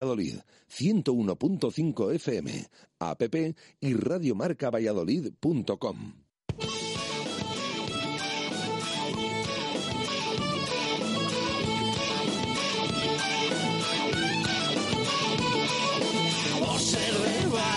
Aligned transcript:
Valladolid, 0.00 0.40
101.5 0.68 2.14
FM, 2.14 2.66
app 3.00 3.22
y 3.80 3.94
radiomarcavalladolid.com. 3.94 6.14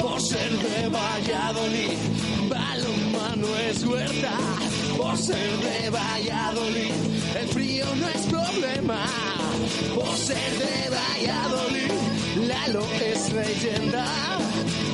Por 0.00 0.20
ser 0.20 0.50
de 0.50 0.88
Valladolid, 0.88 1.98
balonmano 2.48 3.46
es 3.68 3.84
huerta. 3.84 4.32
Por 4.96 5.16
ser 5.18 5.50
de 5.58 5.90
Valladolid, 5.90 6.92
el 7.40 7.48
frío 7.48 7.86
no 7.96 8.08
es 8.08 8.22
problema. 8.26 9.06
Por 9.94 10.16
ser 10.16 10.52
de 10.58 10.90
Valladolid, 10.90 11.92
Lalo 12.48 12.84
es 13.00 13.32
leyenda. 13.32 14.06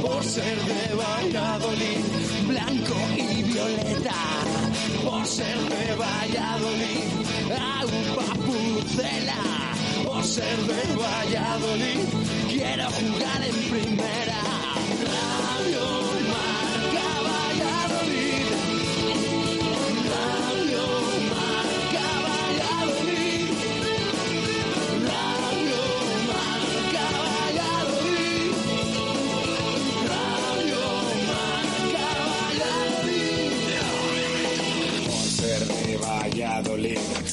Por 0.01 0.25
ser 0.25 0.59
de 0.71 0.95
Valladolid, 0.95 2.05
blanco 2.47 2.97
y 3.17 3.43
violeta. 3.43 4.15
Por 5.05 5.27
ser 5.27 5.59
de 5.59 5.95
Valladolid, 5.95 7.09
agua 7.81 8.35
pucela. 8.47 9.73
Por 10.05 10.25
ser 10.25 10.57
de 10.57 10.97
Valladolid, 10.97 12.01
quiero 12.49 12.85
jugar 12.91 13.43
en 13.45 13.71
primera. 13.71 14.32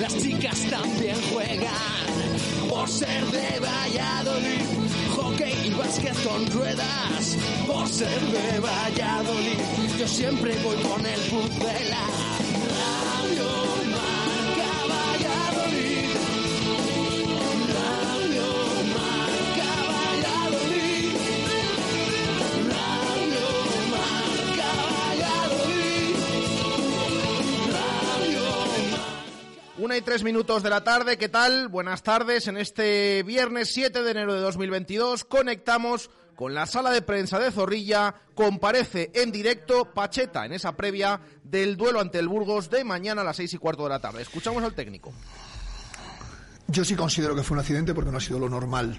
las 0.00 0.16
chicas 0.18 0.60
también 0.70 1.16
juegan. 1.32 2.68
Por 2.68 2.88
ser 2.88 3.24
de 3.26 3.60
Valladolid, 3.60 4.64
hockey 5.14 5.54
y 5.66 5.70
básquet 5.70 6.14
con 6.22 6.46
ruedas. 6.50 7.36
Por 7.66 7.88
ser 7.88 8.20
de 8.20 8.60
Valladolid, 8.60 9.58
yo 9.98 10.08
siempre 10.08 10.54
voy 10.62 10.76
con 10.76 11.04
el 11.06 11.20
pucela. 11.20 12.35
Una 29.86 29.96
y 29.96 30.02
tres 30.02 30.24
minutos 30.24 30.64
de 30.64 30.70
la 30.70 30.82
tarde, 30.82 31.16
¿qué 31.16 31.28
tal? 31.28 31.68
Buenas 31.68 32.02
tardes. 32.02 32.48
En 32.48 32.56
este 32.56 33.22
viernes 33.22 33.72
7 33.72 34.02
de 34.02 34.10
enero 34.10 34.34
de 34.34 34.40
2022 34.40 35.22
conectamos 35.22 36.10
con 36.34 36.54
la 36.54 36.66
sala 36.66 36.90
de 36.90 37.02
prensa 37.02 37.38
de 37.38 37.52
Zorrilla. 37.52 38.12
Comparece 38.34 39.12
en 39.14 39.30
directo 39.30 39.94
Pacheta 39.94 40.44
en 40.44 40.54
esa 40.54 40.76
previa 40.76 41.20
del 41.44 41.76
duelo 41.76 42.00
ante 42.00 42.18
el 42.18 42.26
Burgos 42.26 42.68
de 42.68 42.82
mañana 42.82 43.20
a 43.20 43.24
las 43.24 43.36
seis 43.36 43.54
y 43.54 43.58
cuarto 43.58 43.84
de 43.84 43.90
la 43.90 44.00
tarde. 44.00 44.22
Escuchamos 44.22 44.60
al 44.64 44.74
técnico. 44.74 45.12
Yo 46.66 46.84
sí 46.84 46.96
considero 46.96 47.36
que 47.36 47.44
fue 47.44 47.54
un 47.54 47.60
accidente 47.60 47.94
porque 47.94 48.10
no 48.10 48.18
ha 48.18 48.20
sido 48.20 48.40
lo 48.40 48.48
normal. 48.48 48.98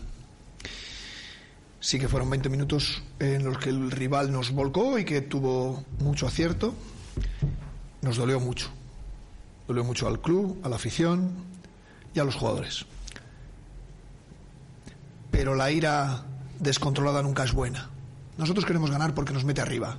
Sí 1.82 2.00
que 2.00 2.08
fueron 2.08 2.30
20 2.30 2.48
minutos 2.48 3.04
en 3.20 3.44
los 3.44 3.58
que 3.58 3.72
el 3.72 3.92
rival 3.92 4.32
nos 4.32 4.52
volcó 4.52 4.98
y 4.98 5.04
que 5.04 5.20
tuvo 5.20 5.84
mucho 6.00 6.28
acierto. 6.28 6.74
Nos 8.02 8.16
dolió 8.16 8.40
mucho. 8.40 8.77
Dolió 9.68 9.84
mucho 9.84 10.08
al 10.08 10.22
club, 10.22 10.60
a 10.64 10.70
la 10.70 10.78
afición 10.78 11.32
y 12.14 12.20
a 12.20 12.24
los 12.24 12.36
jugadores. 12.36 12.86
Pero 15.32 15.56
la 15.56 15.72
ira 15.72 16.24
descontrolada 16.60 17.22
nunca 17.22 17.44
es 17.44 17.54
buena. 17.54 17.90
Nosotros 18.38 18.66
queremos 18.66 18.92
ganar 18.92 19.14
porque 19.14 19.34
nos 19.34 19.44
mete 19.44 19.62
arriba. 19.62 19.98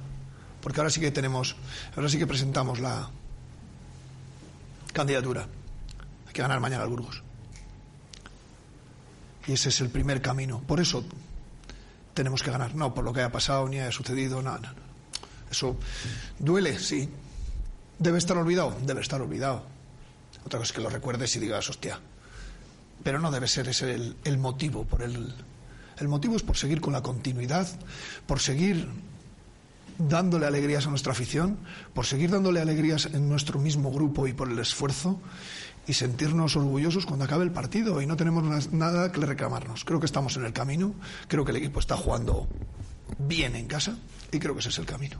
Porque 0.60 0.80
ahora 0.80 0.90
sí 0.90 1.00
que 1.00 1.10
tenemos, 1.10 1.56
ahora 1.94 2.08
sí 2.08 2.18
que 2.18 2.26
presentamos 2.26 2.80
la 2.80 3.10
candidatura. 4.92 5.46
Hay 6.26 6.32
que 6.32 6.42
ganar 6.42 6.60
mañana 6.60 6.82
al 6.82 6.88
Burgos. 6.88 7.22
Y 9.46 9.52
ese 9.52 9.68
es 9.68 9.80
el 9.80 9.90
primer 9.90 10.20
camino. 10.20 10.60
Por 10.60 10.80
eso 10.80 11.04
tenemos 12.14 12.42
que 12.42 12.50
ganar. 12.50 12.74
No 12.74 12.94
por 12.94 13.04
lo 13.04 13.12
que 13.12 13.20
haya 13.20 13.32
pasado 13.32 13.68
ni 13.68 13.78
haya 13.78 13.92
sucedido. 13.92 14.42
No, 14.42 14.58
no, 14.58 14.68
no. 14.68 14.88
Eso 15.50 15.76
duele, 16.38 16.78
sí. 16.78 17.08
¿Debe 17.98 18.18
estar 18.18 18.36
olvidado? 18.36 18.76
Debe 18.86 19.00
estar 19.00 19.20
olvidado. 19.20 19.64
Otra 20.44 20.58
cosa 20.58 20.70
es 20.70 20.72
que 20.72 20.80
lo 20.82 20.88
recuerdes 20.90 21.34
y 21.36 21.40
digas, 21.40 21.68
hostia. 21.68 22.00
Pero 23.02 23.18
no 23.18 23.30
debe 23.30 23.48
ser 23.48 23.68
ese 23.68 23.94
el, 23.94 24.16
el 24.24 24.38
motivo. 24.38 24.84
Por 24.84 25.02
el, 25.02 25.34
el 25.98 26.08
motivo 26.08 26.36
es 26.36 26.42
por 26.42 26.56
seguir 26.56 26.80
con 26.80 26.92
la 26.92 27.02
continuidad, 27.02 27.66
por 28.26 28.40
seguir 28.40 28.88
dándole 29.98 30.46
alegrías 30.46 30.86
a 30.86 30.90
nuestra 30.90 31.12
afición, 31.12 31.58
por 31.92 32.06
seguir 32.06 32.30
dándole 32.30 32.60
alegrías 32.60 33.06
en 33.06 33.28
nuestro 33.28 33.58
mismo 33.58 33.90
grupo 33.90 34.28
y 34.28 34.32
por 34.32 34.48
el 34.48 34.58
esfuerzo 34.60 35.20
y 35.88 35.94
sentirnos 35.94 36.54
orgullosos 36.54 37.04
cuando 37.04 37.24
acabe 37.24 37.42
el 37.44 37.50
partido 37.50 38.00
y 38.00 38.06
no 38.06 38.16
tenemos 38.16 38.44
na- 38.44 38.60
nada 38.86 39.10
que 39.10 39.20
reclamarnos. 39.20 39.84
Creo 39.84 39.98
que 39.98 40.06
estamos 40.06 40.36
en 40.36 40.44
el 40.44 40.52
camino, 40.52 40.94
creo 41.26 41.44
que 41.44 41.50
el 41.50 41.56
equipo 41.56 41.80
está 41.80 41.96
jugando 41.96 42.46
bien 43.18 43.56
en 43.56 43.66
casa 43.66 43.96
y 44.30 44.38
creo 44.38 44.54
que 44.54 44.60
ese 44.60 44.68
es 44.68 44.78
el 44.78 44.86
camino. 44.86 45.18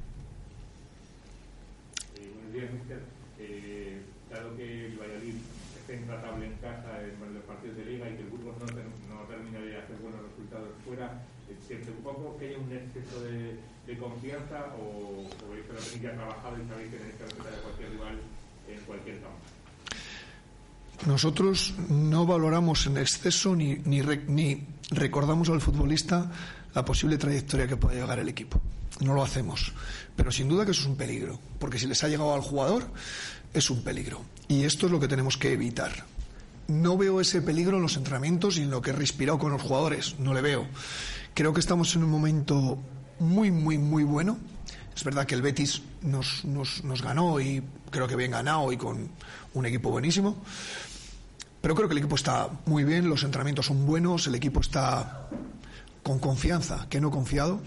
Mister. 2.67 2.99
Eh, 3.39 4.03
dado 4.31 4.57
que 4.57 4.87
el 4.87 4.99
Valladolid 4.99 5.37
está 5.79 5.95
intratable 5.95 6.47
en 6.47 6.55
casa 6.59 7.01
en 7.01 7.35
los 7.35 7.45
partidos 7.45 7.77
de 7.79 7.85
Liga 7.85 8.11
y 8.11 8.17
que 8.17 8.23
el 8.23 8.29
Burgos 8.29 8.57
no, 8.59 8.67
no 8.67 9.23
termina 9.31 9.61
de 9.61 9.79
hacer 9.79 9.97
buenos 10.03 10.21
resultados 10.27 10.69
fuera, 10.85 11.23
eh, 11.49 11.57
¿siente 11.67 11.91
un 11.91 12.03
poco 12.03 12.37
que 12.37 12.49
hay 12.49 12.55
un 12.57 12.71
exceso 12.73 13.23
de, 13.23 13.57
de 13.87 13.99
confianza 13.99 14.75
o, 14.77 15.23
o 15.25 15.53
veis 15.55 15.65
que 15.65 15.73
lo 15.73 15.79
tenéis 15.79 16.03
ya 16.03 16.13
trabajado 16.13 16.57
y 16.59 16.69
sabéis 16.69 16.91
que 16.91 16.97
tenéis 16.99 17.17
que 17.17 17.25
respetar 17.25 17.55
a 17.55 17.63
cualquier 17.63 17.91
rival 17.93 18.17
en 18.69 18.81
cualquier 18.85 19.21
campo? 19.21 19.39
nosotros 21.07 21.75
no 21.89 22.27
valoramos 22.27 22.87
en 22.87 22.99
exceso 22.99 23.55
ni, 23.55 23.77
ni, 23.85 24.01
ni 24.27 24.67
recordamos 24.91 25.49
al 25.49 25.61
futbolista 25.61 26.31
la 26.75 26.85
posible 26.85 27.17
trayectoria 27.17 27.69
que 27.69 27.77
puede 27.77 28.01
llegar 28.01 28.19
el 28.19 28.29
equipo. 28.29 28.61
No 29.01 29.15
lo 29.15 29.23
hacemos. 29.23 29.73
Pero 30.17 30.33
sin 30.33 30.49
duda 30.49 30.65
que 30.65 30.73
eso 30.73 30.83
es 30.83 30.87
un 30.87 30.97
peligro, 30.97 31.39
porque 31.59 31.79
si 31.79 31.87
les 31.87 32.03
ha 32.03 32.09
llegado 32.09 32.35
al 32.35 32.41
jugador, 32.41 32.91
es 33.55 33.71
un 33.71 33.83
peligro. 33.83 34.23
Y 34.49 34.65
esto 34.65 34.87
es 34.87 34.93
lo 34.93 35.01
que 35.01 35.09
tenemos 35.09 35.37
que 35.37 35.53
evitar. 35.53 36.05
No 36.67 36.97
veo 36.97 37.21
ese 37.21 37.41
peligro 37.41 37.77
en 37.77 37.83
los 37.83 37.97
entrenamientos 37.97 38.59
y 38.59 38.63
en 38.63 38.71
lo 38.71 38.83
que 38.83 38.91
he 38.91 38.93
respirado 38.93 39.39
con 39.39 39.53
los 39.53 39.63
jugadores. 39.63 40.17
No 40.19 40.35
le 40.35 40.43
veo. 40.43 40.67
Creo 41.35 41.53
que 41.53 41.61
estamos 41.61 41.95
en 41.95 42.05
un 42.05 42.11
momento 42.11 42.79
muy, 43.21 43.51
muy, 43.51 43.79
muy 43.79 44.05
bueno. 44.05 44.39
Es 44.95 45.05
verdad 45.05 45.27
que 45.27 45.37
el 45.37 45.43
Betis 45.43 45.83
nos, 46.03 46.45
nos, 46.45 46.83
nos 46.83 47.03
ganó 47.03 47.41
y 47.41 47.63
creo 47.91 48.09
que 48.09 48.17
bien 48.17 48.33
ganado 48.33 48.73
y 48.73 48.77
con 48.77 49.09
un 49.55 49.67
equipo 49.67 49.91
buenísimo. 49.91 50.37
Pero 51.61 51.75
creo 51.75 51.89
que 51.89 51.93
el 51.93 51.99
equipo 51.99 52.17
está 52.17 52.49
muy 52.67 52.85
bien, 52.85 53.09
los 53.09 53.23
entrenamientos 53.23 53.67
son 53.67 53.87
buenos, 53.87 54.27
el 54.27 54.35
equipo 54.35 54.61
está 54.61 55.29
con 56.03 56.19
confianza, 56.19 56.87
que 56.89 57.01
no 57.01 57.11
confiado, 57.11 57.61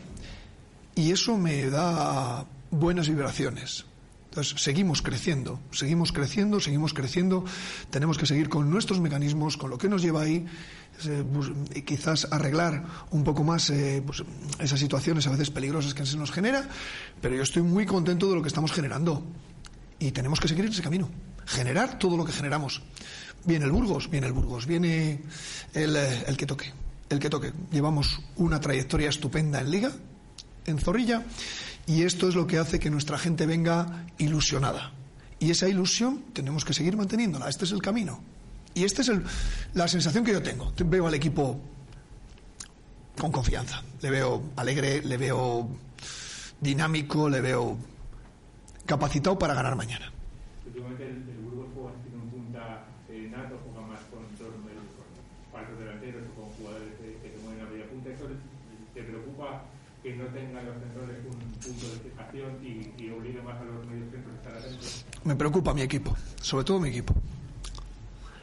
y 1.01 1.11
eso 1.11 1.35
me 1.35 1.67
da 1.67 2.45
buenas 2.69 3.09
vibraciones. 3.09 3.85
Entonces, 4.29 4.61
seguimos 4.61 5.01
creciendo, 5.01 5.59
seguimos 5.71 6.11
creciendo, 6.11 6.59
seguimos 6.59 6.93
creciendo, 6.93 7.43
tenemos 7.89 8.19
que 8.19 8.27
seguir 8.27 8.49
con 8.49 8.69
nuestros 8.69 9.01
mecanismos, 9.01 9.57
con 9.57 9.71
lo 9.71 9.79
que 9.79 9.89
nos 9.89 10.03
lleva 10.03 10.21
ahí, 10.21 10.45
eh, 11.07 11.23
y 11.73 11.81
quizás 11.81 12.27
arreglar 12.31 12.85
un 13.09 13.23
poco 13.23 13.43
más 13.43 13.71
eh, 13.71 14.03
pues, 14.05 14.23
esas 14.59 14.79
situaciones 14.79 15.25
a 15.25 15.31
veces 15.31 15.49
peligrosas 15.49 15.95
que 15.95 16.05
se 16.05 16.17
nos 16.17 16.31
genera, 16.31 16.69
pero 17.19 17.35
yo 17.35 17.41
estoy 17.41 17.63
muy 17.63 17.87
contento 17.87 18.29
de 18.29 18.35
lo 18.35 18.43
que 18.43 18.47
estamos 18.47 18.71
generando 18.71 19.23
y 19.97 20.11
tenemos 20.11 20.39
que 20.39 20.47
seguir 20.47 20.65
en 20.65 20.71
ese 20.71 20.83
camino, 20.83 21.09
generar 21.47 21.97
todo 21.97 22.15
lo 22.15 22.25
que 22.25 22.31
generamos. 22.31 22.83
Viene 23.43 23.65
el 23.65 23.71
Burgos, 23.71 24.07
viene 24.07 24.27
el 24.27 24.33
Burgos, 24.33 24.67
viene 24.67 25.23
el, 25.73 25.95
eh, 25.95 26.23
el 26.27 26.37
que 26.37 26.45
toque, 26.45 26.71
el 27.09 27.17
que 27.17 27.29
toque. 27.29 27.53
Llevamos 27.71 28.21
una 28.35 28.61
trayectoria 28.61 29.09
estupenda 29.09 29.59
en 29.59 29.71
Liga, 29.71 29.91
en 30.65 30.79
Zorrilla, 30.79 31.23
y 31.87 32.03
esto 32.03 32.27
es 32.27 32.35
lo 32.35 32.47
que 32.47 32.57
hace 32.57 32.79
que 32.79 32.89
nuestra 32.89 33.17
gente 33.17 33.45
venga 33.45 34.05
ilusionada. 34.17 34.91
Y 35.39 35.49
esa 35.49 35.67
ilusión 35.67 36.23
tenemos 36.33 36.63
que 36.63 36.73
seguir 36.73 36.95
manteniéndola. 36.95 37.49
Este 37.49 37.65
es 37.65 37.71
el 37.71 37.81
camino. 37.81 38.21
Y 38.73 38.83
esta 38.83 39.01
es 39.01 39.11
la 39.73 39.87
sensación 39.87 40.23
que 40.23 40.31
yo 40.31 40.41
tengo. 40.41 40.71
Veo 40.85 41.07
al 41.07 41.15
equipo 41.15 41.59
con 43.19 43.31
confianza. 43.31 43.83
Le 44.01 44.11
veo 44.11 44.43
alegre, 44.55 45.01
le 45.03 45.17
veo 45.17 45.67
dinámico, 46.59 47.27
le 47.27 47.41
veo 47.41 47.77
capacitado 48.85 49.37
para 49.37 49.53
ganar 49.53 49.75
mañana. 49.75 50.11
Últimamente 50.65 51.03
el, 51.03 51.27
el 51.27 51.37
Burgos 51.43 51.67
juega 51.73 51.91
sin 52.03 52.21
un 52.21 52.29
punta 52.29 52.85
eh, 53.09 53.27
nato, 53.31 53.59
juega 53.65 53.87
más 53.87 53.99
con 54.11 54.21
dos 54.37 54.53
con 54.53 55.51
falsos 55.51 55.79
delanteros 55.79 56.23
o 56.31 56.41
con 56.41 56.49
jugadores 56.55 56.89
que, 57.01 57.17
que 57.17 57.35
se 57.35 57.43
mueven 57.43 57.65
a 57.65 57.69
media 57.69 57.89
punta. 57.89 58.09
¿Eso 58.11 58.25
te 58.93 59.03
preocupa 59.03 59.63
no 60.17 60.23
los 60.23 60.35
un 61.25 61.51
punto 61.59 61.87
de 61.87 62.09
fijación 62.09 62.57
y, 62.63 63.09
obligue 63.09 63.41
más 63.41 63.59
a 63.59 63.63
los 63.63 63.85
medios? 63.85 65.05
Me 65.23 65.35
preocupa 65.35 65.73
mi 65.73 65.81
equipo, 65.81 66.15
sobre 66.41 66.65
todo 66.65 66.79
mi 66.79 66.89
equipo. 66.89 67.13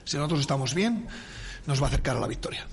Si 0.05 0.17
nosotros 0.17 0.41
estamos 0.41 0.75
bien, 0.75 1.07
nos 1.67 1.81
va 1.81 1.87
a 1.87 1.89
acercar 1.89 2.17
a 2.17 2.21
la 2.21 2.27
victoria. 2.27 2.67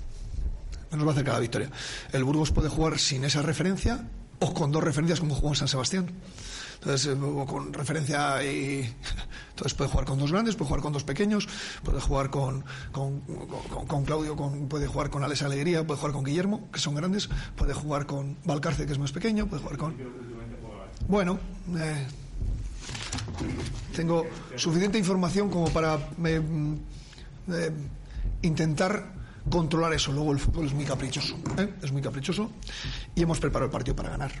Nos 0.92 1.04
va 1.04 1.10
a 1.10 1.12
acercar 1.12 1.34
a 1.34 1.36
la 1.38 1.40
victoria. 1.40 1.70
El 2.12 2.24
Burgos 2.24 2.52
puede 2.52 2.68
jugar 2.68 2.98
sin 2.98 3.24
esa 3.24 3.42
referencia 3.42 4.08
o 4.38 4.54
con 4.54 4.72
dos 4.72 4.82
referencias 4.82 5.20
como 5.20 5.34
jugó 5.34 5.48
en 5.50 5.56
San 5.56 5.68
Sebastián. 5.68 6.08
Entonces, 6.76 7.06
eh, 7.06 7.46
con 7.46 7.72
referencia 7.72 8.42
y. 8.44 8.94
Entonces 9.50 9.74
puede 9.74 9.90
jugar 9.90 10.06
con 10.06 10.18
dos 10.18 10.32
grandes, 10.32 10.54
puede 10.54 10.68
jugar 10.68 10.82
con 10.82 10.92
dos 10.92 11.04
pequeños, 11.04 11.48
puede 11.82 11.98
jugar 11.98 12.28
con, 12.28 12.62
con, 12.92 13.20
con, 13.86 14.04
Claudio, 14.04 14.36
con, 14.36 14.68
puede 14.68 14.86
jugar 14.86 15.08
con 15.08 15.24
Alex 15.24 15.42
Alegría, 15.42 15.86
puede 15.86 15.98
jugar 15.98 16.12
con 16.12 16.24
Guillermo, 16.24 16.68
que 16.70 16.78
son 16.78 16.94
grandes, 16.94 17.30
puede 17.56 17.72
jugar 17.72 18.04
con 18.04 18.36
Valcarce, 18.44 18.84
que 18.84 18.92
es 18.92 18.98
más 18.98 19.12
pequeño, 19.12 19.46
puede 19.46 19.62
jugar 19.62 19.78
con. 19.78 19.96
Bueno, 21.08 21.38
eh, 21.78 22.06
tengo 23.94 24.26
suficiente 24.56 24.98
información 24.98 25.48
como 25.48 25.70
para 25.70 25.96
eh, 26.24 26.40
eh, 27.48 27.70
intentar 28.42 29.14
controlar 29.48 29.92
eso. 29.94 30.12
Luego 30.12 30.32
el 30.32 30.38
fútbol 30.38 30.66
es 30.66 30.74
muy 30.74 30.84
caprichoso, 30.84 31.36
¿eh? 31.58 31.74
es 31.82 31.92
muy 31.92 32.02
caprichoso 32.02 32.50
y 33.14 33.22
hemos 33.22 33.40
preparado 33.40 33.66
el 33.66 33.72
partido 33.72 33.96
para 33.96 34.10
ganar. 34.10 34.32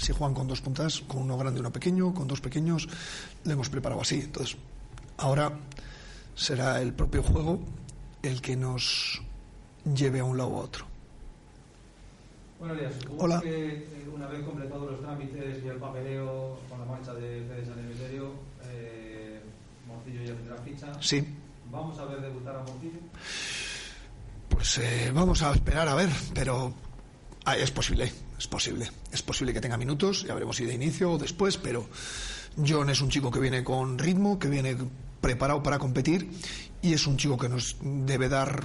Si 0.00 0.14
juegan 0.14 0.34
con 0.34 0.48
dos 0.48 0.62
puntas, 0.62 1.02
con 1.06 1.20
uno 1.22 1.36
grande 1.36 1.58
y 1.58 1.60
uno 1.60 1.70
pequeño, 1.70 2.14
con 2.14 2.26
dos 2.26 2.40
pequeños, 2.40 2.88
lo 3.44 3.52
hemos 3.52 3.68
preparado 3.68 4.00
así. 4.00 4.20
Entonces, 4.20 4.56
ahora 5.18 5.52
será 6.34 6.80
el 6.80 6.94
propio 6.94 7.22
juego 7.22 7.60
el 8.22 8.40
que 8.40 8.56
nos 8.56 9.20
lleve 9.84 10.20
a 10.20 10.24
un 10.24 10.38
lado 10.38 10.48
u 10.50 10.56
otro. 10.56 10.86
Buenos 12.58 12.78
días. 12.78 12.94
Supongo 13.00 13.24
Hola. 13.24 13.40
que 13.42 13.86
una 14.14 14.26
vez 14.26 14.42
completados 14.42 14.90
los 14.90 15.00
trámites 15.00 15.62
y 15.62 15.68
el 15.68 15.76
papeleo 15.76 16.58
con 16.70 16.78
la 16.78 16.86
marcha 16.86 17.12
de 17.12 17.44
Fede 17.46 17.66
San 17.66 17.78
Emeterio, 17.78 18.32
eh, 18.64 19.40
Morcillo 19.86 20.22
ya 20.24 20.34
tendrá 20.34 20.56
ficha. 20.62 21.02
Sí, 21.02 21.26
¿Vamos 21.70 21.98
a 21.98 22.04
ver 22.06 22.20
debutar 22.22 22.56
a 22.56 22.60
Morcillo? 22.60 22.98
pues 24.48 24.78
eh, 24.78 25.10
vamos 25.14 25.42
a 25.42 25.52
esperar 25.52 25.88
a 25.88 25.94
ver, 25.94 26.08
pero 26.34 26.72
ah, 27.44 27.56
es 27.56 27.70
posible, 27.70 28.10
es 28.40 28.46
posible. 28.46 28.90
Es 29.12 29.20
posible 29.20 29.52
que 29.52 29.60
tenga 29.60 29.76
minutos, 29.76 30.24
ya 30.26 30.32
veremos 30.32 30.56
si 30.56 30.64
de 30.64 30.72
inicio 30.72 31.12
o 31.12 31.18
después, 31.18 31.58
pero 31.58 31.86
John 32.56 32.88
es 32.88 33.02
un 33.02 33.10
chico 33.10 33.30
que 33.30 33.38
viene 33.38 33.62
con 33.62 33.98
ritmo, 33.98 34.38
que 34.38 34.48
viene 34.48 34.78
preparado 35.20 35.62
para 35.62 35.78
competir 35.78 36.30
y 36.80 36.94
es 36.94 37.06
un 37.06 37.18
chico 37.18 37.36
que 37.36 37.50
nos 37.50 37.76
debe 37.82 38.30
dar 38.30 38.64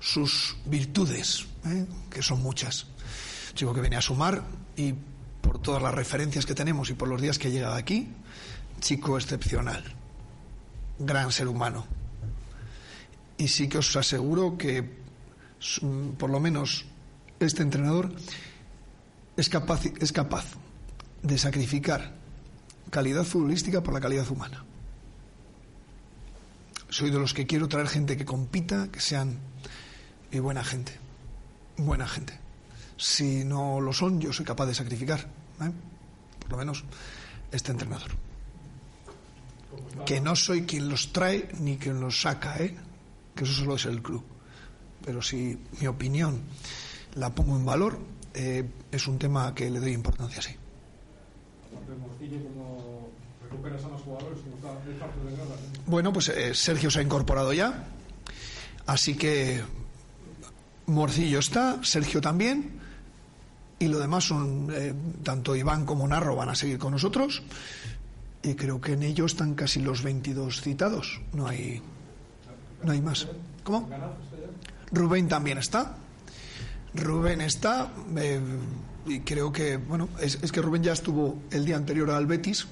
sus 0.00 0.56
virtudes, 0.64 1.44
¿eh? 1.66 1.84
que 2.08 2.22
son 2.22 2.42
muchas. 2.42 2.86
Chico 3.54 3.74
que 3.74 3.82
viene 3.82 3.96
a 3.96 4.00
sumar 4.00 4.42
y 4.74 4.94
por 5.42 5.60
todas 5.60 5.82
las 5.82 5.92
referencias 5.92 6.46
que 6.46 6.54
tenemos 6.54 6.88
y 6.88 6.94
por 6.94 7.06
los 7.06 7.20
días 7.20 7.38
que 7.38 7.50
llega 7.50 7.76
aquí, 7.76 8.08
chico 8.80 9.18
excepcional, 9.18 9.84
gran 10.98 11.30
ser 11.30 11.48
humano. 11.48 11.86
Y 13.36 13.48
sí 13.48 13.68
que 13.68 13.76
os 13.76 13.94
aseguro 13.96 14.56
que 14.56 14.80
mm, 15.82 16.12
por 16.16 16.30
lo 16.30 16.40
menos 16.40 16.86
este 17.38 17.62
entrenador 17.62 18.10
es 19.36 19.48
capaz, 19.48 19.86
es 20.00 20.12
capaz 20.12 20.44
de 21.22 21.38
sacrificar 21.38 22.14
calidad 22.90 23.24
futbolística 23.24 23.82
por 23.82 23.94
la 23.94 24.00
calidad 24.00 24.28
humana. 24.30 24.64
Soy 26.88 27.10
de 27.10 27.18
los 27.18 27.34
que 27.34 27.46
quiero 27.46 27.68
traer 27.68 27.88
gente 27.88 28.16
que 28.16 28.24
compita, 28.24 28.88
que 28.92 29.00
sean 29.00 29.38
y 30.30 30.38
buena 30.38 30.62
gente. 30.62 30.92
Buena 31.76 32.06
gente. 32.06 32.38
Si 32.96 33.44
no 33.44 33.80
lo 33.80 33.92
son, 33.92 34.20
yo 34.20 34.32
soy 34.32 34.44
capaz 34.44 34.66
de 34.66 34.74
sacrificar. 34.74 35.20
¿eh? 35.60 35.72
Por 36.40 36.52
lo 36.52 36.56
menos 36.58 36.84
este 37.50 37.72
entrenador. 37.72 38.10
Que 40.06 40.20
no 40.20 40.36
soy 40.36 40.62
quien 40.62 40.88
los 40.88 41.12
trae 41.12 41.48
ni 41.58 41.78
quien 41.78 42.00
los 42.00 42.20
saca, 42.20 42.58
¿eh? 42.58 42.76
que 43.34 43.42
eso 43.42 43.52
solo 43.54 43.74
es 43.74 43.86
el 43.86 44.00
club. 44.00 44.22
Pero 45.04 45.20
si 45.20 45.58
mi 45.80 45.88
opinión 45.88 46.42
la 47.16 47.34
pongo 47.34 47.56
en 47.56 47.64
valor, 47.64 47.98
eh, 48.34 48.68
es 48.90 49.06
un 49.06 49.18
tema 49.18 49.54
que 49.54 49.70
le 49.70 49.80
doy 49.80 49.92
importancia, 49.92 50.42
sí. 50.42 50.56
Bueno, 55.86 56.12
pues 56.12 56.28
eh, 56.28 56.54
Sergio 56.54 56.90
se 56.90 56.98
ha 56.98 57.02
incorporado 57.02 57.52
ya, 57.52 57.84
así 58.86 59.16
que 59.16 59.62
Morcillo 60.86 61.38
está, 61.38 61.82
Sergio 61.84 62.20
también, 62.20 62.80
y 63.78 63.88
lo 63.88 63.98
demás 63.98 64.24
son, 64.24 64.68
eh, 64.72 64.94
tanto 65.22 65.54
Iván 65.54 65.84
como 65.86 66.06
Narro 66.08 66.36
van 66.36 66.48
a 66.48 66.54
seguir 66.54 66.78
con 66.78 66.92
nosotros, 66.92 67.42
y 68.42 68.54
creo 68.54 68.80
que 68.80 68.92
en 68.92 69.02
ello 69.04 69.26
están 69.26 69.54
casi 69.54 69.80
los 69.80 70.02
22 70.02 70.60
citados, 70.60 71.20
no 71.32 71.46
hay, 71.46 71.80
no 72.82 72.92
hay 72.92 73.00
más. 73.00 73.28
¿Cómo? 73.62 73.88
Rubén 74.92 75.28
también 75.28 75.58
está. 75.58 75.96
Rubén 76.94 77.40
está, 77.40 77.92
eh, 78.16 78.40
y 79.06 79.20
creo 79.20 79.52
que, 79.52 79.76
bueno, 79.76 80.08
es, 80.20 80.38
es 80.42 80.52
que 80.52 80.62
Rubén 80.62 80.82
ya 80.82 80.92
estuvo 80.92 81.42
el 81.50 81.64
día 81.64 81.76
anterior 81.76 82.10
al 82.10 82.26
Betis 82.26 82.66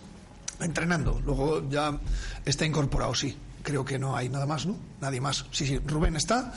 entrenando, 0.60 1.20
luego 1.24 1.68
ya 1.68 1.98
está 2.44 2.64
incorporado, 2.64 3.14
sí. 3.14 3.36
Creo 3.62 3.84
que 3.84 3.98
no 3.98 4.16
hay 4.16 4.28
nada 4.28 4.44
más, 4.44 4.66
¿no? 4.66 4.76
Nadie 5.00 5.20
más. 5.20 5.46
Sí, 5.52 5.66
sí, 5.66 5.78
Rubén 5.78 6.16
está, 6.16 6.52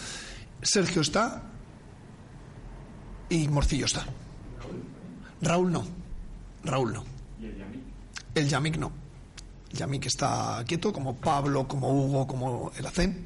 Sergio 0.61 1.01
está 1.01 1.43
y 3.29 3.47
Morcillo 3.47 3.85
está. 3.85 4.05
Raúl 5.41 5.71
no. 5.71 5.85
Raúl 6.63 6.93
no. 6.93 7.03
El 8.33 8.49
Yamik 8.49 8.77
no. 8.77 8.91
El 9.71 9.77
Yamik 9.77 10.05
está 10.07 10.63
quieto, 10.67 10.91
como 10.91 11.15
Pablo, 11.15 11.67
como 11.67 11.89
Hugo, 11.91 12.25
como 12.25 12.71
el 12.75 12.85
Acen. 12.85 13.23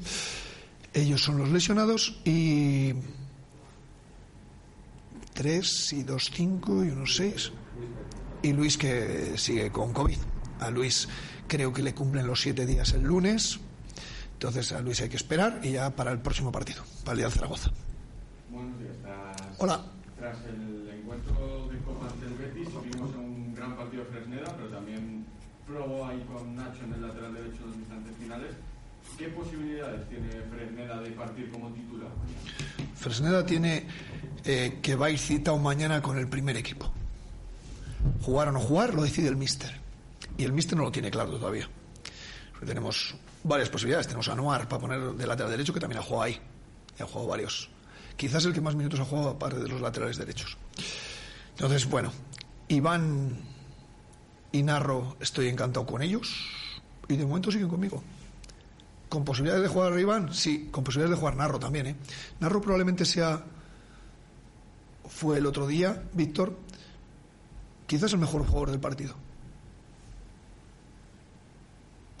Ellos 0.92 1.22
son 1.22 1.38
los 1.38 1.48
lesionados 1.48 2.20
y 2.24 2.92
tres 5.40 5.94
y 5.94 6.02
dos 6.02 6.30
cinco 6.30 6.84
y 6.84 6.90
unos 6.90 7.16
seis. 7.16 7.50
Y 8.42 8.52
Luis 8.52 8.76
que 8.76 9.38
sigue 9.38 9.70
con 9.70 9.94
COVID. 9.94 10.18
A 10.60 10.70
Luis 10.70 11.08
creo 11.48 11.72
que 11.72 11.82
le 11.82 11.94
cumplen 11.94 12.26
los 12.26 12.42
siete 12.42 12.66
días 12.66 12.92
el 12.92 13.04
lunes. 13.04 13.58
Entonces 14.34 14.70
a 14.72 14.82
Luis 14.82 15.00
hay 15.00 15.08
que 15.08 15.16
esperar 15.16 15.60
y 15.62 15.72
ya 15.72 15.96
para 15.96 16.12
el 16.12 16.18
próximo 16.18 16.52
partido, 16.52 16.82
para 17.04 17.12
el 17.12 17.18
día 17.20 17.28
de 17.28 17.32
Zaragoza. 17.32 17.70
Buenos 18.50 18.78
días. 18.80 18.92
Tras, 19.00 19.60
Hola. 19.60 19.80
Tras 20.18 20.36
el 20.44 20.90
encuentro 20.90 21.68
de 21.72 21.78
Copa 21.78 22.08
ante 22.12 22.26
el 22.26 22.34
Betis, 22.34 22.68
vimos 22.92 23.10
un 23.16 23.54
gran 23.54 23.74
partido 23.78 24.04
Fresneda, 24.12 24.54
pero 24.58 24.68
también 24.68 25.24
probó 25.66 26.06
ahí 26.06 26.22
con 26.30 26.54
Nacho 26.54 26.84
en 26.84 26.92
el 26.92 27.00
lateral 27.00 27.32
derecho 27.32 27.62
en 27.64 27.68
los 27.68 27.76
instantes 27.78 28.14
finales. 28.18 28.50
¿Qué 29.16 29.28
posibilidades 29.28 30.06
tiene 30.10 30.28
Fresneda 30.50 31.00
de 31.00 31.10
partir 31.12 31.50
como 31.50 31.70
titular? 31.70 32.10
Fresneda 32.94 33.46
tiene 33.46 33.86
eh, 34.44 34.78
que 34.82 34.94
va 34.94 35.06
a 35.06 35.10
ir 35.10 35.18
citado 35.18 35.58
mañana 35.58 36.00
con 36.00 36.18
el 36.18 36.28
primer 36.28 36.56
equipo. 36.56 36.90
Jugar 38.22 38.48
o 38.48 38.52
no 38.52 38.60
jugar 38.60 38.94
lo 38.94 39.02
decide 39.02 39.28
el 39.28 39.36
míster. 39.36 39.78
Y 40.38 40.44
el 40.44 40.52
míster 40.52 40.76
no 40.76 40.84
lo 40.84 40.92
tiene 40.92 41.10
claro 41.10 41.32
todavía. 41.32 41.68
Tenemos 42.64 43.14
varias 43.42 43.68
posibilidades. 43.68 44.06
Tenemos 44.06 44.28
a 44.28 44.32
Anuar 44.32 44.68
para 44.68 44.80
poner 44.80 45.00
de 45.12 45.26
lateral 45.26 45.50
derecho, 45.50 45.72
que 45.72 45.80
también 45.80 46.00
ha 46.00 46.02
jugado 46.02 46.22
ahí. 46.24 46.40
Ha 46.98 47.04
jugado 47.04 47.28
varios. 47.28 47.68
Quizás 48.16 48.44
el 48.44 48.52
que 48.52 48.60
más 48.60 48.74
minutos 48.74 49.00
ha 49.00 49.04
jugado 49.04 49.30
aparte 49.30 49.58
de 49.58 49.68
los 49.68 49.80
laterales 49.80 50.18
derechos. 50.18 50.56
Entonces, 51.52 51.88
bueno, 51.88 52.12
Iván 52.68 53.38
y 54.52 54.62
Narro 54.62 55.16
estoy 55.20 55.48
encantado 55.48 55.86
con 55.86 56.02
ellos. 56.02 56.46
Y 57.08 57.16
de 57.16 57.26
momento 57.26 57.50
siguen 57.50 57.68
conmigo. 57.68 58.02
¿Con 59.08 59.24
posibilidades 59.24 59.62
de 59.62 59.68
jugar 59.68 59.98
Iván? 59.98 60.32
Sí, 60.32 60.68
con 60.70 60.84
posibilidades 60.84 61.16
de 61.16 61.20
jugar 61.20 61.36
Narro 61.36 61.58
también. 61.58 61.86
¿eh? 61.88 61.96
Narro 62.38 62.60
probablemente 62.60 63.04
sea, 63.04 63.42
fue 65.10 65.38
el 65.38 65.46
otro 65.46 65.66
día, 65.66 66.02
Víctor, 66.14 66.56
quizás 67.86 68.12
el 68.12 68.20
mejor 68.20 68.46
jugador 68.46 68.70
del 68.70 68.80
partido. 68.80 69.14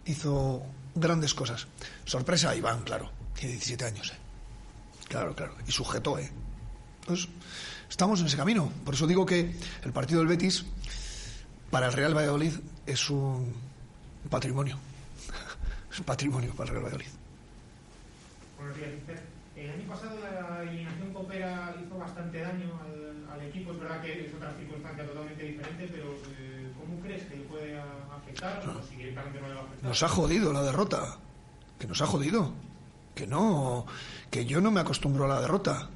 Hizo 0.04 0.62
grandes 0.94 1.32
cosas. 1.32 1.66
Sorpresa 2.04 2.54
Iván, 2.54 2.82
claro. 2.82 3.10
Tiene 3.34 3.52
17 3.52 3.84
años. 3.84 4.10
¿eh? 4.10 4.16
Claro, 5.08 5.34
claro. 5.34 5.54
Y 5.66 5.72
sujetó, 5.72 6.18
¿eh? 6.18 6.30
Entonces, 7.00 7.28
estamos 7.88 8.20
en 8.20 8.26
ese 8.26 8.36
camino. 8.36 8.70
Por 8.84 8.94
eso 8.94 9.06
digo 9.06 9.24
que 9.24 9.54
el 9.84 9.92
partido 9.92 10.20
del 10.20 10.28
Betis, 10.28 10.64
para 11.70 11.86
el 11.86 11.92
Real 11.92 12.14
Valladolid, 12.14 12.52
es 12.86 13.08
un 13.08 13.54
patrimonio. 14.28 14.78
es 15.92 15.98
un 16.00 16.04
patrimonio 16.04 16.52
para 16.54 16.70
el 16.70 16.74
Real 16.74 16.84
Valladolid. 16.84 17.10
Buenos 18.58 18.76
días. 18.76 18.90
El 19.56 19.70
año 19.70 19.88
pasado 19.88 20.18
la 20.20 20.64
hizo 21.36 21.98
bastante 21.98 22.40
daño 22.40 22.78
al, 22.82 23.26
al 23.32 23.46
equipo. 23.46 23.72
Es 23.72 23.80
verdad 23.80 24.02
que 24.02 24.26
es 24.26 24.34
otra 24.34 24.54
circunstancia 24.58 25.06
totalmente 25.06 25.42
diferente, 25.42 25.88
pero 25.90 26.12
eh, 26.38 26.72
¿cómo 26.78 27.00
crees 27.00 27.24
que 27.24 27.36
le 27.36 27.44
puede 27.44 27.80
afectar? 27.80 28.62
O 28.68 28.82
si 28.82 28.96
no 28.96 29.02
le 29.02 29.14
va 29.14 29.22
a 29.22 29.64
afectar. 29.64 29.82
Nos 29.82 30.02
ha 30.02 30.08
jodido 30.08 30.52
la 30.52 30.62
derrota. 30.62 31.18
Que 31.78 31.86
nos 31.86 32.00
ha 32.02 32.06
jodido. 32.06 32.52
Que 33.14 33.26
no. 33.26 33.86
Que 34.30 34.44
yo 34.44 34.60
no 34.60 34.70
me 34.70 34.80
acostumbro 34.80 35.24
a 35.24 35.28
la 35.28 35.40
derrota. 35.40 35.88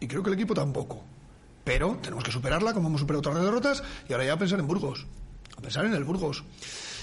Y 0.00 0.06
creo 0.06 0.22
que 0.22 0.30
el 0.30 0.34
equipo 0.34 0.54
tampoco. 0.54 1.02
Pero 1.64 1.98
tenemos 2.00 2.22
que 2.22 2.30
superarla 2.30 2.72
como 2.72 2.88
hemos 2.88 3.00
superado 3.00 3.20
otras 3.28 3.42
derrotas 3.42 3.82
y 4.08 4.12
ahora 4.12 4.24
ya 4.24 4.34
a 4.34 4.38
pensar 4.38 4.60
en 4.60 4.68
Burgos. 4.68 5.06
A 5.56 5.60
pensar 5.60 5.84
en 5.84 5.94
el 5.94 6.04
Burgos. 6.04 6.44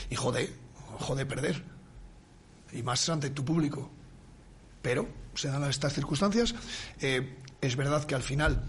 Y 0.09 0.15
jode, 0.15 0.53
jode 0.99 1.25
perder. 1.25 1.63
Y 2.71 2.81
más 2.81 3.07
ante 3.09 3.29
tu 3.29 3.43
público. 3.43 3.89
Pero 4.83 5.07
se 5.33 5.47
dan 5.47 5.63
estas 5.63 5.93
circunstancias. 5.93 6.53
Eh, 7.01 7.39
es 7.61 7.75
verdad 7.75 8.03
que 8.03 8.13
al 8.13 8.21
final 8.21 8.61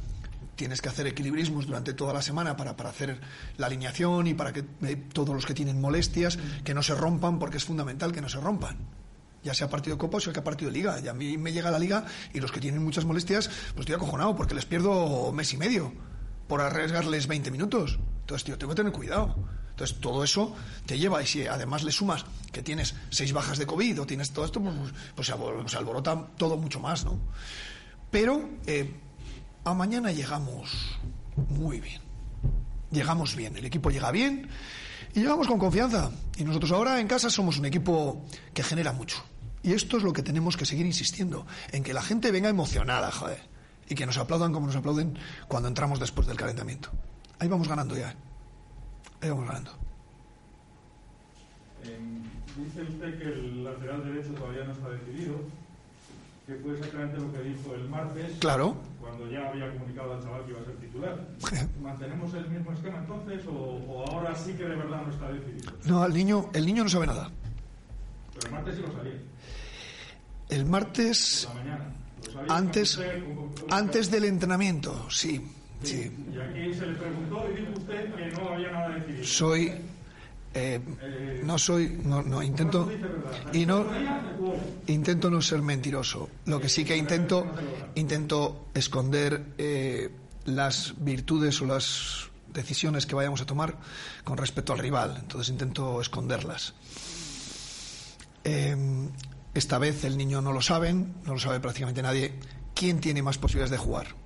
tienes 0.56 0.80
que 0.80 0.88
hacer 0.88 1.06
equilibrismos 1.06 1.66
durante 1.66 1.92
toda 1.92 2.14
la 2.14 2.22
semana 2.22 2.56
para, 2.56 2.76
para 2.76 2.90
hacer 2.90 3.20
la 3.56 3.66
alineación 3.66 4.26
y 4.28 4.34
para 4.34 4.52
que 4.52 4.64
eh, 4.82 4.96
todos 5.12 5.34
los 5.34 5.44
que 5.44 5.52
tienen 5.52 5.80
molestias 5.80 6.38
que 6.64 6.72
no 6.72 6.82
se 6.82 6.94
rompan, 6.94 7.38
porque 7.38 7.58
es 7.58 7.64
fundamental 7.64 8.12
que 8.12 8.22
no 8.22 8.28
se 8.28 8.40
rompan. 8.40 8.78
Ya 9.42 9.52
sea 9.52 9.68
partido 9.68 9.96
de 9.96 10.00
Copa 10.00 10.16
o 10.16 10.20
sea 10.20 10.32
que 10.32 10.40
partido 10.40 10.70
de 10.70 10.78
Liga. 10.78 11.00
Y 11.00 11.08
a 11.08 11.12
mí 11.12 11.36
me 11.36 11.52
llega 11.52 11.70
la 11.70 11.78
Liga 11.78 12.06
y 12.32 12.40
los 12.40 12.50
que 12.50 12.60
tienen 12.60 12.82
muchas 12.82 13.04
molestias, 13.04 13.48
pues 13.74 13.80
estoy 13.80 13.96
acojonado 13.96 14.34
porque 14.36 14.54
les 14.54 14.64
pierdo 14.64 15.32
mes 15.32 15.52
y 15.52 15.58
medio 15.58 15.92
por 16.46 16.60
arriesgarles 16.60 17.26
20 17.26 17.50
minutos. 17.50 17.98
Entonces, 18.20 18.44
tío, 18.44 18.56
tengo 18.56 18.72
que 18.72 18.76
tener 18.76 18.92
cuidado. 18.92 19.36
Entonces, 19.74 19.98
todo 20.00 20.22
eso 20.22 20.54
te 20.86 20.96
lleva, 20.98 21.20
y 21.20 21.26
si 21.26 21.46
además 21.48 21.82
le 21.82 21.90
sumas 21.90 22.24
que 22.52 22.62
tienes 22.62 22.94
seis 23.10 23.32
bajas 23.32 23.58
de 23.58 23.66
COVID 23.66 24.02
o 24.02 24.06
tienes 24.06 24.30
todo 24.30 24.44
esto, 24.44 24.60
pues, 24.60 24.74
pues 25.16 25.26
se 25.26 25.34
albor- 25.34 25.68
se 25.68 25.76
alborota 25.76 26.28
todo 26.38 26.56
mucho 26.56 26.78
más, 26.78 27.04
¿no? 27.04 27.18
Pero 28.12 28.48
eh, 28.66 28.94
a 29.64 29.74
mañana 29.74 30.12
llegamos 30.12 30.70
muy 31.48 31.80
bien. 31.80 32.00
Llegamos 32.92 33.34
bien, 33.34 33.56
el 33.56 33.64
equipo 33.64 33.90
llega 33.90 34.12
bien 34.12 34.48
y 35.12 35.20
llegamos 35.20 35.48
con 35.48 35.58
confianza. 35.58 36.12
Y 36.36 36.44
nosotros 36.44 36.70
ahora 36.70 37.00
en 37.00 37.08
casa 37.08 37.28
somos 37.28 37.58
un 37.58 37.64
equipo 37.64 38.24
que 38.52 38.62
genera 38.62 38.92
mucho. 38.92 39.24
Y 39.64 39.72
esto 39.72 39.96
es 39.96 40.04
lo 40.04 40.12
que 40.12 40.22
tenemos 40.22 40.56
que 40.56 40.66
seguir 40.66 40.86
insistiendo, 40.86 41.46
en 41.72 41.82
que 41.82 41.92
la 41.94 42.02
gente 42.02 42.30
venga 42.30 42.48
emocionada, 42.48 43.10
joder, 43.10 43.42
y 43.88 43.96
que 43.96 44.06
nos 44.06 44.18
aplaudan 44.18 44.52
como 44.52 44.68
nos 44.68 44.76
aplauden 44.76 45.18
cuando 45.48 45.66
entramos 45.68 45.98
después 45.98 46.28
del 46.28 46.36
calentamiento. 46.36 46.90
Ahí 47.40 47.48
vamos 47.48 47.66
ganando 47.66 47.96
ya. 47.96 48.14
Ahí 49.24 49.30
vamos 49.30 49.46
ganando. 49.48 49.70
Eh, 51.84 51.98
dice 52.58 52.82
usted 52.82 53.18
que 53.18 53.24
el 53.24 53.64
lateral 53.64 54.04
derecho 54.04 54.34
todavía 54.34 54.64
no 54.64 54.72
está 54.72 54.88
decidido, 54.90 55.36
que 56.46 56.54
fue 56.56 56.72
exactamente 56.74 57.16
lo 57.18 57.32
que 57.32 57.38
dijo 57.40 57.74
el 57.74 57.88
martes, 57.88 58.36
Claro. 58.38 58.76
cuando 59.00 59.26
ya 59.30 59.48
había 59.48 59.72
comunicado 59.72 60.12
al 60.12 60.22
chaval 60.22 60.44
que 60.44 60.50
iba 60.50 60.60
a 60.60 60.64
ser 60.66 60.76
titular. 60.76 61.26
¿Mantenemos 61.82 62.34
el 62.34 62.48
mismo 62.50 62.72
esquema 62.72 62.98
entonces 62.98 63.46
o, 63.46 63.50
o 63.52 64.06
ahora 64.10 64.34
sí 64.34 64.52
que 64.52 64.64
de 64.64 64.76
verdad 64.76 65.02
no 65.06 65.10
está 65.12 65.30
decidido? 65.32 65.72
No, 65.86 66.04
el 66.04 66.12
niño, 66.12 66.50
el 66.52 66.66
niño 66.66 66.82
no 66.84 66.90
sabe 66.90 67.06
nada. 67.06 67.30
Pero 68.34 68.46
el 68.46 68.52
martes 68.52 68.76
sí 68.76 68.82
lo 68.82 68.92
sabía, 68.92 69.12
El 70.50 70.66
martes, 70.66 71.48
la 71.48 71.54
mañana. 71.54 71.94
Antes, 72.48 73.00
antes 73.70 74.10
del 74.10 74.24
entrenamiento, 74.24 75.08
sí, 75.10 75.40
sí. 75.84 76.10
Y 76.32 76.38
aquí 76.38 76.74
se 76.74 76.86
le 76.86 76.94
preguntó 76.94 77.46
y 77.50 77.60
dijo 77.60 77.72
usted 77.76 78.14
que 78.14 78.26
no 78.32 78.48
había 78.48 78.70
nada 78.70 78.88
decidido. 78.90 79.24
Soy, 79.24 79.72
eh, 80.54 80.80
no 81.42 81.58
soy, 81.58 82.00
no, 82.04 82.22
no 82.22 82.42
intento 82.42 82.90
y 83.52 83.66
no 83.66 83.86
intento 84.86 85.30
no 85.30 85.40
ser 85.40 85.62
mentiroso. 85.62 86.28
Lo 86.46 86.60
que 86.60 86.68
sí 86.68 86.84
que 86.84 86.96
intento, 86.96 87.46
intento 87.94 88.66
esconder 88.74 89.54
eh, 89.58 90.10
las 90.44 90.94
virtudes 90.98 91.60
o 91.62 91.66
las 91.66 92.30
decisiones 92.52 93.06
que 93.06 93.14
vayamos 93.14 93.40
a 93.40 93.46
tomar 93.46 93.76
con 94.22 94.36
respecto 94.38 94.72
al 94.72 94.78
rival. 94.78 95.16
Entonces 95.20 95.50
intento 95.50 96.00
esconderlas. 96.00 96.74
Eh, 98.44 98.76
esta 99.54 99.78
vez 99.78 100.04
el 100.04 100.16
niño 100.16 100.42
no 100.42 100.52
lo 100.52 100.60
saben, 100.60 101.14
no 101.24 101.34
lo 101.34 101.38
sabe 101.38 101.60
prácticamente 101.60 102.02
nadie. 102.02 102.34
¿Quién 102.74 103.00
tiene 103.00 103.22
más 103.22 103.38
posibilidades 103.38 103.70
de 103.70 103.78
jugar? 103.78 104.23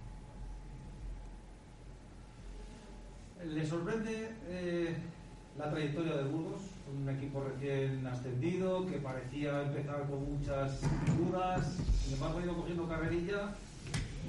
¿Le 3.48 3.66
sorprende 3.66 4.30
eh, 4.48 4.94
la 5.56 5.70
trayectoria 5.70 6.16
de 6.16 6.24
Burgos? 6.24 6.60
Un 6.94 7.08
equipo 7.08 7.42
recién 7.42 8.06
ascendido 8.06 8.86
que 8.86 8.98
parecía 8.98 9.62
empezar 9.62 10.06
con 10.06 10.32
muchas 10.32 10.80
dudas, 11.16 11.66
sin 12.04 12.14
embargo 12.14 12.38
ha 12.38 12.42
ido 12.42 12.56
cogiendo 12.56 12.88
carrerilla 12.88 13.54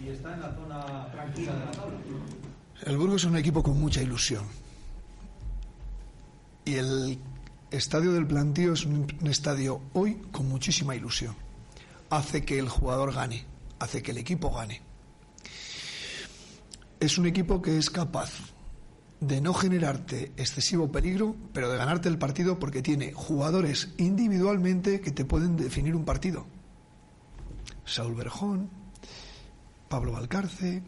y 0.02 0.10
está 0.10 0.34
en 0.36 0.42
la 0.42 0.54
zona 0.54 1.12
tranquila 1.12 1.54
de 1.54 1.66
la 1.66 1.72
tabla. 1.72 1.98
El 2.86 2.98
Burgos 2.98 3.24
es 3.24 3.30
un 3.30 3.38
equipo 3.38 3.62
con 3.62 3.80
mucha 3.80 4.02
ilusión. 4.02 4.46
Y 6.64 6.76
el 6.76 7.20
estadio 7.72 8.14
del 8.14 8.26
plantío 8.26 8.74
es 8.74 8.86
un, 8.86 9.06
un 9.20 9.28
estadio 9.28 9.82
hoy 9.94 10.16
con 10.32 10.48
muchísima 10.48 10.96
ilusión. 10.96 11.36
Hace 12.10 12.46
que 12.46 12.58
el 12.58 12.70
jugador 12.70 13.14
gane, 13.14 13.46
hace 13.80 14.02
que 14.02 14.12
el 14.12 14.18
equipo 14.18 14.50
gane. 14.52 14.82
Es 17.02 17.18
un 17.18 17.26
equipo 17.26 17.62
que 17.62 17.78
es 17.78 17.90
capaz 17.90 18.32
de 19.20 19.42
no 19.42 19.54
generarte 19.54 20.32
excesivo 20.38 20.92
peligro, 20.92 21.36
pero 21.54 21.70
de 21.70 21.78
ganarte 21.78 22.08
el 22.08 22.18
partido 22.18 22.58
porque 22.58 22.82
tiene 22.82 23.12
jugadores 23.12 23.90
individualmente 23.98 25.02
que 25.02 25.12
te 25.12 25.26
pueden 25.26 25.58
definir 25.58 25.96
un 25.96 26.06
partido. 26.06 26.48
Saúl 27.86 28.16
Berjón, 28.16 28.70
Pablo 29.90 30.14
Valcarce, 30.14 30.84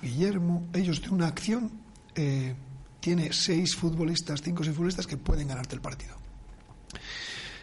Guillermo, 0.00 0.68
ellos 0.72 1.02
de 1.02 1.10
una 1.10 1.26
acción 1.26 1.70
eh, 2.14 2.54
tiene 3.00 3.32
seis 3.32 3.76
futbolistas, 3.76 4.40
cinco 4.40 4.62
o 4.62 4.64
seis 4.64 4.76
futbolistas 4.76 5.06
que 5.06 5.16
pueden 5.16 5.48
ganarte 5.48 5.74
el 5.74 5.80
partido. 5.80 6.14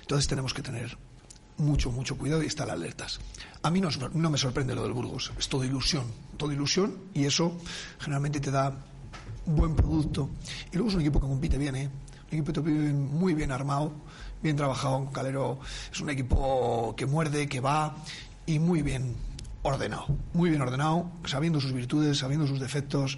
Entonces 0.02 0.28
tenemos 0.28 0.54
que 0.54 0.62
tener 0.62 0.98
mucho, 1.58 1.92
mucho 1.92 2.18
cuidado 2.18 2.44
y 2.44 2.48
estar 2.48 2.70
alertas. 2.70 3.20
A 3.64 3.72
mí 3.72 3.82
no, 3.82 3.90
no 4.14 4.30
me 4.30 4.38
sorprende 4.38 4.76
lo 4.76 4.84
del 4.84 4.94
Burgos, 4.94 5.32
es 5.40 5.48
todo 5.48 5.64
ilusión, 5.64 6.06
todo 6.38 6.52
ilusión 6.52 6.98
y 7.14 7.26
eso 7.26 7.58
generalmente 8.00 8.40
te 8.40 8.52
da 8.52 8.91
buen 9.46 9.76
producto. 9.76 10.30
Y 10.72 10.76
luego 10.76 10.90
es 10.90 10.96
un 10.96 11.02
equipo 11.02 11.20
que 11.20 11.28
compite 11.28 11.58
bien, 11.58 11.76
¿eh? 11.76 11.90
un 12.32 12.40
equipo 12.40 12.62
muy 12.64 13.34
bien 13.34 13.52
armado, 13.52 13.92
bien 14.42 14.56
trabajado. 14.56 15.12
Calero 15.12 15.60
es 15.92 16.00
un 16.00 16.10
equipo 16.10 16.94
que 16.96 17.06
muerde, 17.06 17.48
que 17.48 17.60
va 17.60 17.96
y 18.46 18.60
muy 18.60 18.82
bien 18.82 19.16
ordenado, 19.64 20.08
muy 20.34 20.50
bien 20.50 20.62
ordenado, 20.62 21.12
sabiendo 21.26 21.60
sus 21.60 21.74
virtudes, 21.74 22.20
sabiendo 22.20 22.48
sus 22.48 22.60
defectos. 22.60 23.18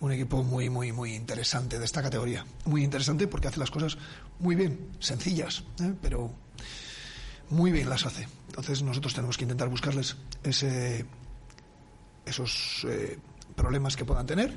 Un 0.00 0.10
equipo 0.10 0.42
muy, 0.42 0.68
muy, 0.68 0.90
muy 0.90 1.14
interesante 1.14 1.78
de 1.78 1.84
esta 1.84 2.02
categoría. 2.02 2.44
Muy 2.64 2.82
interesante 2.82 3.28
porque 3.28 3.46
hace 3.46 3.60
las 3.60 3.70
cosas 3.70 3.96
muy 4.40 4.56
bien, 4.56 4.88
sencillas, 4.98 5.62
¿eh? 5.80 5.94
pero 6.02 6.32
muy 7.50 7.70
bien 7.70 7.88
las 7.88 8.04
hace. 8.04 8.26
Entonces 8.48 8.82
nosotros 8.82 9.14
tenemos 9.14 9.36
que 9.36 9.44
intentar 9.44 9.68
buscarles 9.68 10.16
ese, 10.42 11.06
esos 12.26 12.84
eh, 12.88 13.16
problemas 13.54 13.96
que 13.96 14.04
puedan 14.04 14.26
tener 14.26 14.52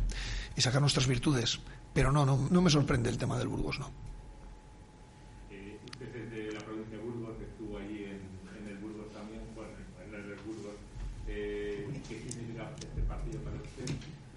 y 0.56 0.62
sacar 0.62 0.82
nuestras 0.82 1.08
virtudes. 1.08 1.60
Pero 1.94 2.12
no, 2.12 2.26
no, 2.26 2.48
no 2.50 2.62
me 2.62 2.70
sorprende 2.70 3.10
el 3.10 3.18
tema 3.18 3.38
del 3.38 3.48
Burgos, 3.48 3.80
no. 3.80 3.90
Eh, 5.52 5.80
usted 5.86 6.16
es 6.16 6.32
de 6.32 6.52
la 6.52 6.60
provincia 6.66 6.98
de 6.98 7.04
Burgos, 7.04 7.36
estuvo 7.42 7.78
allí 7.78 8.04
en, 8.04 8.20
en 8.60 8.68
el 8.70 8.78
Burgos 8.78 9.12
también, 9.14 9.42
bueno, 9.56 9.72
en 10.04 10.14
el 10.16 10.36
Burgos. 10.46 10.76
Eh, 11.28 11.88
¿Qué 12.10 12.20
significa 12.30 12.70
este 12.80 13.02
partido 13.04 13.40
para 13.42 13.56
usted? 13.58 13.96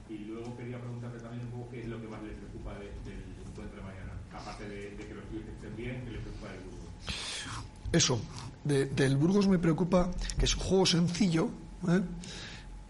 Y 0.08 0.18
luego 0.24 0.56
quería 0.56 0.80
preguntarle 0.80 1.20
también 1.20 1.44
un 1.46 1.50
poco 1.52 1.70
qué 1.70 1.80
es 1.82 1.88
lo 1.88 2.00
que 2.00 2.08
más 2.08 2.22
le 2.22 2.30
preocupa 2.30 2.74
de- 2.78 2.92
del 3.04 3.22
encuentro 3.46 3.76
de 3.76 3.82
mañana, 3.82 4.12
aparte 4.32 4.68
de, 4.68 4.90
de 4.96 5.06
que 5.06 5.14
los 5.14 5.24
suyos 5.26 5.44
estén 5.48 5.76
bien, 5.76 6.04
¿qué 6.04 6.10
le 6.12 6.18
preocupa 6.20 6.48
del 6.48 6.60
Burgos? 6.62 6.88
Eso, 7.92 8.20
de- 8.64 8.86
del 8.86 9.16
Burgos 9.16 9.48
me 9.48 9.58
preocupa 9.58 10.10
que 10.38 10.44
es 10.46 10.54
un 10.54 10.62
juego 10.62 10.86
sencillo, 10.86 11.50
¿eh? 11.88 12.00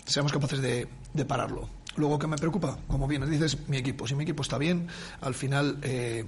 seamos 0.06 0.32
capaces 0.32 0.60
de, 0.60 0.86
de 1.14 1.24
pararlo. 1.24 1.68
Luego, 1.98 2.18
¿qué 2.18 2.26
me 2.26 2.36
preocupa? 2.36 2.78
Como 2.86 3.06
bien 3.06 3.28
dices, 3.30 3.68
mi 3.68 3.76
equipo. 3.76 4.06
Si 4.06 4.14
mi 4.14 4.22
equipo 4.22 4.42
está 4.42 4.56
bien, 4.56 4.86
al 5.20 5.34
final 5.34 5.78
eh, 5.82 6.24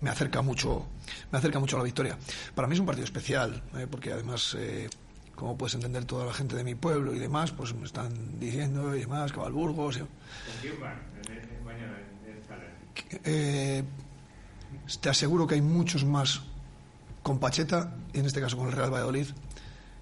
me 0.00 0.10
acerca 0.10 0.42
mucho 0.42 0.86
me 1.30 1.38
acerca 1.38 1.58
mucho 1.58 1.76
a 1.76 1.80
la 1.80 1.84
victoria. 1.84 2.18
Para 2.54 2.68
mí 2.68 2.74
es 2.74 2.80
un 2.80 2.86
partido 2.86 3.04
especial, 3.04 3.62
¿eh? 3.76 3.86
porque 3.90 4.12
además, 4.12 4.56
eh, 4.58 4.88
como 5.34 5.56
puedes 5.56 5.74
entender, 5.74 6.04
toda 6.04 6.24
la 6.24 6.32
gente 6.32 6.56
de 6.56 6.64
mi 6.64 6.74
pueblo 6.74 7.14
y 7.14 7.18
demás, 7.18 7.52
pues 7.52 7.74
me 7.74 7.84
están 7.84 8.38
diciendo 8.38 8.94
y 8.94 9.00
demás 9.00 9.32
que 9.32 9.40
va 9.40 9.46
al 9.46 9.52
Burgos. 9.52 9.98
¿Con 9.98 10.08
quién 10.60 10.80
van 10.80 11.00
mañana? 11.64 11.98
Eh, 13.24 13.82
te 15.00 15.08
aseguro 15.08 15.46
que 15.46 15.54
hay 15.54 15.62
muchos 15.62 16.04
más 16.04 16.42
con 17.22 17.38
Pacheta, 17.38 17.94
y 18.12 18.20
en 18.20 18.26
este 18.26 18.40
caso 18.40 18.56
con 18.56 18.68
el 18.68 18.72
Real 18.72 18.92
Valladolid, 18.92 19.26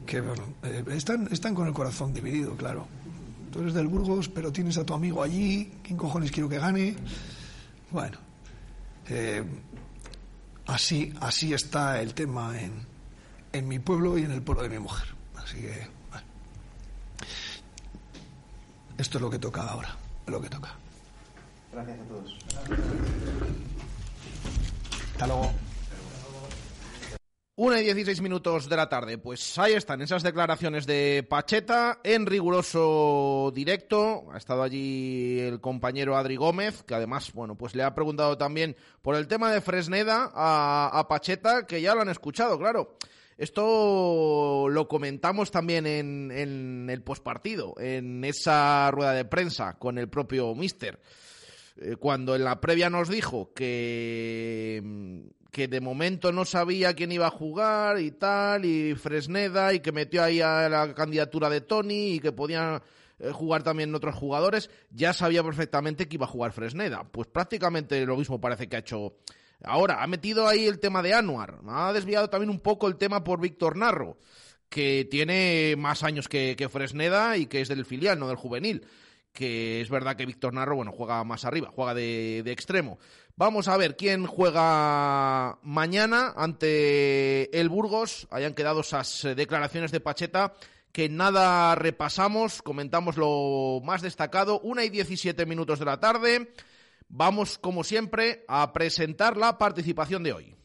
que 0.06 0.20
bueno, 0.20 0.42
eh, 0.62 0.84
están, 0.90 1.28
están 1.32 1.54
con 1.54 1.66
el 1.66 1.72
corazón 1.72 2.12
dividido, 2.12 2.54
claro. 2.56 2.86
Tú 3.54 3.61
eres 3.61 3.75
del 3.75 3.87
Burgos, 3.87 4.28
pero 4.28 4.50
tienes 4.50 4.76
a 4.78 4.84
tu 4.84 4.94
amigo 4.94 5.23
allí, 5.23 5.75
¿quién 5.84 5.96
cojones 5.96 6.32
quiero 6.32 6.49
que 6.49 6.58
gane? 6.58 6.96
Bueno, 7.92 8.18
eh, 9.06 9.44
así, 10.66 11.14
así 11.20 11.54
está 11.54 12.02
el 12.02 12.14
tema 12.14 12.61
en, 12.61 12.73
en 13.52 13.68
mi 13.68 13.78
pueblo 13.78 14.18
y 14.18 14.25
en 14.25 14.32
el 14.32 14.42
pueblo 14.42 14.64
de 14.64 14.70
mi 14.70 14.80
mujer. 14.80 15.06
Así 15.37 15.58
que, 15.58 15.87
bueno. 16.11 16.26
esto 18.99 19.18
es 19.18 19.23
lo 19.23 19.30
que 19.30 19.38
toca 19.38 19.62
ahora, 19.62 19.96
lo 20.26 20.40
que 20.40 20.50
toca. 20.50 20.75
Gracias 21.73 22.00
a 22.00 22.02
todos. 22.08 22.38
Hasta 25.12 25.26
luego. 25.28 25.52
Una 27.56 27.80
y 27.80 27.84
16 27.84 28.20
minutos 28.20 28.68
de 28.68 28.76
la 28.76 28.88
tarde. 28.88 29.16
Pues 29.16 29.56
ahí 29.61 29.75
están 29.75 30.02
esas 30.02 30.25
declaraciones 30.25 30.87
de 30.87 31.25
Pacheta 31.28 32.00
en 32.02 32.26
riguroso 32.26 33.52
directo. 33.54 34.25
Ha 34.32 34.38
estado 34.38 34.64
allí 34.64 35.38
el 35.38 35.61
compañero 35.61 36.16
Adri 36.16 36.34
Gómez, 36.34 36.82
que 36.82 36.96
además, 36.96 37.32
bueno, 37.32 37.56
pues 37.56 37.76
le 37.76 37.84
ha 37.84 37.94
preguntado 37.94 38.37
también 38.37 38.75
por 39.02 39.14
el 39.14 39.28
tema 39.28 39.52
de 39.52 39.61
Fresneda 39.61 40.32
a, 40.34 41.06
Pacheta, 41.08 41.64
que 41.64 41.80
ya 41.80 41.94
lo 41.94 42.00
han 42.00 42.08
escuchado, 42.08 42.58
claro. 42.58 42.96
Esto 43.38 44.66
lo 44.68 44.88
comentamos 44.88 45.52
también 45.52 45.87
en, 45.87 46.32
en 46.32 46.90
el 46.90 47.02
pospartido, 47.02 47.75
en 47.78 48.25
esa 48.25 48.90
rueda 48.90 49.12
de 49.12 49.26
prensa 49.26 49.78
con 49.78 49.99
el 49.99 50.08
propio 50.08 50.56
Mister. 50.56 50.99
Eh, 51.76 51.94
cuando 51.96 52.34
en 52.34 52.42
la 52.44 52.61
previa 52.61 52.90
nos 52.90 53.08
dijo 53.08 53.52
que, 53.52 54.82
que 55.54 55.68
de 55.68 55.80
momento 55.80 56.32
no 56.32 56.44
sabía 56.44 56.94
quién 56.94 57.12
iba 57.12 57.28
a 57.28 57.30
jugar 57.30 58.00
y 58.00 58.11
tal, 58.11 58.64
y 58.64 58.96
Fresneda, 58.96 59.73
y 59.73 59.78
que 59.78 59.92
metió 59.92 60.25
ahí 60.25 60.40
a 60.40 60.68
la 60.68 60.92
candidatura 60.94 61.49
de 61.49 61.61
Tony 61.61 62.14
y 62.14 62.18
que 62.18 62.32
podían 62.32 62.82
eh, 63.20 63.30
jugar 63.30 63.62
también 63.62 63.94
otros 63.94 64.16
jugadores, 64.16 64.68
ya 64.90 65.12
sabía 65.12 65.44
perfectamente 65.44 66.08
que 66.08 66.16
iba 66.16 66.26
a 66.26 66.28
jugar 66.28 66.50
Fresneda. 66.50 67.04
Pues 67.04 67.28
prácticamente 67.28 68.04
lo 68.04 68.16
mismo 68.16 68.40
parece 68.40 68.68
que 68.68 68.75
ha 68.75 68.80
hecho 68.80 69.14
ahora. 69.62 70.02
Ha 70.02 70.08
metido 70.08 70.49
ahí 70.49 70.66
el 70.66 70.80
tema 70.80 71.02
de 71.02 71.14
Anuar, 71.14 71.61
ha 71.68 71.92
desviado 71.92 72.28
también 72.28 72.50
un 72.50 72.58
poco 72.58 72.88
el 72.88 72.96
tema 72.96 73.23
por 73.23 73.40
Víctor 73.40 73.76
Narro, 73.76 74.18
que 74.68 75.07
tiene 75.09 75.76
más 75.78 76.02
años 76.02 76.26
que, 76.26 76.57
que 76.57 76.68
Fresneda 76.68 77.37
y 77.37 77.46
que 77.46 77.61
es 77.61 77.68
del 77.68 77.85
filial, 77.85 78.18
no 78.18 78.26
del 78.26 78.37
juvenil 78.37 78.85
que 79.35 79.81
es 79.81 79.90
verdad 79.90 80.14
que 80.14 80.26
Víctor 80.26 80.55
Narro, 80.55 80.76
bueno, 80.76 80.92
juega 80.92 81.22
más 81.24 81.44
arriba, 81.44 81.68
juega 81.74 81.92
de, 81.92 82.42
de 82.44 82.52
extremo. 82.52 83.00
Vamos 83.37 83.66
a 83.66 83.77
ver 83.77 83.97
quién 83.97 84.27
juega 84.27 85.59
mañana 85.62 86.33
ante 86.37 87.59
el 87.59 87.68
Burgos. 87.68 88.29
Hayan 88.31 88.55
quedado 88.55 88.83
esas 88.83 89.25
eh, 89.25 89.35
declaraciones 89.35 89.90
de 89.90 89.99
Pacheta 89.99 90.55
que 90.92 91.09
nada 91.09 91.75
repasamos, 91.75 92.62
comentamos 92.62 93.16
lo 93.16 93.81
más 93.83 94.03
destacado. 94.03 94.61
Una 94.61 94.85
y 94.85 94.90
17 94.90 95.44
minutos 95.47 95.81
de 95.81 95.85
la 95.85 95.99
tarde. 95.99 96.55
Vamos, 97.09 97.59
como 97.59 97.83
siempre, 97.83 98.44
a 98.47 98.73
presentar 98.73 99.37
la 99.37 99.59
participación 99.59 100.23
de 100.23 100.33
hoy. 100.33 100.57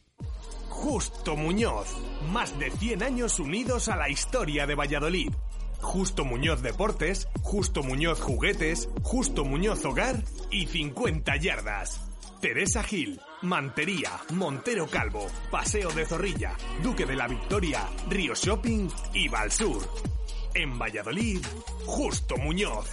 Justo 0.68 1.34
Muñoz. 1.34 1.88
Más 2.30 2.56
de 2.60 2.70
100 2.70 3.02
años 3.02 3.40
unidos 3.40 3.88
a 3.88 3.96
la 3.96 4.08
historia 4.08 4.68
de 4.68 4.76
Valladolid. 4.76 5.32
Justo 5.80 6.24
Muñoz 6.24 6.62
Deportes, 6.62 7.26
Justo 7.42 7.82
Muñoz 7.82 8.20
Juguetes, 8.20 8.88
Justo 9.02 9.44
Muñoz 9.44 9.84
Hogar 9.84 10.22
y 10.52 10.66
50 10.66 11.36
Yardas. 11.36 12.09
Teresa 12.40 12.82
Gil, 12.82 13.20
Mantería, 13.42 14.12
Montero 14.32 14.86
Calvo, 14.86 15.26
Paseo 15.50 15.90
de 15.90 16.06
Zorrilla, 16.06 16.56
Duque 16.82 17.04
de 17.04 17.14
la 17.14 17.28
Victoria, 17.28 17.86
Río 18.08 18.34
Shopping 18.34 18.88
y 19.12 19.28
Valsur. 19.28 19.86
En 20.54 20.78
Valladolid, 20.78 21.44
Justo 21.84 22.38
Muñoz. 22.38 22.86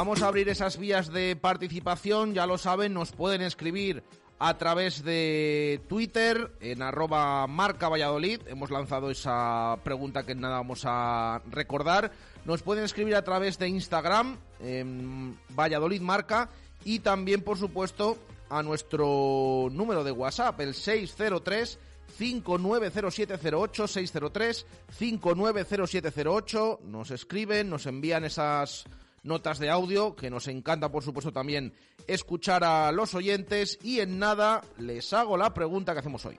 Vamos 0.00 0.22
a 0.22 0.28
abrir 0.28 0.48
esas 0.48 0.78
vías 0.78 1.12
de 1.12 1.36
participación, 1.36 2.32
ya 2.32 2.46
lo 2.46 2.56
saben, 2.56 2.94
nos 2.94 3.12
pueden 3.12 3.42
escribir 3.42 4.02
a 4.38 4.56
través 4.56 5.04
de 5.04 5.82
Twitter 5.90 6.52
en 6.62 6.80
arroba 6.80 7.46
marca 7.46 7.90
Valladolid. 7.90 8.40
Hemos 8.46 8.70
lanzado 8.70 9.10
esa 9.10 9.76
pregunta 9.84 10.24
que 10.24 10.34
nada 10.34 10.56
vamos 10.56 10.84
a 10.86 11.42
recordar. 11.50 12.12
Nos 12.46 12.62
pueden 12.62 12.84
escribir 12.84 13.14
a 13.14 13.24
través 13.24 13.58
de 13.58 13.68
Instagram 13.68 14.38
en 14.60 15.38
Valladolid 15.50 16.00
Marca 16.00 16.48
y 16.82 17.00
también, 17.00 17.42
por 17.42 17.58
supuesto, 17.58 18.16
a 18.48 18.62
nuestro 18.62 19.68
número 19.70 20.02
de 20.02 20.12
WhatsApp, 20.12 20.58
el 20.60 20.72
603 20.72 21.78
590708 22.16 23.86
603 23.86 24.66
590708 24.98 26.80
nos 26.84 27.10
escriben, 27.10 27.68
nos 27.68 27.84
envían 27.84 28.24
esas 28.24 28.86
notas 29.22 29.58
de 29.58 29.70
audio 29.70 30.16
que 30.16 30.30
nos 30.30 30.48
encanta 30.48 30.90
por 30.90 31.02
supuesto 31.02 31.32
también 31.32 31.74
escuchar 32.06 32.64
a 32.64 32.92
los 32.92 33.14
oyentes 33.14 33.78
y 33.82 34.00
en 34.00 34.18
nada 34.18 34.62
les 34.78 35.12
hago 35.12 35.36
la 35.36 35.52
pregunta 35.54 35.92
que 35.92 36.00
hacemos 36.00 36.24
hoy. 36.26 36.38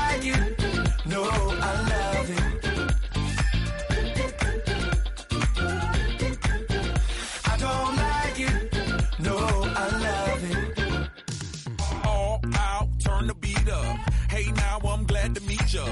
glad 15.21 15.35
to 15.35 15.41
meet 15.41 15.73
ya. 15.73 15.85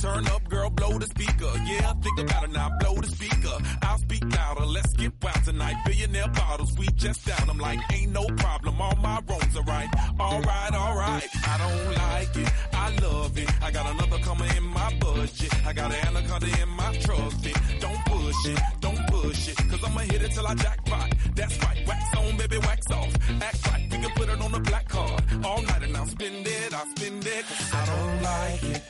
Turn 0.00 0.26
up, 0.28 0.48
girl, 0.48 0.70
blow 0.70 0.98
the 0.98 1.06
speaker. 1.06 1.50
Yeah, 1.66 1.92
think 1.94 2.20
about 2.20 2.44
it 2.44 2.52
now, 2.52 2.70
blow 2.80 2.94
the 2.94 3.08
speaker. 3.08 3.56
I'll 3.82 3.98
speak 3.98 4.24
louder, 4.34 4.64
let's 4.64 4.92
get 4.92 5.15
wild 5.26 5.44
tonight. 5.44 5.76
Billionaire 5.84 6.28
bottles, 6.28 6.72
we 6.78 6.86
just 7.04 7.26
down. 7.26 7.50
I'm 7.50 7.58
like, 7.58 7.80
ain't 7.92 8.12
no 8.12 8.26
problem, 8.44 8.80
all 8.80 8.96
my 8.96 9.20
wrongs 9.28 9.56
are 9.56 9.64
right. 9.64 9.88
Alright, 10.20 10.74
alright, 10.74 11.28
I 11.52 11.54
don't 11.62 11.86
like 12.04 12.36
it, 12.36 12.52
I 12.72 12.86
love 13.04 13.38
it. 13.38 13.48
I 13.62 13.70
got 13.70 13.86
another 13.94 14.18
coming 14.22 14.50
in 14.56 14.62
my 14.62 14.90
budget. 15.00 15.52
I 15.66 15.72
got 15.72 15.92
an 15.92 16.00
anaconda 16.06 16.48
in 16.62 16.68
my 16.68 16.90
trust 17.04 17.44
it. 17.46 17.56
Don't 17.80 18.02
push 18.06 18.46
it, 18.52 18.60
don't 18.80 19.06
push 19.08 19.48
it, 19.48 19.56
cause 19.70 19.82
I'ma 19.84 20.00
hit 20.00 20.22
it 20.22 20.30
till 20.30 20.46
I 20.46 20.54
jackpot. 20.54 21.12
That's 21.34 21.56
right, 21.64 21.80
wax 21.86 22.16
on, 22.16 22.36
baby, 22.36 22.58
wax 22.58 22.90
off. 22.92 23.12
Act 23.42 23.66
right, 23.68 23.82
we 23.90 23.96
can 23.98 24.10
put 24.10 24.28
it 24.28 24.40
on 24.40 24.52
the 24.52 24.60
black 24.60 24.88
card. 24.88 25.22
All 25.44 25.62
night 25.62 25.82
and 25.82 25.96
I'll 25.96 26.06
spend 26.06 26.46
it, 26.46 26.74
I'll 26.74 26.90
spend 26.96 27.26
it. 27.26 27.44
I 27.72 27.82
don't 27.90 28.22
like 28.22 28.76
it. 28.76 28.82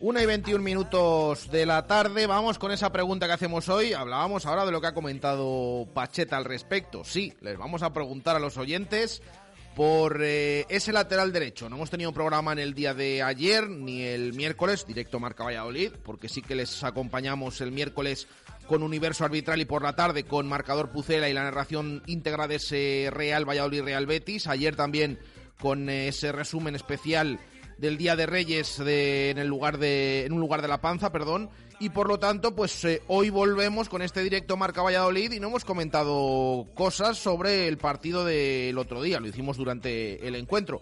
Una 0.00 0.22
y 0.22 0.26
21 0.26 0.62
minutos 0.62 1.50
de 1.50 1.66
la 1.66 1.86
tarde. 1.86 2.26
Vamos 2.26 2.58
con 2.58 2.70
esa 2.70 2.90
pregunta 2.92 3.26
que 3.26 3.32
hacemos 3.32 3.68
hoy. 3.68 3.92
Hablábamos 3.92 4.46
ahora 4.46 4.64
de 4.64 4.72
lo 4.72 4.80
que 4.80 4.88
ha 4.88 4.94
comentado 4.94 5.86
Pacheta 5.92 6.36
al 6.36 6.44
respecto. 6.44 7.04
Sí, 7.04 7.32
les 7.40 7.58
vamos 7.58 7.82
a 7.82 7.92
preguntar 7.92 8.36
a 8.36 8.40
los 8.40 8.56
oyentes 8.56 9.22
por 9.74 10.20
eh, 10.22 10.66
ese 10.68 10.92
lateral 10.92 11.32
derecho. 11.32 11.68
No 11.68 11.76
hemos 11.76 11.90
tenido 11.90 12.12
programa 12.12 12.52
en 12.52 12.58
el 12.58 12.74
día 12.74 12.94
de 12.94 13.22
ayer 13.22 13.68
ni 13.70 14.02
el 14.02 14.32
miércoles, 14.32 14.84
directo 14.86 15.20
Marca 15.20 15.44
Valladolid, 15.44 15.92
porque 16.02 16.28
sí 16.28 16.42
que 16.42 16.56
les 16.56 16.82
acompañamos 16.82 17.60
el 17.60 17.70
miércoles 17.70 18.26
con 18.66 18.82
Universo 18.82 19.24
Arbitral 19.24 19.60
y 19.60 19.64
por 19.64 19.82
la 19.82 19.94
tarde 19.94 20.24
con 20.24 20.48
Marcador 20.48 20.90
Pucela 20.90 21.28
y 21.28 21.32
la 21.32 21.44
narración 21.44 22.02
íntegra 22.06 22.48
de 22.48 22.56
ese 22.56 23.08
Real 23.12 23.48
Valladolid 23.48 23.82
Real 23.82 24.06
Betis. 24.06 24.48
Ayer 24.48 24.74
también 24.74 25.18
con 25.60 25.88
eh, 25.88 26.08
ese 26.08 26.32
resumen 26.32 26.74
especial 26.74 27.38
del 27.78 27.96
Día 27.96 28.16
de 28.16 28.26
Reyes 28.26 28.76
de, 28.78 29.30
en 29.30 29.38
el 29.38 29.48
lugar 29.48 29.78
de 29.78 30.26
en 30.26 30.32
un 30.32 30.40
lugar 30.40 30.62
de 30.62 30.68
la 30.68 30.80
panza, 30.80 31.10
perdón, 31.10 31.50
y 31.80 31.90
por 31.90 32.08
lo 32.08 32.18
tanto, 32.18 32.56
pues 32.56 32.84
eh, 32.84 33.02
hoy 33.06 33.30
volvemos 33.30 33.88
con 33.88 34.02
este 34.02 34.22
directo 34.22 34.56
Marca 34.56 34.82
Valladolid 34.82 35.30
y 35.30 35.38
no 35.40 35.46
hemos 35.46 35.64
comentado 35.64 36.66
cosas 36.74 37.18
sobre 37.18 37.68
el 37.68 37.78
partido 37.78 38.24
del 38.24 38.76
otro 38.78 39.00
día, 39.00 39.20
lo 39.20 39.28
hicimos 39.28 39.56
durante 39.56 40.26
el 40.26 40.34
encuentro. 40.34 40.80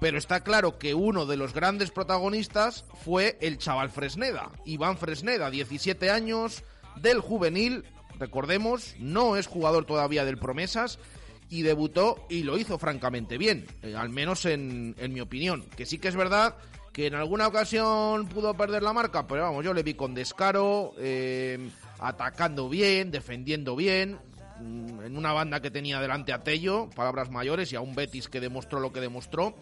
Pero 0.00 0.16
está 0.16 0.44
claro 0.44 0.78
que 0.78 0.94
uno 0.94 1.26
de 1.26 1.36
los 1.36 1.52
grandes 1.52 1.90
protagonistas 1.90 2.84
fue 3.04 3.36
el 3.40 3.58
chaval 3.58 3.90
Fresneda, 3.90 4.52
Iván 4.64 4.96
Fresneda, 4.96 5.50
17 5.50 6.08
años, 6.08 6.62
del 6.94 7.18
juvenil, 7.20 7.84
recordemos, 8.20 8.94
no 9.00 9.36
es 9.36 9.48
jugador 9.48 9.86
todavía 9.86 10.24
del 10.24 10.38
Promesas, 10.38 11.00
y 11.50 11.62
debutó 11.62 12.26
y 12.28 12.42
lo 12.42 12.58
hizo 12.58 12.78
francamente 12.78 13.38
bien, 13.38 13.66
eh, 13.82 13.94
al 13.96 14.10
menos 14.10 14.44
en, 14.44 14.94
en 14.98 15.12
mi 15.12 15.20
opinión. 15.20 15.64
Que 15.76 15.86
sí 15.86 15.98
que 15.98 16.08
es 16.08 16.16
verdad 16.16 16.56
que 16.98 17.06
en 17.06 17.14
alguna 17.14 17.46
ocasión 17.46 18.26
pudo 18.26 18.54
perder 18.54 18.82
la 18.82 18.92
marca, 18.92 19.26
pero 19.26 19.42
vamos, 19.42 19.64
yo 19.64 19.72
le 19.72 19.84
vi 19.84 19.94
con 19.94 20.14
descaro, 20.14 20.94
eh, 20.98 21.70
atacando 22.00 22.68
bien, 22.68 23.10
defendiendo 23.10 23.76
bien, 23.76 24.18
mm, 24.60 25.04
en 25.04 25.16
una 25.16 25.32
banda 25.32 25.60
que 25.60 25.70
tenía 25.70 26.00
delante 26.00 26.32
a 26.32 26.42
Tello, 26.42 26.90
palabras 26.96 27.30
mayores, 27.30 27.72
y 27.72 27.76
a 27.76 27.80
un 27.80 27.94
Betis 27.94 28.28
que 28.28 28.40
demostró 28.40 28.80
lo 28.80 28.92
que 28.92 29.00
demostró. 29.00 29.54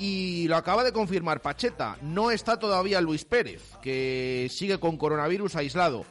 Y 0.00 0.48
lo 0.48 0.56
acaba 0.56 0.82
de 0.82 0.90
confirmar 0.90 1.42
Pacheta, 1.42 1.96
no 2.02 2.32
está 2.32 2.58
todavía 2.58 3.00
Luis 3.00 3.24
Pérez, 3.24 3.62
que 3.80 4.48
sigue 4.50 4.80
con 4.80 4.96
coronavirus 4.96 5.54
aislado 5.54 6.04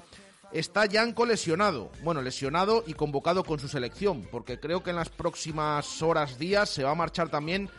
está 0.53 0.85
Yanko 0.85 1.25
lesionado. 1.25 1.91
Bueno, 2.03 2.21
lesionado 2.21 2.83
y 2.85 2.93
convocado 2.93 3.43
con 3.43 3.59
su 3.59 3.67
selección, 3.67 4.27
porque 4.31 4.59
creo 4.59 4.83
que 4.83 4.91
en 4.91 4.95
las 4.97 5.09
próximas 5.09 6.01
horas, 6.01 6.37
días, 6.37 6.69
se 6.69 6.83
va 6.83 6.91
a 6.91 6.95
marchar 6.95 7.29
también 7.29 7.69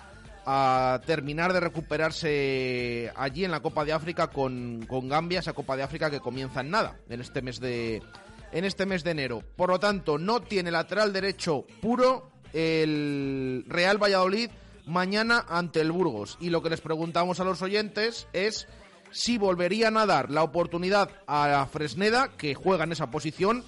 a 0.44 1.00
terminar 1.06 1.52
de 1.52 1.60
recuperarse 1.60 3.12
allí 3.16 3.44
en 3.44 3.50
la 3.50 3.60
Copa 3.60 3.84
de 3.84 3.92
África 3.92 4.28
con, 4.28 4.84
con 4.88 5.08
Gambia, 5.08 5.40
esa 5.40 5.52
Copa 5.52 5.76
de 5.76 5.84
África 5.84 6.10
que 6.10 6.20
comienza 6.20 6.60
en 6.60 6.70
nada, 6.70 6.98
en 7.08 7.20
este 7.20 7.42
mes 7.42 7.60
de 7.60 8.02
en 8.50 8.64
este 8.64 8.84
mes 8.84 9.02
de 9.02 9.12
enero. 9.12 9.42
Por 9.56 9.70
lo 9.70 9.80
tanto, 9.80 10.18
no 10.18 10.40
tiene 10.40 10.70
lateral 10.70 11.12
derecho 11.12 11.64
puro 11.80 12.30
el 12.52 13.64
Real 13.66 14.02
Valladolid 14.02 14.50
mañana 14.86 15.44
ante 15.48 15.80
el 15.80 15.92
Burgos. 15.92 16.36
Y 16.40 16.50
lo 16.50 16.62
que 16.62 16.70
les 16.70 16.80
preguntamos 16.80 17.40
a 17.40 17.44
los 17.44 17.62
oyentes 17.62 18.28
es 18.32 18.68
si 19.12 19.38
volverían 19.38 19.96
a 19.96 20.06
dar 20.06 20.30
la 20.30 20.42
oportunidad 20.42 21.10
a 21.26 21.66
Fresneda, 21.70 22.30
que 22.36 22.54
juega 22.54 22.84
en 22.84 22.92
esa 22.92 23.10
posición, 23.10 23.64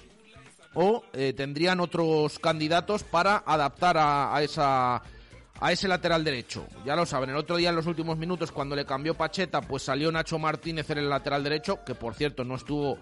o 0.75 1.03
eh, 1.13 1.33
tendrían 1.35 1.79
otros 1.79 2.37
candidatos 2.37 3.03
para 3.03 3.43
adaptar 3.45 3.95
a, 3.97 4.37
esa 4.43 5.01
a 5.61 5.71
ese 5.71 5.87
lateral 5.87 6.23
derecho. 6.23 6.67
Ya 6.85 6.95
lo 6.95 7.05
saben, 7.05 7.29
el 7.29 7.37
otro 7.37 7.55
día 7.55 7.69
en 7.69 7.77
los 7.77 7.87
últimos 7.87 8.17
minutos 8.17 8.51
cuando 8.51 8.75
le 8.75 8.85
cambió 8.85 9.15
Pacheta, 9.15 9.61
pues 9.61 9.83
salió 9.83 10.11
Nacho 10.11 10.37
Martínez 10.37 10.89
en 10.89 10.99
el 10.99 11.09
lateral 11.09 11.43
derecho, 11.43 11.79
que 11.85 11.95
por 11.95 12.13
cierto 12.13 12.43
no 12.43 12.55
estuvo 12.55 12.99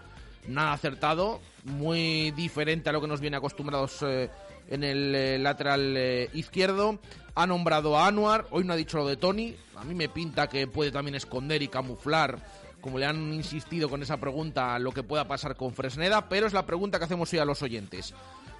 nada 0.47 0.73
acertado, 0.73 1.41
muy 1.63 2.31
diferente 2.31 2.89
a 2.89 2.93
lo 2.93 3.01
que 3.01 3.07
nos 3.07 3.21
viene 3.21 3.37
acostumbrados 3.37 4.03
eh, 4.03 4.29
en 4.69 4.83
el 4.83 5.15
eh, 5.15 5.39
lateral 5.39 5.97
izquierdo. 6.33 6.99
Ha 7.35 7.47
nombrado 7.47 7.97
a 7.97 8.07
Anuar, 8.07 8.45
hoy 8.51 8.63
no 8.63 8.73
ha 8.73 8.75
dicho 8.75 8.97
lo 8.97 9.07
de 9.07 9.17
Tony. 9.17 9.55
A 9.75 9.83
mí 9.83 9.95
me 9.95 10.07
pinta 10.07 10.47
que 10.47 10.67
puede 10.67 10.91
también 10.91 11.15
esconder 11.15 11.63
y 11.63 11.67
camuflar, 11.67 12.39
como 12.79 12.99
le 12.99 13.07
han 13.07 13.33
insistido 13.33 13.89
con 13.89 14.03
esa 14.03 14.17
pregunta, 14.17 14.77
lo 14.77 14.91
que 14.91 15.01
pueda 15.01 15.27
pasar 15.27 15.55
con 15.55 15.73
Fresneda, 15.73 16.29
pero 16.29 16.45
es 16.45 16.53
la 16.53 16.65
pregunta 16.65 16.99
que 16.99 17.05
hacemos 17.05 17.33
hoy 17.33 17.39
a 17.39 17.45
los 17.45 17.63
oyentes. 17.63 18.13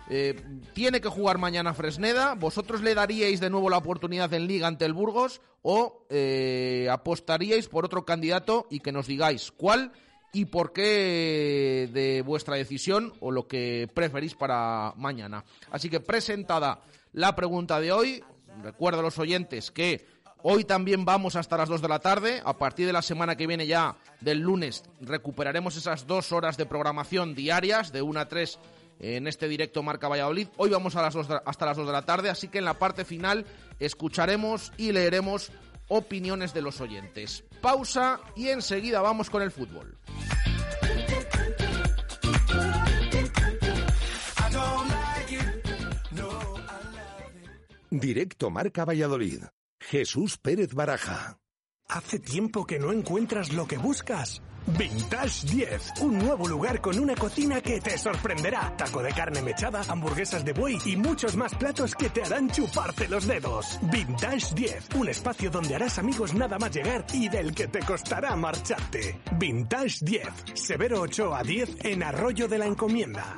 Eh, 0.10 0.42
¿Tiene 0.74 1.02
que 1.02 1.08
jugar 1.08 1.38
mañana 1.38 1.74
Fresneda? 1.74 2.34
¿Vosotros 2.34 2.82
le 2.82 2.96
daríais 2.96 3.40
de 3.40 3.50
nuevo 3.50 3.70
la 3.70 3.78
oportunidad 3.78 4.34
en 4.34 4.48
Liga 4.48 4.68
ante 4.68 4.86
el 4.86 4.94
Burgos? 4.94 5.42
¿O 5.62 6.06
eh, 6.10 6.88
apostaríais 6.92 7.70
por 7.70 7.86
otro 7.86 8.06
candidato 8.06 8.68
y 8.72 8.80
que 8.80 8.92
nos 8.92 9.08
digáis 9.08 9.52
cuál 9.52 9.92
y 10.34 10.46
por 10.46 10.74
qué 10.74 11.90
de 11.94 12.24
vuestra 12.24 12.56
decisión 12.56 13.14
o 13.20 13.32
lo 13.32 13.48
que 13.48 13.88
preferís 13.94 14.36
para 14.36 14.94
mañana? 14.98 15.46
Así 15.72 15.90
que 15.90 16.00
presentada 16.00 16.82
la 17.14 17.36
pregunta 17.36 17.80
de 17.80 17.92
hoy, 17.92 18.24
recuerdo 18.62 19.00
a 19.00 19.04
los 19.04 19.20
oyentes 19.20 19.72
que 19.72 20.06
hoy 20.42 20.64
también 20.64 21.06
vamos 21.06 21.36
hasta 21.36 21.58
las 21.58 21.70
2 21.70 21.82
de 21.82 21.88
la 21.88 22.00
tarde. 22.00 22.42
A 22.46 22.58
partir 22.58 22.86
de 22.86 22.94
la 22.94 23.02
semana 23.02 23.36
que 23.36 23.48
viene 23.48 23.66
ya, 23.66 23.96
del 24.22 24.40
lunes, 24.40 24.84
recuperaremos 25.02 25.76
esas 25.76 26.06
dos 26.08 26.32
horas 26.32 26.58
de 26.58 26.66
programación 26.66 27.36
diarias 27.36 27.92
de 27.92 28.02
1 28.02 28.20
a 28.20 28.28
3 28.28 28.60
en 29.00 29.28
este 29.28 29.48
directo 29.48 29.84
Marca 29.84 30.08
Valladolid. 30.08 30.48
Hoy 30.58 30.70
vamos 30.70 30.96
a 30.96 31.02
las 31.02 31.14
dos 31.14 31.28
hasta 31.46 31.66
las 31.66 31.78
2 31.78 31.88
de 31.88 31.94
la 31.94 32.06
tarde, 32.06 32.30
así 32.30 32.48
que 32.48 32.60
en 32.60 32.66
la 32.66 32.80
parte 32.80 33.06
final 33.06 33.46
escucharemos 33.80 34.72
y 34.78 34.92
leeremos 34.92 35.52
opiniones 35.88 36.54
de 36.54 36.62
los 36.62 36.82
oyentes. 36.82 37.44
Pausa 37.62 38.20
y 38.36 38.50
enseguida 38.50 39.02
vamos 39.02 39.30
con 39.30 39.42
el 39.42 39.52
fútbol. 39.52 39.98
Directo 48.00 48.50
Marca 48.50 48.86
Valladolid. 48.86 49.44
Jesús 49.80 50.40
Pérez 50.40 50.74
Baraja. 50.74 51.38
¿Hace 51.88 52.18
tiempo 52.18 52.66
que 52.66 52.80
no 52.80 52.92
encuentras 52.92 53.54
lo 53.54 53.68
que 53.68 53.78
buscas? 53.78 54.42
Vintage 54.66 55.46
10, 55.46 55.94
un 56.02 56.18
nuevo 56.18 56.48
lugar 56.48 56.82
con 56.82 56.98
una 56.98 57.14
cocina 57.14 57.62
que 57.62 57.80
te 57.80 57.96
sorprenderá. 58.00 58.76
Taco 58.76 59.04
de 59.04 59.12
carne 59.12 59.44
mechada, 59.44 59.84
hamburguesas 59.88 60.44
de 60.44 60.54
buey 60.54 60.80
y 60.88 60.96
muchos 60.96 61.38
más 61.38 61.54
platos 61.54 61.94
que 61.94 62.10
te 62.10 62.24
harán 62.24 62.50
chuparte 62.50 63.08
los 63.08 63.28
dedos. 63.28 63.78
Vintage 63.84 64.56
10, 64.56 64.96
un 64.96 65.10
espacio 65.10 65.52
donde 65.52 65.76
harás 65.76 66.00
amigos 66.00 66.34
nada 66.34 66.58
más 66.58 66.72
llegar 66.74 67.06
y 67.14 67.30
del 67.30 67.54
que 67.54 67.68
te 67.68 67.82
costará 67.82 68.36
marcharte. 68.36 69.20
Vintage 69.38 70.04
10, 70.04 70.28
Severo 70.56 71.02
8 71.02 71.36
a 71.36 71.44
10 71.44 71.86
en 71.86 72.02
Arroyo 72.02 72.48
de 72.48 72.58
la 72.58 72.66
Encomienda. 72.66 73.36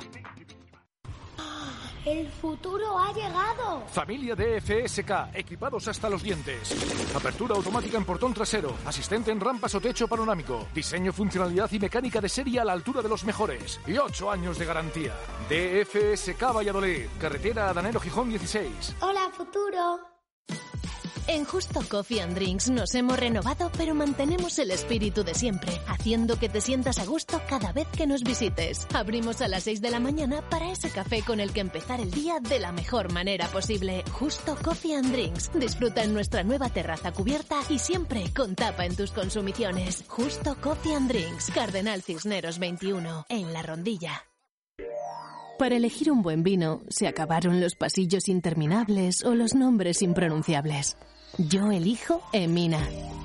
El 2.06 2.28
futuro 2.28 2.96
ha 2.96 3.12
llegado. 3.12 3.82
Familia 3.88 4.36
de 4.36 4.60
FSK, 4.60 5.34
equipados 5.34 5.88
hasta 5.88 6.08
los 6.08 6.22
dientes. 6.22 6.72
Apertura 7.16 7.56
automática 7.56 7.98
en 7.98 8.04
portón 8.04 8.32
trasero, 8.32 8.72
asistente 8.86 9.32
en 9.32 9.40
rampas 9.40 9.74
o 9.74 9.80
techo 9.80 10.06
panorámico, 10.06 10.68
diseño, 10.72 11.12
funcionalidad 11.12 11.68
y 11.72 11.80
mecánica 11.80 12.20
de 12.20 12.28
serie 12.28 12.60
a 12.60 12.64
la 12.64 12.74
altura 12.74 13.02
de 13.02 13.08
los 13.08 13.24
mejores 13.24 13.80
y 13.88 13.98
8 13.98 14.30
años 14.30 14.56
de 14.56 14.64
garantía. 14.64 15.14
DFSK 15.50 16.54
Valladolid, 16.54 17.06
carretera 17.20 17.72
Danero 17.72 17.98
Gijón 17.98 18.28
16. 18.28 18.96
Hola, 19.00 19.28
futuro. 19.32 20.15
En 21.28 21.44
Justo 21.44 21.80
Coffee 21.88 22.20
and 22.20 22.34
Drinks 22.34 22.70
nos 22.70 22.94
hemos 22.94 23.18
renovado, 23.18 23.72
pero 23.76 23.96
mantenemos 23.96 24.60
el 24.60 24.70
espíritu 24.70 25.24
de 25.24 25.34
siempre, 25.34 25.72
haciendo 25.88 26.38
que 26.38 26.48
te 26.48 26.60
sientas 26.60 27.00
a 27.00 27.04
gusto 27.04 27.40
cada 27.48 27.72
vez 27.72 27.88
que 27.88 28.06
nos 28.06 28.22
visites. 28.22 28.86
Abrimos 28.94 29.40
a 29.40 29.48
las 29.48 29.64
6 29.64 29.80
de 29.80 29.90
la 29.90 29.98
mañana 29.98 30.40
para 30.48 30.70
ese 30.70 30.88
café 30.90 31.22
con 31.22 31.40
el 31.40 31.52
que 31.52 31.60
empezar 31.60 32.00
el 32.00 32.12
día 32.12 32.38
de 32.38 32.60
la 32.60 32.70
mejor 32.70 33.12
manera 33.12 33.48
posible. 33.48 34.04
Justo 34.12 34.56
Coffee 34.62 34.94
and 34.94 35.10
Drinks. 35.10 35.50
Disfruta 35.52 36.04
en 36.04 36.14
nuestra 36.14 36.44
nueva 36.44 36.68
terraza 36.68 37.10
cubierta 37.10 37.56
y 37.68 37.80
siempre 37.80 38.32
con 38.32 38.54
tapa 38.54 38.86
en 38.86 38.94
tus 38.94 39.10
consumiciones. 39.10 40.04
Justo 40.06 40.56
Coffee 40.60 40.94
and 40.94 41.08
Drinks. 41.08 41.50
Cardenal 41.50 42.02
Cisneros 42.02 42.60
21, 42.60 43.26
en 43.28 43.52
La 43.52 43.62
Rondilla. 43.62 44.22
Para 45.58 45.74
elegir 45.74 46.12
un 46.12 46.22
buen 46.22 46.42
vino, 46.42 46.82
se 46.88 47.08
acabaron 47.08 47.60
los 47.60 47.74
pasillos 47.74 48.28
interminables 48.28 49.24
o 49.24 49.34
los 49.34 49.54
nombres 49.54 50.02
impronunciables. 50.02 50.98
Yo 51.38 51.70
elijo 51.70 52.22
Emina, 52.32 52.80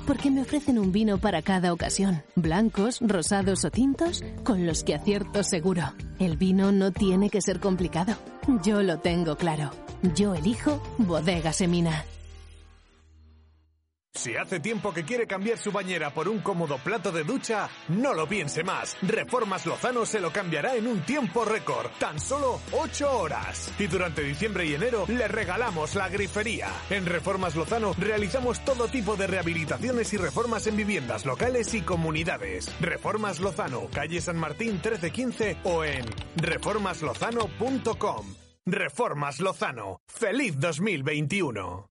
porque 0.06 0.32
me 0.32 0.42
ofrecen 0.42 0.78
un 0.78 0.92
vino 0.92 1.18
para 1.18 1.42
cada 1.42 1.72
ocasión, 1.72 2.24
blancos, 2.36 3.00
rosados 3.00 3.64
o 3.64 3.72
tintos, 3.72 4.22
con 4.44 4.66
los 4.66 4.84
que 4.84 4.96
acierto 4.96 5.44
seguro. 5.44 5.94
El 6.20 6.36
vino 6.36 6.74
no 6.74 6.92
tiene 6.92 7.30
que 7.30 7.42
ser 7.42 7.62
complicado. 7.62 8.16
Yo 8.64 8.84
lo 8.84 9.00
tengo 9.00 9.38
claro. 9.38 9.72
Yo 10.14 10.36
elijo 10.36 10.82
Bodegas 10.98 11.62
Emina. 11.62 12.04
Si 14.14 14.36
hace 14.36 14.60
tiempo 14.60 14.94
que 14.94 15.06
quiere 15.06 15.26
cambiar 15.26 15.58
su 15.58 15.72
bañera 15.72 16.14
por 16.14 16.28
un 16.28 16.42
cómodo 16.42 16.78
plato 16.78 17.14
de 17.14 17.24
ducha, 17.24 17.70
no 17.88 18.14
lo 18.14 18.28
piense 18.28 18.64
más. 18.64 18.98
Reformas 19.02 19.66
Lozano 19.66 20.06
se 20.06 20.20
lo 20.20 20.32
cambiará 20.32 20.76
en 20.76 20.86
un 20.86 21.02
tiempo 21.06 21.46
récord, 21.46 21.90
tan 21.98 22.20
solo 22.20 22.60
8 22.74 23.20
horas. 23.20 23.74
Y 23.80 23.88
durante 23.88 24.22
diciembre 24.22 24.66
y 24.66 24.76
enero 24.76 25.06
le 25.08 25.28
regalamos 25.28 25.96
la 25.96 26.10
grifería. 26.10 26.68
En 26.90 27.06
Reformas 27.06 27.56
Lozano 27.56 27.94
realizamos 27.98 28.60
todo 28.66 28.90
tipo 28.90 29.16
de 29.16 29.28
rehabilitaciones 29.28 30.14
y 30.14 30.18
reformas 30.18 30.68
en 30.68 30.76
viviendas 30.76 31.26
locales 31.26 31.74
y 31.74 31.82
comunidades. 31.82 32.70
Reformas 32.82 33.40
Lozano, 33.40 33.88
calle 33.94 34.20
San 34.20 34.38
Martín 34.38 34.74
1315 34.74 35.58
o 35.64 35.86
en 35.86 36.06
reformaslozano.com. 36.36 38.36
Reformas 38.66 39.40
Lozano. 39.40 40.02
¡Feliz 40.08 40.60
2021! 40.60 41.91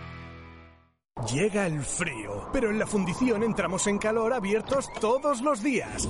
Llega 1.29 1.67
el 1.67 1.81
frío, 1.81 2.47
pero 2.53 2.71
en 2.71 2.79
la 2.79 2.87
fundición 2.87 3.43
entramos 3.43 3.85
en 3.85 3.97
calor 3.99 4.31
abiertos 4.33 4.89
todos 4.99 5.41
los 5.41 5.61
días. 5.61 6.07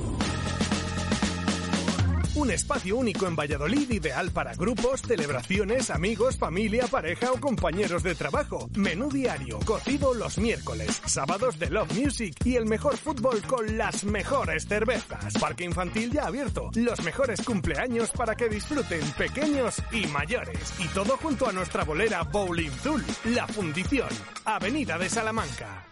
Un 2.33 2.49
espacio 2.49 2.95
único 2.95 3.27
en 3.27 3.35
Valladolid 3.35 3.91
ideal 3.91 4.31
para 4.31 4.53
grupos, 4.53 5.01
celebraciones, 5.01 5.89
amigos, 5.89 6.37
familia, 6.37 6.87
pareja 6.87 7.29
o 7.33 7.39
compañeros 7.41 8.03
de 8.03 8.15
trabajo. 8.15 8.69
Menú 8.73 9.09
diario, 9.09 9.59
cocido 9.65 10.13
los 10.13 10.37
miércoles, 10.37 11.01
sábados 11.05 11.59
de 11.59 11.69
Love 11.69 11.93
Music 11.93 12.33
y 12.45 12.55
el 12.55 12.65
mejor 12.65 12.95
fútbol 12.95 13.41
con 13.41 13.77
las 13.77 14.05
mejores 14.05 14.65
cervezas. 14.65 15.33
Parque 15.41 15.65
infantil 15.65 16.09
ya 16.13 16.27
abierto, 16.27 16.71
los 16.75 17.01
mejores 17.03 17.41
cumpleaños 17.41 18.11
para 18.11 18.33
que 18.35 18.47
disfruten 18.47 19.01
pequeños 19.17 19.81
y 19.91 20.07
mayores. 20.07 20.73
Y 20.79 20.87
todo 20.87 21.17
junto 21.17 21.49
a 21.49 21.51
nuestra 21.51 21.83
bolera 21.83 22.23
Bowling 22.23 22.71
Zul, 22.71 23.03
La 23.25 23.45
Fundición, 23.45 24.09
Avenida 24.45 24.97
de 24.97 25.09
Salamanca. 25.09 25.85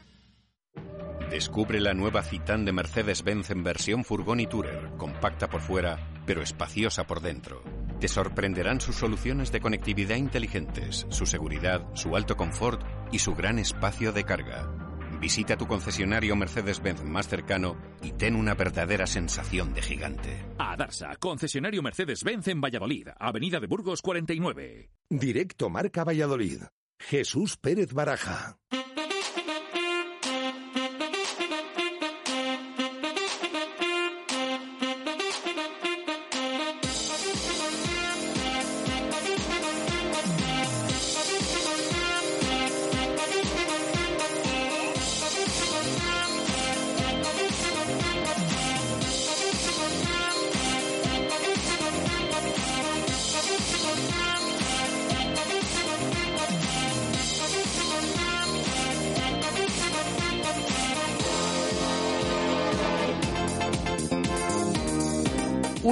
Descubre 1.30 1.80
la 1.80 1.94
nueva 1.94 2.24
Citan 2.24 2.66
de 2.66 2.72
Mercedes-Benz 2.72 3.52
en 3.52 3.64
versión 3.64 4.04
furgón 4.04 4.40
y 4.40 4.48
tourer, 4.48 4.90
compacta 4.98 5.48
por 5.48 5.62
fuera, 5.62 6.00
pero 6.30 6.44
espaciosa 6.44 7.08
por 7.08 7.22
dentro. 7.22 7.64
Te 8.00 8.08
sorprenderán 8.08 8.80
sus 8.82 8.98
soluciones 8.98 9.52
de 9.52 9.60
conectividad 9.60 10.16
inteligentes, 10.16 11.08
su 11.10 11.26
seguridad, 11.26 11.88
su 11.96 12.16
alto 12.16 12.38
confort 12.38 12.84
y 13.12 13.18
su 13.18 13.34
gran 13.34 13.58
espacio 13.58 14.12
de 14.12 14.26
carga. 14.26 14.72
Visita 15.20 15.58
tu 15.58 15.66
concesionario 15.66 16.36
Mercedes-Benz 16.36 17.04
más 17.04 17.28
cercano 17.28 17.82
y 18.04 18.12
ten 18.12 18.36
una 18.36 18.54
verdadera 18.54 19.08
sensación 19.08 19.74
de 19.74 19.82
gigante. 19.82 20.46
A 20.60 20.78
Darsa, 20.78 21.16
concesionario 21.16 21.82
Mercedes-Benz 21.82 22.50
en 22.50 22.62
Valladolid, 22.62 23.08
Avenida 23.20 23.60
de 23.60 23.66
Burgos 23.66 24.04
49. 24.04 24.92
Directo 25.10 25.72
Marca 25.72 26.04
Valladolid. 26.04 26.62
Jesús 27.00 27.58
Pérez 27.58 27.92
Baraja. 27.92 28.60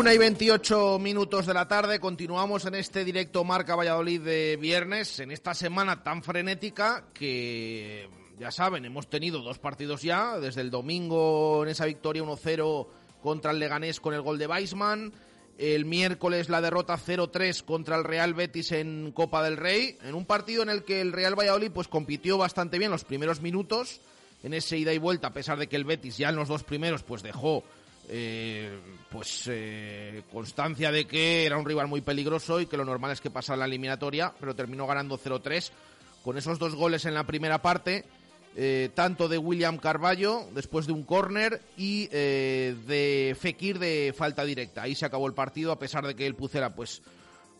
Una 0.07 0.13
y 0.13 0.19
28 0.19 0.99
minutos 0.99 1.45
de 1.47 1.53
la 1.53 1.67
tarde, 1.67 1.99
continuamos 1.99 2.63
en 2.63 2.75
este 2.75 3.03
directo 3.03 3.43
Marca 3.43 3.75
Valladolid 3.75 4.21
de 4.21 4.55
viernes, 4.55 5.19
en 5.19 5.31
esta 5.31 5.53
semana 5.53 6.01
tan 6.01 6.23
frenética 6.23 7.09
que, 7.13 8.07
ya 8.39 8.49
saben, 8.49 8.85
hemos 8.85 9.09
tenido 9.09 9.41
dos 9.41 9.59
partidos 9.59 10.03
ya, 10.03 10.39
desde 10.39 10.61
el 10.61 10.71
domingo 10.71 11.61
en 11.63 11.71
esa 11.71 11.85
victoria 11.85 12.23
1-0 12.23 12.87
contra 13.21 13.51
el 13.51 13.59
Leganés 13.59 13.99
con 13.99 14.13
el 14.13 14.21
gol 14.21 14.37
de 14.37 14.47
Weisman, 14.47 15.11
el 15.57 15.83
miércoles 15.83 16.47
la 16.47 16.61
derrota 16.61 16.97
0-3 16.97 17.65
contra 17.65 17.97
el 17.97 18.05
Real 18.05 18.33
Betis 18.33 18.71
en 18.71 19.11
Copa 19.11 19.43
del 19.43 19.57
Rey, 19.57 19.97
en 20.03 20.15
un 20.15 20.23
partido 20.23 20.63
en 20.63 20.69
el 20.69 20.85
que 20.85 21.01
el 21.01 21.11
Real 21.11 21.37
Valladolid 21.37 21.71
pues 21.71 21.89
compitió 21.89 22.37
bastante 22.37 22.79
bien 22.79 22.91
los 22.91 23.03
primeros 23.03 23.41
minutos, 23.41 23.99
en 24.41 24.53
ese 24.53 24.77
ida 24.77 24.93
y 24.93 24.99
vuelta, 24.99 25.27
a 25.27 25.33
pesar 25.33 25.59
de 25.59 25.67
que 25.67 25.75
el 25.75 25.83
Betis 25.83 26.17
ya 26.17 26.29
en 26.29 26.37
los 26.37 26.47
dos 26.47 26.63
primeros 26.63 27.03
pues 27.03 27.23
dejó 27.23 27.65
eh, 28.09 28.79
pues 29.11 29.49
eh, 29.51 30.23
constancia 30.31 30.91
de 30.91 31.05
que 31.05 31.45
era 31.45 31.57
un 31.57 31.65
rival 31.65 31.87
muy 31.87 32.01
peligroso 32.01 32.61
y 32.61 32.65
que 32.65 32.77
lo 32.77 32.85
normal 32.85 33.11
es 33.11 33.21
que 33.21 33.29
pasara 33.29 33.57
la 33.57 33.65
eliminatoria, 33.65 34.33
pero 34.39 34.55
terminó 34.55 34.87
ganando 34.87 35.19
0-3 35.19 35.71
con 36.23 36.37
esos 36.37 36.59
dos 36.59 36.75
goles 36.75 37.05
en 37.05 37.13
la 37.13 37.25
primera 37.25 37.61
parte, 37.61 38.05
eh, 38.55 38.89
tanto 38.93 39.27
de 39.27 39.37
William 39.37 39.77
Carballo 39.77 40.47
después 40.53 40.87
de 40.87 40.93
un 40.93 41.03
córner 41.03 41.61
y 41.77 42.07
de 42.07 43.35
Fekir 43.39 43.79
de 43.79 44.13
falta 44.17 44.43
directa. 44.43 44.83
Ahí 44.83 44.95
se 44.95 45.05
acabó 45.05 45.27
el 45.27 45.33
partido 45.33 45.71
a 45.71 45.79
pesar 45.79 46.05
de 46.05 46.15
que 46.15 46.25
el 46.25 46.35
Pucera 46.35 46.75
pues 46.75 47.01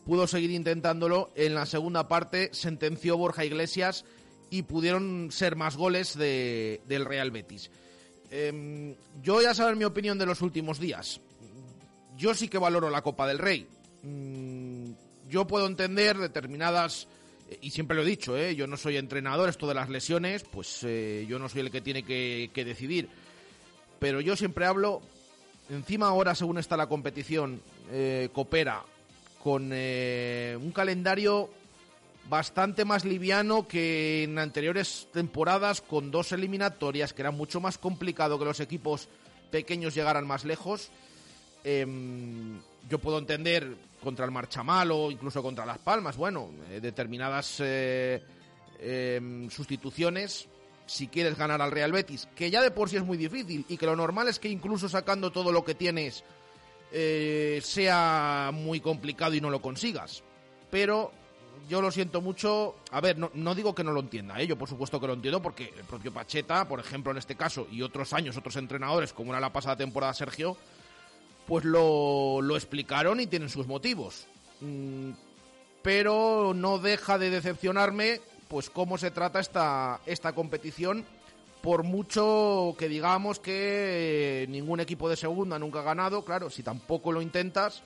pudo 0.04 0.26
seguir 0.26 0.50
intentándolo. 0.50 1.30
En 1.34 1.54
la 1.54 1.66
segunda 1.66 2.08
parte 2.08 2.50
sentenció 2.52 3.16
Borja 3.16 3.44
Iglesias 3.44 4.04
y 4.50 4.62
pudieron 4.62 5.30
ser 5.30 5.56
más 5.56 5.76
goles 5.76 6.16
de, 6.16 6.80
del 6.86 7.04
Real 7.04 7.30
Betis. 7.30 7.70
Em, 8.30 8.94
yo 9.22 9.40
ya 9.40 9.54
saber 9.54 9.76
mi 9.76 9.84
opinión 9.84 10.18
de 10.18 10.26
los 10.26 10.42
últimos 10.42 10.78
días. 10.78 11.20
Yo 12.16 12.34
sí 12.34 12.48
que 12.48 12.58
valoro 12.58 12.90
la 12.90 13.02
Copa 13.02 13.26
del 13.26 13.38
Rey. 13.38 13.66
Mm, 14.02 14.90
yo 15.28 15.46
puedo 15.46 15.66
entender 15.66 16.18
determinadas 16.18 17.06
eh, 17.50 17.58
y 17.62 17.70
siempre 17.70 17.96
lo 17.96 18.02
he 18.02 18.06
dicho, 18.06 18.36
¿eh? 18.36 18.54
yo 18.54 18.66
no 18.66 18.76
soy 18.76 18.96
entrenador, 18.96 19.48
esto 19.48 19.66
de 19.66 19.74
las 19.74 19.88
lesiones, 19.88 20.44
pues 20.44 20.80
eh, 20.84 21.26
yo 21.28 21.38
no 21.38 21.48
soy 21.48 21.62
el 21.62 21.70
que 21.70 21.80
tiene 21.80 22.02
que, 22.02 22.50
que, 22.52 22.64
decidir. 22.64 23.08
Pero 23.98 24.20
yo 24.20 24.36
siempre 24.36 24.66
hablo, 24.66 25.02
encima 25.70 26.08
ahora 26.08 26.34
según 26.34 26.58
está 26.58 26.76
la 26.76 26.88
competición, 26.88 27.60
eh, 27.90 28.28
coopera 28.32 28.84
con 29.42 29.70
eh, 29.72 30.58
un 30.60 30.72
calendario 30.72 31.48
bastante 32.28 32.84
más 32.84 33.04
liviano 33.04 33.66
que 33.66 34.24
en 34.24 34.38
anteriores 34.38 35.08
temporadas, 35.12 35.80
con 35.80 36.10
dos 36.10 36.32
eliminatorias, 36.32 37.12
que 37.12 37.22
era 37.22 37.30
mucho 37.30 37.60
más 37.60 37.78
complicado 37.78 38.38
que 38.38 38.44
los 38.44 38.60
equipos 38.60 39.08
pequeños 39.50 39.94
llegaran 39.94 40.26
más 40.26 40.44
lejos. 40.44 40.90
Eh, 41.64 41.86
yo 42.88 42.98
puedo 42.98 43.18
entender 43.18 43.76
contra 44.02 44.24
el 44.24 44.30
Marchamal 44.30 44.90
o 44.92 45.10
incluso 45.10 45.42
contra 45.42 45.66
Las 45.66 45.78
Palmas, 45.78 46.16
bueno, 46.16 46.50
eh, 46.70 46.80
determinadas 46.80 47.56
eh, 47.60 48.22
eh, 48.78 49.48
sustituciones. 49.50 50.48
Si 50.86 51.08
quieres 51.08 51.36
ganar 51.36 51.60
al 51.60 51.70
Real 51.70 51.92
Betis, 51.92 52.26
que 52.34 52.50
ya 52.50 52.62
de 52.62 52.70
por 52.70 52.88
sí 52.88 52.96
es 52.96 53.04
muy 53.04 53.18
difícil 53.18 53.66
y 53.68 53.76
que 53.76 53.84
lo 53.84 53.94
normal 53.94 54.28
es 54.28 54.38
que 54.38 54.48
incluso 54.48 54.88
sacando 54.88 55.30
todo 55.30 55.52
lo 55.52 55.62
que 55.62 55.74
tienes 55.74 56.24
eh, 56.90 57.60
sea 57.62 58.50
muy 58.54 58.80
complicado 58.80 59.34
y 59.34 59.40
no 59.42 59.50
lo 59.50 59.60
consigas. 59.60 60.22
Pero 60.70 61.12
yo 61.68 61.80
lo 61.80 61.90
siento 61.90 62.20
mucho. 62.20 62.76
A 62.90 63.00
ver, 63.00 63.18
no, 63.18 63.30
no 63.34 63.54
digo 63.54 63.74
que 63.74 63.84
no 63.84 63.92
lo 63.92 64.00
entienda, 64.00 64.40
¿eh? 64.40 64.46
yo 64.46 64.56
por 64.56 64.68
supuesto 64.68 65.00
que 65.00 65.06
lo 65.06 65.14
entiendo 65.14 65.42
porque 65.42 65.72
el 65.76 65.84
propio 65.84 66.12
Pacheta, 66.12 66.68
por 66.68 66.80
ejemplo, 66.80 67.12
en 67.12 67.18
este 67.18 67.36
caso, 67.36 67.66
y 67.70 67.82
otros 67.82 68.12
años, 68.12 68.36
otros 68.36 68.56
entrenadores, 68.56 69.12
como 69.12 69.32
era 69.32 69.40
la 69.40 69.52
pasada 69.52 69.76
temporada 69.76 70.14
Sergio, 70.14 70.56
pues 71.46 71.64
lo, 71.64 72.40
lo 72.42 72.56
explicaron 72.56 73.20
y 73.20 73.26
tienen 73.26 73.48
sus 73.48 73.66
motivos. 73.66 74.26
Mm, 74.60 75.12
pero 75.82 76.52
no 76.54 76.78
deja 76.78 77.18
de 77.18 77.30
decepcionarme 77.30 78.20
pues 78.48 78.70
cómo 78.70 78.98
se 78.98 79.10
trata 79.10 79.40
esta, 79.40 80.00
esta 80.06 80.32
competición 80.32 81.04
por 81.62 81.82
mucho 81.82 82.74
que 82.78 82.88
digamos 82.88 83.40
que 83.40 84.46
ningún 84.48 84.80
equipo 84.80 85.08
de 85.08 85.16
segunda 85.16 85.58
nunca 85.58 85.80
ha 85.80 85.82
ganado, 85.82 86.24
claro, 86.24 86.50
si 86.50 86.62
tampoco 86.62 87.12
lo 87.12 87.20
intentas. 87.20 87.82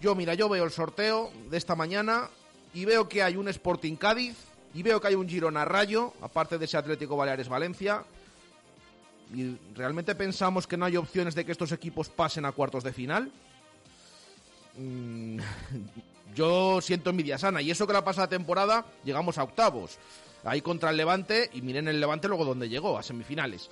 Yo, 0.00 0.14
mira, 0.14 0.34
yo 0.34 0.48
veo 0.48 0.64
el 0.64 0.70
sorteo 0.70 1.30
de 1.50 1.56
esta 1.56 1.76
mañana 1.76 2.28
y 2.74 2.84
veo 2.84 3.08
que 3.08 3.22
hay 3.22 3.36
un 3.36 3.48
Sporting 3.48 3.96
Cádiz 3.96 4.36
y 4.74 4.82
veo 4.82 5.00
que 5.00 5.08
hay 5.08 5.14
un 5.14 5.28
Girona 5.28 5.64
Rayo, 5.64 6.14
aparte 6.22 6.58
de 6.58 6.64
ese 6.64 6.76
Atlético 6.76 7.16
Baleares 7.16 7.48
Valencia. 7.48 8.04
¿Y 9.34 9.56
realmente 9.74 10.14
pensamos 10.14 10.66
que 10.66 10.76
no 10.76 10.84
hay 10.84 10.96
opciones 10.96 11.34
de 11.34 11.44
que 11.44 11.52
estos 11.52 11.72
equipos 11.72 12.08
pasen 12.08 12.44
a 12.44 12.52
cuartos 12.52 12.84
de 12.84 12.92
final? 12.92 13.30
Mm, 14.76 15.38
yo 16.34 16.80
siento 16.80 17.10
envidia 17.10 17.38
sana. 17.38 17.60
Y 17.62 17.70
eso 17.70 17.86
que 17.86 17.92
la 17.92 18.04
pasada 18.04 18.28
temporada 18.28 18.86
llegamos 19.04 19.38
a 19.38 19.44
octavos. 19.44 19.98
Ahí 20.44 20.60
contra 20.60 20.90
el 20.90 20.96
Levante 20.96 21.50
y 21.52 21.62
miren 21.62 21.88
el 21.88 22.00
Levante 22.00 22.28
luego 22.28 22.44
donde 22.44 22.68
llegó, 22.68 22.98
a 22.98 23.02
semifinales. 23.02 23.70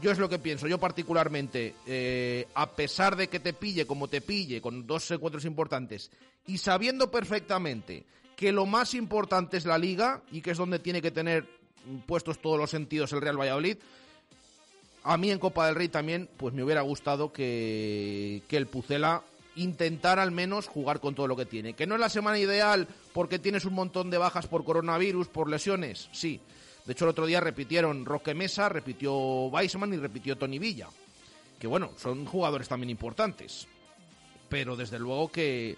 Yo 0.00 0.10
es 0.10 0.18
lo 0.18 0.28
que 0.28 0.38
pienso, 0.38 0.66
yo 0.66 0.78
particularmente, 0.78 1.74
eh, 1.86 2.48
a 2.54 2.70
pesar 2.70 3.16
de 3.16 3.28
que 3.28 3.38
te 3.38 3.52
pille 3.52 3.86
como 3.86 4.08
te 4.08 4.22
pille, 4.22 4.60
con 4.60 4.86
dos 4.86 5.10
encuentros 5.10 5.44
importantes, 5.44 6.10
y 6.46 6.56
sabiendo 6.56 7.10
perfectamente 7.10 8.06
que 8.40 8.52
lo 8.52 8.64
más 8.64 8.94
importante 8.94 9.58
es 9.58 9.66
la 9.66 9.76
liga 9.76 10.22
y 10.32 10.40
que 10.40 10.52
es 10.52 10.56
donde 10.56 10.78
tiene 10.78 11.02
que 11.02 11.10
tener 11.10 11.46
puestos 12.06 12.40
todos 12.40 12.58
los 12.58 12.70
sentidos 12.70 13.12
el 13.12 13.20
Real 13.20 13.38
Valladolid, 13.38 13.76
a 15.04 15.18
mí 15.18 15.30
en 15.30 15.38
Copa 15.38 15.66
del 15.66 15.74
Rey 15.74 15.88
también, 15.88 16.26
pues 16.38 16.54
me 16.54 16.64
hubiera 16.64 16.80
gustado 16.80 17.34
que, 17.34 18.42
que 18.48 18.56
el 18.56 18.66
Pucela 18.66 19.22
intentara 19.56 20.22
al 20.22 20.30
menos 20.30 20.68
jugar 20.68 21.00
con 21.00 21.14
todo 21.14 21.28
lo 21.28 21.36
que 21.36 21.44
tiene. 21.44 21.74
Que 21.74 21.86
no 21.86 21.96
es 21.96 22.00
la 22.00 22.08
semana 22.08 22.38
ideal 22.38 22.88
porque 23.12 23.38
tienes 23.38 23.66
un 23.66 23.74
montón 23.74 24.08
de 24.08 24.16
bajas 24.16 24.46
por 24.46 24.64
coronavirus, 24.64 25.28
por 25.28 25.50
lesiones, 25.50 26.08
sí. 26.12 26.40
De 26.86 26.94
hecho, 26.94 27.04
el 27.04 27.10
otro 27.10 27.26
día 27.26 27.40
repitieron 27.40 28.06
Roque 28.06 28.32
Mesa, 28.32 28.70
repitió 28.70 29.12
Weisman 29.48 29.92
y 29.92 29.98
repitió 29.98 30.38
Tony 30.38 30.58
Villa. 30.58 30.88
Que 31.58 31.66
bueno, 31.66 31.90
son 31.98 32.24
jugadores 32.24 32.68
también 32.68 32.88
importantes. 32.88 33.68
Pero 34.48 34.76
desde 34.76 34.98
luego 34.98 35.30
que 35.30 35.76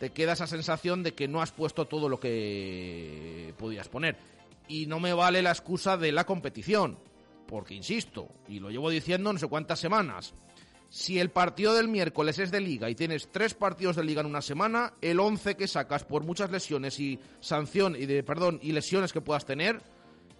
te 0.00 0.10
queda 0.12 0.32
esa 0.32 0.46
sensación 0.46 1.02
de 1.02 1.12
que 1.12 1.28
no 1.28 1.42
has 1.42 1.52
puesto 1.52 1.86
todo 1.86 2.08
lo 2.08 2.18
que 2.18 3.52
podías 3.58 3.90
poner. 3.90 4.16
Y 4.66 4.86
no 4.86 4.98
me 4.98 5.12
vale 5.12 5.42
la 5.42 5.50
excusa 5.50 5.98
de 5.98 6.10
la 6.10 6.24
competición. 6.24 6.98
Porque 7.46 7.74
insisto, 7.74 8.28
y 8.48 8.60
lo 8.60 8.70
llevo 8.70 8.88
diciendo 8.88 9.30
no 9.30 9.38
sé 9.38 9.46
cuántas 9.46 9.78
semanas, 9.78 10.32
si 10.88 11.18
el 11.18 11.28
partido 11.28 11.74
del 11.74 11.88
miércoles 11.88 12.38
es 12.38 12.50
de 12.50 12.62
liga 12.62 12.88
y 12.88 12.94
tienes 12.94 13.28
tres 13.30 13.52
partidos 13.52 13.96
de 13.96 14.04
liga 14.04 14.22
en 14.22 14.28
una 14.28 14.40
semana, 14.40 14.94
el 15.02 15.20
11 15.20 15.54
que 15.56 15.68
sacas 15.68 16.04
por 16.04 16.24
muchas 16.24 16.50
lesiones 16.50 16.98
y 16.98 17.18
sanción 17.40 17.94
y 17.94 18.06
de 18.06 18.22
perdón 18.22 18.58
y 18.62 18.72
lesiones 18.72 19.12
que 19.12 19.20
puedas 19.20 19.44
tener 19.44 19.82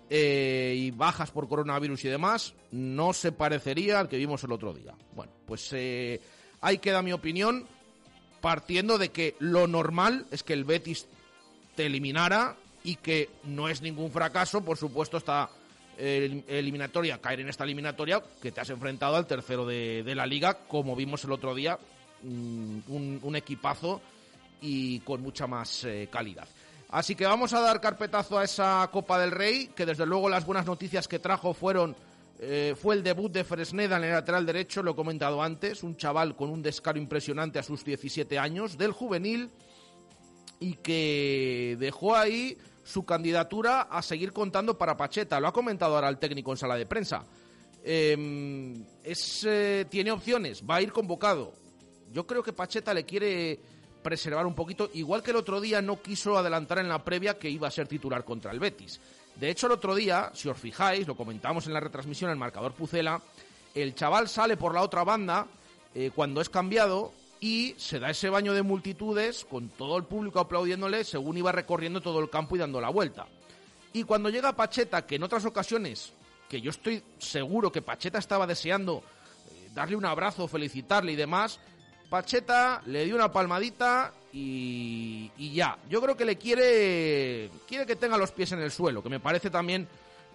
eh, 0.08 0.74
y 0.74 0.90
bajas 0.90 1.32
por 1.32 1.48
coronavirus 1.48 2.06
y 2.06 2.08
demás, 2.08 2.54
no 2.70 3.12
se 3.12 3.32
parecería 3.32 4.00
al 4.00 4.08
que 4.08 4.16
vimos 4.16 4.42
el 4.42 4.52
otro 4.52 4.72
día. 4.72 4.94
Bueno, 5.14 5.32
pues 5.44 5.70
eh, 5.74 6.18
ahí 6.62 6.78
queda 6.78 7.02
mi 7.02 7.12
opinión, 7.12 7.66
partiendo 8.40 8.98
de 8.98 9.10
que 9.10 9.34
lo 9.38 9.66
normal 9.66 10.26
es 10.30 10.42
que 10.42 10.52
el 10.52 10.64
Betis 10.64 11.06
te 11.76 11.86
eliminara 11.86 12.56
y 12.82 12.96
que 12.96 13.28
no 13.44 13.68
es 13.68 13.82
ningún 13.82 14.10
fracaso, 14.10 14.62
por 14.62 14.76
supuesto, 14.76 15.16
esta 15.16 15.50
eliminatoria, 15.98 17.18
caer 17.18 17.40
en 17.40 17.48
esta 17.50 17.64
eliminatoria, 17.64 18.22
que 18.40 18.52
te 18.52 18.60
has 18.60 18.70
enfrentado 18.70 19.16
al 19.16 19.26
tercero 19.26 19.66
de, 19.66 20.02
de 20.02 20.14
la 20.14 20.24
liga, 20.24 20.54
como 20.66 20.96
vimos 20.96 21.24
el 21.24 21.32
otro 21.32 21.54
día, 21.54 21.78
un, 22.22 23.20
un 23.22 23.36
equipazo 23.36 24.00
y 24.62 25.00
con 25.00 25.22
mucha 25.22 25.46
más 25.46 25.84
eh, 25.84 26.08
calidad. 26.10 26.48
Así 26.90 27.14
que 27.14 27.26
vamos 27.26 27.52
a 27.52 27.60
dar 27.60 27.80
carpetazo 27.80 28.38
a 28.38 28.44
esa 28.44 28.88
Copa 28.90 29.18
del 29.18 29.30
Rey, 29.30 29.70
que 29.76 29.86
desde 29.86 30.06
luego 30.06 30.28
las 30.28 30.44
buenas 30.44 30.66
noticias 30.66 31.06
que 31.06 31.18
trajo 31.18 31.54
fueron 31.54 31.94
eh, 32.42 32.74
fue 32.74 32.94
el 32.94 33.02
debut 33.02 33.30
de 33.30 33.44
Fresneda 33.44 33.98
en 33.98 34.04
el 34.04 34.12
lateral 34.12 34.46
derecho, 34.46 34.82
lo 34.82 34.92
he 34.92 34.96
comentado 34.96 35.42
antes, 35.42 35.82
un 35.82 35.98
chaval 35.98 36.34
con 36.34 36.48
un 36.48 36.62
descaro 36.62 36.98
impresionante 36.98 37.58
a 37.58 37.62
sus 37.62 37.84
17 37.84 38.38
años, 38.38 38.78
del 38.78 38.92
juvenil, 38.92 39.50
y 40.58 40.74
que 40.76 41.76
dejó 41.78 42.16
ahí 42.16 42.56
su 42.82 43.04
candidatura 43.04 43.82
a 43.82 44.00
seguir 44.00 44.32
contando 44.32 44.78
para 44.78 44.96
Pacheta. 44.96 45.38
Lo 45.38 45.48
ha 45.48 45.52
comentado 45.52 45.94
ahora 45.94 46.08
el 46.08 46.16
técnico 46.16 46.50
en 46.52 46.56
sala 46.56 46.76
de 46.76 46.86
prensa. 46.86 47.26
Eh, 47.84 48.74
es, 49.04 49.44
eh, 49.44 49.84
tiene 49.90 50.10
opciones, 50.10 50.62
va 50.62 50.76
a 50.76 50.82
ir 50.82 50.92
convocado. 50.92 51.52
Yo 52.10 52.26
creo 52.26 52.42
que 52.42 52.54
Pacheta 52.54 52.94
le 52.94 53.04
quiere 53.04 53.60
preservar 54.02 54.46
un 54.46 54.54
poquito, 54.54 54.88
igual 54.94 55.22
que 55.22 55.32
el 55.32 55.36
otro 55.36 55.60
día 55.60 55.82
no 55.82 56.00
quiso 56.00 56.38
adelantar 56.38 56.78
en 56.78 56.88
la 56.88 57.04
previa 57.04 57.38
que 57.38 57.50
iba 57.50 57.68
a 57.68 57.70
ser 57.70 57.86
titular 57.86 58.24
contra 58.24 58.50
el 58.50 58.60
Betis. 58.60 58.98
De 59.40 59.48
hecho, 59.48 59.68
el 59.68 59.72
otro 59.72 59.94
día, 59.94 60.30
si 60.34 60.50
os 60.50 60.58
fijáis, 60.58 61.06
lo 61.06 61.16
comentamos 61.16 61.66
en 61.66 61.72
la 61.72 61.80
retransmisión, 61.80 62.30
el 62.30 62.36
marcador 62.36 62.74
Pucela, 62.74 63.22
el 63.74 63.94
chaval 63.94 64.28
sale 64.28 64.58
por 64.58 64.74
la 64.74 64.82
otra 64.82 65.02
banda 65.02 65.46
eh, 65.94 66.10
cuando 66.14 66.42
es 66.42 66.50
cambiado 66.50 67.14
y 67.40 67.74
se 67.78 67.98
da 67.98 68.10
ese 68.10 68.28
baño 68.28 68.52
de 68.52 68.62
multitudes 68.62 69.46
con 69.46 69.70
todo 69.70 69.96
el 69.96 70.04
público 70.04 70.40
aplaudiéndole 70.40 71.04
según 71.04 71.38
iba 71.38 71.52
recorriendo 71.52 72.02
todo 72.02 72.20
el 72.20 72.28
campo 72.28 72.54
y 72.54 72.58
dando 72.58 72.82
la 72.82 72.90
vuelta. 72.90 73.28
Y 73.94 74.04
cuando 74.04 74.28
llega 74.28 74.54
Pacheta, 74.54 75.06
que 75.06 75.14
en 75.14 75.22
otras 75.22 75.46
ocasiones, 75.46 76.12
que 76.46 76.60
yo 76.60 76.68
estoy 76.68 77.02
seguro 77.18 77.72
que 77.72 77.80
Pacheta 77.80 78.18
estaba 78.18 78.46
deseando 78.46 79.02
eh, 79.50 79.70
darle 79.72 79.96
un 79.96 80.04
abrazo, 80.04 80.48
felicitarle 80.48 81.12
y 81.12 81.16
demás, 81.16 81.60
Pacheta 82.10 82.82
le 82.86 83.04
dio 83.04 83.14
una 83.14 83.32
palmadita 83.32 84.12
y, 84.32 85.30
y, 85.38 85.52
ya. 85.52 85.78
Yo 85.88 86.02
creo 86.02 86.16
que 86.16 86.24
le 86.24 86.36
quiere, 86.36 87.48
quiere 87.66 87.86
que 87.86 87.96
tenga 87.96 88.18
los 88.18 88.32
pies 88.32 88.52
en 88.52 88.60
el 88.60 88.72
suelo, 88.72 89.02
que 89.02 89.08
me 89.08 89.20
parece 89.20 89.48
también 89.48 89.86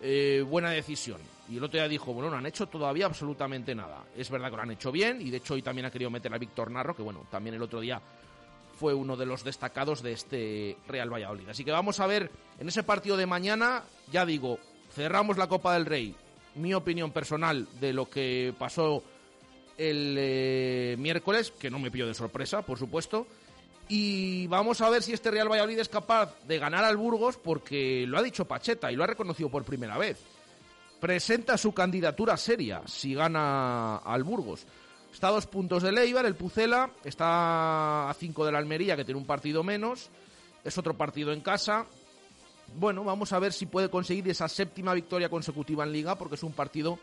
eh, 0.02 0.44
buena 0.48 0.70
decisión. 0.72 1.20
Y 1.50 1.58
el 1.58 1.64
otro 1.64 1.78
día 1.78 1.88
dijo, 1.88 2.14
bueno, 2.14 2.30
no 2.30 2.38
han 2.38 2.46
hecho 2.46 2.68
todavía 2.68 3.06
absolutamente 3.06 3.76
nada. 3.76 4.04
Es 4.16 4.30
verdad 4.30 4.50
que 4.50 4.56
lo 4.56 4.62
han 4.64 4.72
hecho 4.72 4.92
bien 4.92 5.22
y 5.22 5.30
de 5.30 5.38
hecho 5.38 5.54
hoy 5.54 5.62
también 5.62 5.86
ha 5.86 5.92
querido 5.92 6.10
meter 6.10 6.34
a 6.34 6.38
Víctor 6.38 6.72
Narro, 6.72 6.96
que 6.96 7.04
bueno, 7.04 7.28
también 7.30 7.56
el 7.56 7.62
otro 7.62 7.82
día 7.82 8.02
fue 8.80 8.94
uno 8.94 9.16
de 9.16 9.26
los 9.26 9.44
destacados 9.44 10.02
de 10.02 10.14
este 10.14 10.78
Real 10.88 11.14
Valladolid. 11.14 11.50
Así 11.50 11.64
que 11.64 11.72
vamos 11.72 12.00
a 12.00 12.08
ver 12.08 12.32
en 12.60 12.68
ese 12.68 12.84
partido 12.84 13.18
de 13.18 13.26
mañana, 13.26 13.84
ya 14.12 14.26
digo, 14.26 14.60
cerramos 14.94 15.38
la 15.38 15.48
Copa 15.48 15.74
del 15.74 15.86
Rey. 15.86 16.16
Mi 16.56 16.74
opinión 16.74 17.12
personal 17.12 17.68
de 17.80 17.92
lo 17.94 18.10
que 18.10 18.54
pasó 18.58 19.04
el 19.78 20.16
eh, 20.18 20.96
miércoles, 20.98 21.52
que 21.52 21.70
no 21.70 21.80
me 21.80 21.92
pillo 21.92 22.08
de 22.08 22.14
sorpresa, 22.14 22.62
por 22.62 22.78
supuesto. 22.78 23.28
Y 23.88 24.48
vamos 24.48 24.82
a 24.82 24.90
ver 24.90 25.04
si 25.04 25.14
este 25.14 25.30
Real 25.30 25.50
Valladolid 25.50 25.80
es 25.80 25.90
capaz 25.90 26.36
de 26.48 26.58
ganar 26.58 26.84
al 26.84 26.98
Burgos, 26.98 27.38
porque 27.38 28.06
lo 28.08 28.18
ha 28.18 28.24
dicho 28.24 28.46
Pacheta 28.46 28.92
y 28.92 28.96
lo 28.96 29.04
ha 29.04 29.08
reconocido 29.08 29.50
por 29.50 29.64
primera 29.64 29.98
vez. 29.98 30.20
Presenta 31.00 31.58
su 31.58 31.74
candidatura 31.74 32.36
seria 32.36 32.82
si 32.88 33.14
gana 33.14 33.98
al 33.98 34.24
Burgos. 34.24 34.66
Está 35.14 35.28
a 35.28 35.32
dos 35.32 35.46
puntos 35.46 35.84
de 35.84 35.92
Leibar, 35.92 36.26
el 36.26 36.36
Pucela, 36.36 36.90
está 37.04 38.10
a 38.10 38.14
cinco 38.16 38.46
de 38.46 38.52
la 38.52 38.58
Almería, 38.58 38.98
que 38.98 39.06
tiene 39.06 39.20
un 39.20 39.28
partido 39.28 39.64
menos. 39.64 40.10
Es 40.64 40.78
otro 40.78 40.96
partido 40.96 41.32
en 41.32 41.42
casa. 41.42 41.86
bueno, 42.78 43.04
vamos 43.04 43.32
a 43.34 43.40
ver 43.40 43.54
si 43.54 43.68
puede 43.68 43.90
conseguir 43.90 44.28
esa 44.28 44.50
séptima 44.50 44.94
victoria 44.94 45.30
consecutiva 45.30 45.84
en 45.84 45.92
liga, 45.92 46.16
porque 46.16 46.36
es 46.36 46.44
un 46.44 46.54
partido 46.54 47.00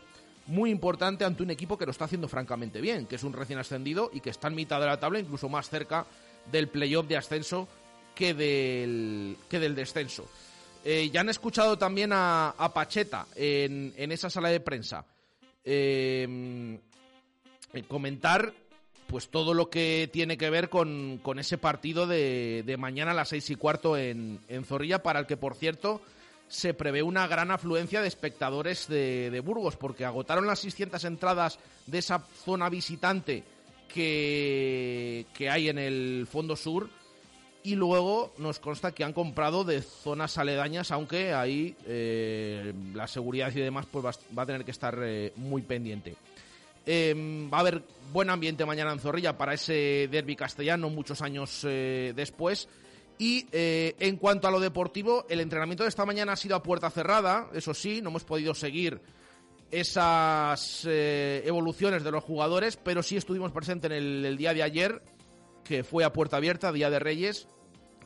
muy 0.47 0.69
importante 0.69 1.23
ante 1.23 1.43
un 1.43 1.51
equipo 1.51 1.77
que 1.77 1.85
lo 1.85 1.91
está 1.91 2.05
haciendo 2.05 2.27
francamente 2.27 2.81
bien, 2.81 3.05
que 3.05 3.15
es 3.15 3.23
un 3.23 3.33
recién 3.33 3.59
ascendido 3.59 4.09
y 4.13 4.19
que 4.19 4.29
está 4.29 4.47
en 4.47 4.55
mitad 4.55 4.79
de 4.79 4.87
la 4.87 4.99
tabla, 4.99 5.19
incluso 5.19 5.49
más 5.49 5.69
cerca 5.69 6.05
del 6.51 6.67
playoff 6.67 7.07
de 7.07 7.17
ascenso 7.17 7.67
que 8.15 8.33
del, 8.33 9.37
que 9.49 9.59
del 9.59 9.75
descenso. 9.75 10.27
Eh, 10.83 11.09
ya 11.11 11.21
han 11.21 11.29
escuchado 11.29 11.77
también 11.77 12.11
a, 12.13 12.53
Pacheta 12.73 13.25
en, 13.35 13.93
esa 14.11 14.29
sala 14.29 14.49
de 14.49 14.59
prensa 14.59 15.05
eh, 15.63 16.77
comentar 17.87 18.53
pues 19.07 19.29
todo 19.29 19.53
lo 19.53 19.69
que 19.69 20.09
tiene 20.11 20.37
que 20.37 20.49
ver 20.49 20.69
con, 20.69 21.21
ese 21.37 21.57
partido 21.57 22.05
de, 22.07 22.75
mañana 22.77 23.11
a 23.11 23.13
las 23.13 23.29
seis 23.29 23.49
y 23.49 23.55
cuarto 23.55 23.95
en, 23.95 24.39
en 24.47 24.65
Zorrilla, 24.65 25.03
para 25.03 25.19
el 25.19 25.27
que, 25.27 25.37
por 25.37 25.55
cierto, 25.55 26.01
se 26.53 26.75
prevé 26.75 27.01
una 27.01 27.25
gran 27.25 27.49
afluencia 27.49 27.99
de 27.99 28.07
espectadores 28.07 28.87
de, 28.87 29.41
Burgos, 29.43 29.75
porque 29.75 30.05
agotaron 30.05 30.45
las 30.45 30.59
600 30.59 31.03
entradas 31.05 31.57
de 31.87 31.97
esa 31.97 32.19
zona 32.45 32.69
visitante 32.69 33.43
que, 33.91 35.25
que 35.33 35.49
hay 35.49 35.69
en 35.69 35.79
el 35.79 36.27
fondo 36.29 36.55
sur 36.55 36.89
y 37.63 37.73
luego 37.73 38.33
nos 38.37 38.59
consta 38.59 38.91
que 38.91 39.03
han 39.03 39.13
comprado 39.13 39.63
de 39.63 39.81
zonas 39.81 40.37
aledañas, 40.37 40.91
aunque 40.91 41.33
ahí 41.33 41.75
eh, 41.87 42.71
la 42.93 43.07
seguridad 43.07 43.51
y 43.51 43.59
demás 43.59 43.87
pues 43.91 44.05
va, 44.05 44.43
a 44.43 44.45
tener 44.45 44.63
que 44.63 44.71
estar 44.71 44.95
eh, 45.01 45.33
muy 45.37 45.63
pendiente. 45.63 46.15
Em, 46.85 47.51
va 47.51 47.57
a 47.57 47.61
haber 47.61 47.81
buen 48.11 48.29
ambiente 48.29 48.63
mañana 48.63 48.91
en 48.91 48.99
Zorrilla 48.99 49.37
para 49.39 49.55
ese 49.55 50.07
derby 50.11 50.35
castellano 50.35 50.89
muchos 50.89 51.23
años 51.23 51.65
eh, 51.67 52.13
después. 52.15 52.69
Y 53.17 53.47
eh, 53.51 53.95
en 53.99 54.17
cuanto 54.17 54.47
a 54.47 54.51
lo 54.51 54.59
deportivo, 54.59 55.25
el 55.29 55.39
entrenamiento 55.39 55.83
de 55.83 55.89
esta 55.89 56.05
mañana 56.05 56.33
ha 56.33 56.35
sido 56.35 56.55
a 56.55 56.63
puerta 56.63 56.89
cerrada, 56.89 57.49
eso 57.53 57.73
sí, 57.73 58.01
no 58.01 58.09
hemos 58.09 58.23
podido 58.23 58.53
seguir 58.55 59.01
esas 59.73 60.85
eh, 60.87 61.41
evoluciones 61.45 62.03
de 62.03 62.11
los 62.11 62.23
jugadores, 62.23 62.77
pero 62.77 63.01
sí 63.01 63.17
estuvimos 63.17 63.51
presentes 63.51 63.89
en 63.89 63.97
el, 63.97 64.37
día 64.37 64.53
de 64.53 64.61
ayer, 64.61 65.01
que 65.63 65.83
fue 65.83 66.03
a 66.03 66.13
puerta 66.13 66.37
abierta, 66.37 66.71
Día 66.71 66.91
de 66.91 66.99
Reyes, 66.99 67.47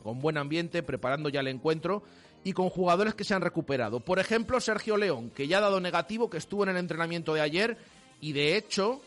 con 0.02 0.20
buen 0.20 0.38
ambiente, 0.38 0.82
preparando 0.82 1.28
ya 1.28 1.40
el 1.40 1.48
encuentro 1.48 2.02
y 2.42 2.52
con 2.52 2.70
jugadores 2.70 3.14
que 3.14 3.24
se 3.24 3.34
han 3.34 3.42
recuperado. 3.42 4.00
Por 4.00 4.18
ejemplo, 4.18 4.60
Sergio 4.60 4.96
León, 4.96 5.30
que 5.30 5.46
ya 5.46 5.58
ha 5.58 5.62
dado 5.62 5.80
negativo, 5.80 6.30
que 6.30 6.38
estuvo 6.38 6.62
en 6.62 6.70
el 6.70 6.78
entrenamiento 6.78 7.34
de 7.34 7.42
ayer 7.42 7.76
y 8.20 8.32
de 8.32 8.56
hecho 8.56 9.02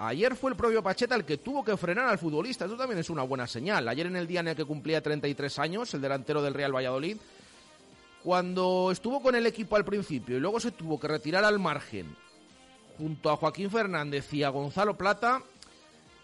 Ayer 0.00 0.36
fue 0.36 0.52
el 0.52 0.56
propio 0.56 0.80
Pacheta 0.80 1.16
el 1.16 1.24
que 1.24 1.38
tuvo 1.38 1.64
que 1.64 1.76
frenar 1.76 2.06
al 2.06 2.18
futbolista. 2.18 2.66
Eso 2.66 2.76
también 2.76 3.00
es 3.00 3.10
una 3.10 3.24
buena 3.24 3.48
señal. 3.48 3.88
Ayer 3.88 4.06
en 4.06 4.14
el 4.14 4.28
día 4.28 4.40
en 4.40 4.48
el 4.48 4.56
que 4.56 4.64
cumplía 4.64 5.02
33 5.02 5.58
años, 5.58 5.92
el 5.92 6.00
delantero 6.00 6.40
del 6.40 6.54
Real 6.54 6.74
Valladolid, 6.74 7.16
cuando 8.22 8.90
estuvo 8.92 9.20
con 9.20 9.34
el 9.34 9.46
equipo 9.46 9.74
al 9.74 9.84
principio 9.84 10.36
y 10.36 10.40
luego 10.40 10.60
se 10.60 10.70
tuvo 10.70 11.00
que 11.00 11.08
retirar 11.08 11.44
al 11.44 11.58
margen 11.58 12.14
junto 12.96 13.30
a 13.30 13.36
Joaquín 13.36 13.70
Fernández 13.70 14.32
y 14.32 14.44
a 14.44 14.50
Gonzalo 14.50 14.96
Plata, 14.96 15.42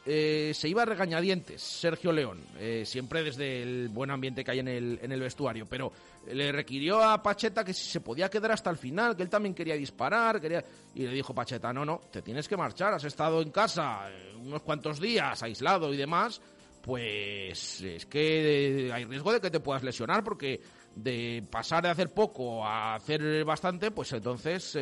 eh, 0.07 0.53
se 0.55 0.69
iba 0.69 0.83
a 0.83 0.85
regañadientes 0.85 1.63
Sergio 1.63 2.13
León, 2.13 2.39
eh, 2.59 2.83
siempre 2.85 3.23
desde 3.23 3.63
el 3.63 3.89
buen 3.89 4.11
ambiente 4.11 4.45
que 4.45 4.51
hay 4.51 4.59
en 4.59 4.69
el, 4.69 4.99
en 5.03 5.13
el 5.13 5.21
vestuario, 5.21 5.67
pero 5.67 5.91
le 6.27 6.53
requirió 6.53 7.03
a 7.03 7.23
Pacheta 7.23 7.65
que 7.65 7.73
si 7.73 7.91
se 7.91 8.03
podía 8.03 8.29
quedar 8.29 8.53
hasta 8.53 8.69
el 8.69 8.77
final, 8.77 9.17
que 9.17 9.23
él 9.23 9.31
también 9.31 9.55
quería 9.55 9.77
disparar, 9.77 10.43
quería... 10.43 10.63
y 10.95 11.05
le 11.07 11.13
dijo 11.13 11.35
Pacheta, 11.35 11.73
no, 11.73 11.87
no, 11.87 12.03
te 12.11 12.21
tienes 12.21 12.47
que 12.47 12.57
marchar, 12.57 12.93
has 12.93 13.05
estado 13.05 13.41
en 13.41 13.51
casa 13.51 14.11
eh, 14.11 14.35
unos 14.37 14.61
cuantos 14.61 15.01
días, 15.01 15.43
aislado 15.43 15.93
y 15.95 15.97
demás, 15.97 16.39
pues 16.83 17.81
es 17.81 18.05
que 18.05 18.91
hay 18.93 19.07
riesgo 19.07 19.33
de 19.33 19.41
que 19.41 19.51
te 19.51 19.61
puedas 19.61 19.83
lesionar 19.83 20.23
porque 20.23 20.61
de 20.95 21.43
pasar 21.51 21.83
de 21.83 21.89
hacer 21.89 22.13
poco 22.13 22.63
a 22.63 22.97
hacer 22.97 23.43
bastante, 23.45 23.91
pues 23.91 24.13
entonces 24.13 24.79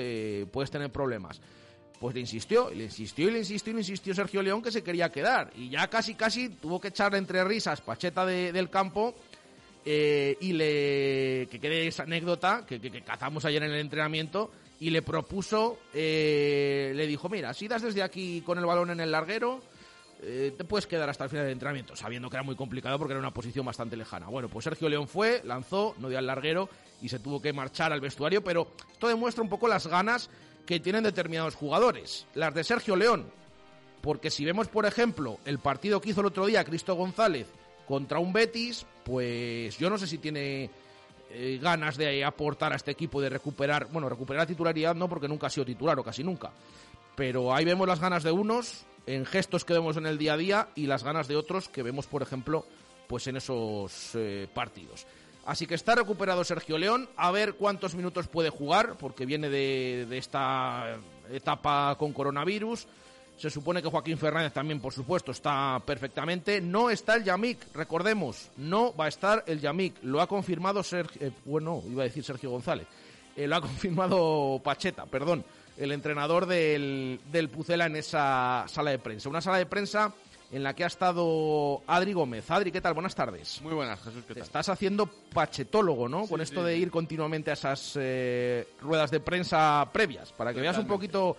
puedes 0.51 0.71
tener 0.71 0.91
problemas. 0.91 1.41
Pues 2.03 2.17
le 2.17 2.21
insistió, 2.21 2.69
le 2.69 2.83
insistió 2.83 3.29
y 3.29 3.31
le 3.31 3.39
insistió 3.39 3.71
y 3.71 3.75
le 3.75 3.81
insistió 3.83 4.13
Sergio 4.13 4.43
León 4.43 4.61
que 4.61 4.73
se 4.73 4.83
quería 4.83 5.13
quedar. 5.13 5.53
Y 5.55 5.69
ya 5.69 5.87
casi, 5.87 6.17
casi 6.17 6.49
tuvo 6.49 6.81
que 6.81 6.89
echar 6.89 7.15
entre 7.15 7.45
risas 7.45 7.81
Pacheta 7.81 8.27
del 8.27 8.69
campo 8.71 9.15
eh, 9.85 10.37
y 10.41 10.53
le. 10.53 11.47
que 11.49 11.61
quede 11.61 11.87
esa 11.87 12.03
anécdota 12.03 12.67
que, 12.67 12.81
cazamos 13.03 13.45
ayer 13.45 13.63
en 13.63 13.71
el 13.71 13.79
entrenamiento. 13.79 14.51
Y 14.81 14.91
le 14.91 15.03
propuso, 15.03 15.79
eh, 15.95 16.93
le 16.97 17.07
dijo: 17.07 17.29
Mira, 17.29 17.55
si 17.55 17.69
das 17.69 17.83
desde 17.83 18.03
aquí 18.03 18.41
con 18.41 18.59
el 18.59 18.67
balón 18.67 18.91
en 18.91 18.99
el 18.99 19.13
larguero, 19.13 19.63
eh, 20.23 20.53
te 20.59 20.65
puedes 20.65 20.89
quedar 20.89 21.09
hasta 21.09 21.23
el 21.23 21.31
final 21.31 21.45
del 21.45 21.53
entrenamiento, 21.53 21.95
sabiendo 21.95 22.29
que 22.29 22.35
era 22.35 22.43
muy 22.43 22.57
complicado 22.57 22.99
porque 22.99 23.13
era 23.13 23.21
una 23.21 23.33
posición 23.33 23.65
bastante 23.65 23.97
lejana. 23.97 24.27
Bueno, 24.27 24.49
pues 24.49 24.65
Sergio 24.65 24.89
León 24.89 25.07
fue, 25.07 25.41
lanzó, 25.45 25.95
no 25.99 26.09
dio 26.09 26.19
al 26.19 26.27
larguero 26.27 26.69
y 27.01 27.09
se 27.09 27.21
tuvo 27.21 27.41
que 27.41 27.53
marchar 27.53 27.93
al 27.93 28.01
vestuario, 28.01 28.43
pero 28.43 28.73
esto 28.91 29.07
demuestra 29.07 29.45
un 29.45 29.49
poco 29.49 29.69
las 29.69 29.87
ganas 29.87 30.31
que 30.67 30.81
tienen 30.81 31.05
determinados 31.05 31.55
jugadores. 31.55 32.27
Las 32.35 32.55
de 32.55 32.65
Sergio 32.65 32.97
León. 32.97 33.27
Porque 34.01 34.31
si 34.31 34.45
vemos, 34.45 34.69
por 34.69 34.87
ejemplo, 34.87 35.39
el 35.45 35.59
partido 35.59 36.01
que 36.01 36.11
hizo 36.11 36.21
el 36.21 36.27
otro 36.27 36.47
día 36.47 36.65
Cristo 36.65 36.95
González 36.95 37.47
contra 37.87 38.19
un 38.19 38.33
Betis, 38.33 38.85
pues 39.05 39.79
yo 39.79 39.89
no 39.89 39.99
sé 39.99 40.07
si 40.07 40.19
tiene 40.19 40.71
eh, 41.31 41.59
ganas 41.63 41.97
de 41.97 42.25
aportar 42.25 42.73
a 42.73 42.77
este 42.77 42.91
equipo, 42.91 43.21
de 43.21 43.31
recuperar, 43.31 43.89
bueno, 43.91 44.09
recuperar 44.09 44.47
titularidad 44.47 44.95
no, 44.95 45.09
porque 45.09 45.29
nunca 45.29 45.47
ha 45.47 45.51
sido 45.51 45.65
titular 45.65 45.99
o 45.99 46.05
casi 46.05 46.25
nunca. 46.25 46.51
Pero 47.15 47.55
ahí 47.55 47.65
vemos 47.65 47.87
las 47.87 48.01
ganas 48.01 48.23
de 48.23 48.33
unos 48.33 48.85
en 49.07 49.25
gestos 49.25 49.65
que 49.65 49.73
vemos 49.73 49.97
en 49.97 50.07
el 50.07 50.19
día 50.19 50.35
a 50.35 50.37
día 50.37 50.69
y 50.75 50.87
las 50.87 51.05
ganas 51.05 51.29
de 51.29 51.37
otros 51.37 51.69
que 51.69 51.83
vemos, 51.83 52.07
por 52.07 52.23
ejemplo, 52.23 52.67
pues 53.07 53.27
en 53.27 53.37
esos 53.37 54.11
eh, 54.15 54.49
partidos. 54.53 55.07
Así 55.45 55.67
que 55.67 55.75
está 55.75 55.97
recuperado 55.97 56.45
Sergio 56.45 56.79
León, 56.79 57.09
a 57.17 57.33
ver 57.33 57.55
cuántos 57.55 57.95
minutos 57.97 58.29
puede 58.29 58.51
jugar, 58.51 58.97
porque 58.97 59.27
viene 59.27 59.49
de, 59.49 60.07
esta 60.17 60.99
etapa 61.33 61.97
con 61.99 62.13
coronavirus. 62.13 62.87
Se 63.37 63.51
supone 63.51 63.83
que 63.83 63.89
Joaquín 63.89 64.19
Fernández 64.19 64.53
también, 64.53 64.79
por 64.79 64.93
supuesto, 64.93 65.33
está 65.33 65.83
perfectamente. 65.85 66.61
No 66.61 66.91
está 66.91 67.17
el 67.17 67.25
Yamik, 67.25 67.59
recordemos, 67.75 68.51
no 68.57 68.95
va 68.95 69.07
a 69.07 69.09
estar 69.09 69.43
el 69.49 69.61
Yamik. 69.61 69.97
Lo 70.03 70.21
ha 70.21 70.29
confirmado 70.29 70.85
Sergio, 70.85 71.27
eh, 71.27 71.33
bueno, 71.45 71.83
iba 71.91 72.03
a 72.03 72.07
decir 72.07 72.23
Sergio 72.23 72.51
González. 72.51 72.87
Eh, 73.35 73.49
lo 73.49 73.57
ha 73.57 73.61
confirmado 73.63 74.61
Pacheta, 74.63 75.07
perdón, 75.07 75.45
el 75.77 75.91
entrenador 75.91 76.47
del, 76.47 77.19
del 77.33 77.49
Pucela 77.49 77.87
en 77.87 77.97
esa 77.97 78.65
sala 78.69 78.93
de 78.93 79.01
prensa. 79.01 79.29
Una 79.29 79.41
sala 79.41 79.59
de 79.59 79.67
prensa 79.67 80.13
en 80.53 80.63
la 80.63 80.75
que 80.75 80.85
ha 80.85 80.87
estado 80.87 81.83
Adri 81.87 82.13
Gómez. 82.13 82.51
Adri, 82.51 82.71
¿qué 82.71 82.83
tal? 82.83 82.93
Buenas 82.93 83.15
tardes. 83.15 83.61
Muy 83.63 83.73
buenas, 83.73 83.99
Jesús, 84.03 84.23
¿qué 84.29 84.35
tal? 84.35 84.43
estás 84.43 84.69
haciendo 84.69 85.07
pachetólogo, 85.07 86.11
¿no? 86.11 86.27
Con 86.27 86.43
esto 86.43 86.63
de 86.63 86.77
ir 86.77 86.91
continuamente 86.91 87.51
a 87.51 87.55
esas 87.55 87.95
eh, 87.99 88.69
ruedas 88.83 89.11
de 89.11 89.21
prensa 89.21 89.89
previas, 89.93 90.31
para 90.33 90.53
que 90.53 90.61
veas 90.61 90.77
un 90.77 90.87
poquito, 90.87 91.37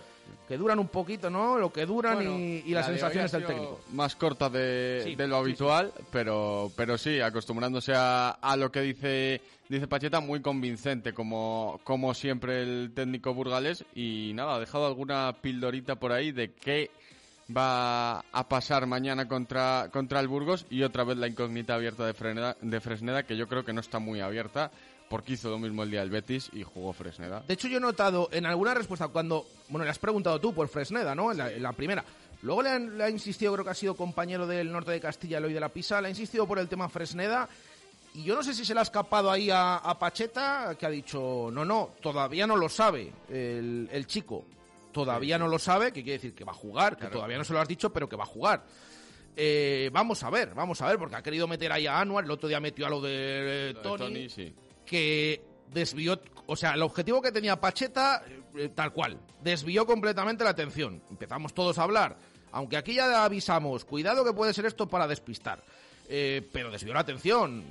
que 0.48 0.58
duran 0.58 0.80
un 0.80 0.88
poquito, 0.88 1.30
¿no? 1.30 1.58
Lo 1.58 1.72
que 1.72 1.86
duran 1.86 2.20
y, 2.22 2.68
las 2.70 2.86
sensaciones 2.86 3.30
del 3.30 3.46
técnico. 3.46 3.80
Más 3.92 4.16
corta 4.16 4.50
de, 4.50 5.14
lo 5.16 5.36
habitual, 5.36 5.92
pero, 6.10 6.72
pero 6.76 6.98
sí, 6.98 7.20
acostumbrándose 7.20 7.92
a, 7.94 8.56
lo 8.58 8.72
que 8.72 8.80
dice 8.80 9.40
dice 9.68 9.86
Pacheta, 9.86 10.20
muy 10.20 10.40
convincente, 10.42 11.14
como, 11.14 11.80
como 11.84 12.14
siempre 12.14 12.62
el 12.62 12.92
técnico 12.94 13.32
burgalés. 13.32 13.84
Y 13.94 14.32
nada, 14.34 14.56
ha 14.56 14.60
dejado 14.60 14.86
alguna 14.86 15.36
pildorita 15.40 15.94
por 15.94 16.10
ahí 16.10 16.32
de 16.32 16.52
qué 16.52 16.90
va 17.54 18.20
a 18.20 18.48
pasar 18.48 18.86
mañana 18.86 19.28
contra, 19.28 19.90
contra 19.92 20.20
el 20.20 20.28
Burgos 20.28 20.66
y 20.70 20.82
otra 20.82 21.04
vez 21.04 21.16
la 21.18 21.28
incógnita 21.28 21.74
abierta 21.74 22.06
de 22.06 22.14
Fresneda, 22.14 22.56
de 22.60 22.80
Fresneda, 22.80 23.22
que 23.24 23.36
yo 23.36 23.48
creo 23.48 23.64
que 23.64 23.72
no 23.72 23.80
está 23.80 23.98
muy 23.98 24.20
abierta 24.20 24.70
porque 25.08 25.34
hizo 25.34 25.50
lo 25.50 25.58
mismo 25.58 25.82
el 25.82 25.90
día 25.90 26.00
del 26.00 26.10
Betis 26.10 26.50
y 26.52 26.62
jugó 26.62 26.92
Fresneda. 26.92 27.42
De 27.46 27.54
hecho, 27.54 27.68
yo 27.68 27.76
he 27.76 27.80
notado 27.80 28.28
en 28.32 28.46
alguna 28.46 28.74
respuesta 28.74 29.08
cuando, 29.08 29.46
bueno, 29.68 29.84
le 29.84 29.90
has 29.90 29.98
preguntado 29.98 30.40
tú 30.40 30.54
por 30.54 30.68
Fresneda, 30.68 31.14
¿no? 31.14 31.30
En 31.30 31.62
la, 31.62 31.72
primera. 31.72 32.04
Luego 32.42 32.62
le, 32.62 33.04
ha 33.04 33.10
insistido, 33.10 33.52
creo 33.52 33.64
que 33.64 33.70
ha 33.70 33.74
sido 33.74 33.94
compañero 33.94 34.46
del 34.46 34.72
norte 34.72 34.92
de 34.92 35.00
Castilla, 35.00 35.38
Eloy 35.38 35.52
de 35.52 35.60
la 35.60 35.68
Pisa, 35.68 36.00
le 36.00 36.08
ha 36.08 36.10
insistido 36.10 36.46
por 36.46 36.58
el 36.58 36.68
tema 36.68 36.88
Fresneda. 36.88 37.48
Y 38.14 38.22
yo 38.22 38.34
no 38.34 38.42
sé 38.42 38.54
si 38.54 38.64
se 38.64 38.74
le 38.74 38.80
ha 38.80 38.84
escapado 38.84 39.30
ahí 39.30 39.50
a, 39.52 39.96
Pacheta, 39.98 40.74
que 40.78 40.86
ha 40.86 40.90
dicho, 40.90 41.50
no, 41.52 41.64
no, 41.64 41.90
todavía 42.00 42.46
no 42.46 42.56
lo 42.56 42.68
sabe 42.68 43.12
el 43.28 44.06
chico 44.06 44.44
todavía 44.94 45.36
no 45.36 45.48
lo 45.48 45.58
sabe, 45.58 45.92
que 45.92 46.02
quiere 46.02 46.18
decir 46.18 46.34
que 46.34 46.44
va 46.44 46.52
a 46.52 46.54
jugar, 46.54 46.96
que 46.96 47.08
todavía 47.08 47.36
no 47.36 47.44
se 47.44 47.52
lo 47.52 47.60
has 47.60 47.68
dicho, 47.68 47.92
pero 47.92 48.08
que 48.08 48.16
va 48.16 48.22
a 48.22 48.26
jugar. 48.26 48.64
Eh, 49.36 49.90
vamos 49.92 50.22
a 50.22 50.30
ver, 50.30 50.54
vamos 50.54 50.80
a 50.80 50.86
ver, 50.86 50.98
porque 50.98 51.16
ha 51.16 51.22
querido 51.22 51.48
meter 51.48 51.72
ahí 51.72 51.86
a 51.86 52.00
Anuar, 52.00 52.24
el 52.24 52.30
otro 52.30 52.48
día 52.48 52.60
metió 52.60 52.86
a 52.86 52.90
lo 52.90 53.00
de, 53.00 53.76
Tony, 53.82 54.28
que 54.86 55.44
desvió, 55.72 56.20
o 56.46 56.54
sea, 56.54 56.72
el 56.74 56.82
objetivo 56.82 57.20
que 57.20 57.32
tenía 57.32 57.60
Pacheta, 57.60 58.22
eh, 58.56 58.70
tal 58.72 58.92
cual, 58.92 59.18
desvió 59.42 59.84
completamente 59.84 60.44
la 60.44 60.50
atención. 60.50 61.02
Empezamos 61.10 61.52
todos 61.52 61.78
a 61.78 61.82
hablar, 61.82 62.16
aunque 62.52 62.76
aquí 62.76 62.94
ya 62.94 63.24
avisamos, 63.24 63.84
cuidado 63.84 64.24
que 64.24 64.32
puede 64.32 64.54
ser 64.54 64.66
esto 64.66 64.88
para 64.88 65.08
despistar, 65.08 65.64
eh, 66.08 66.48
pero 66.52 66.70
desvió 66.70 66.94
la 66.94 67.00
atención. 67.00 67.64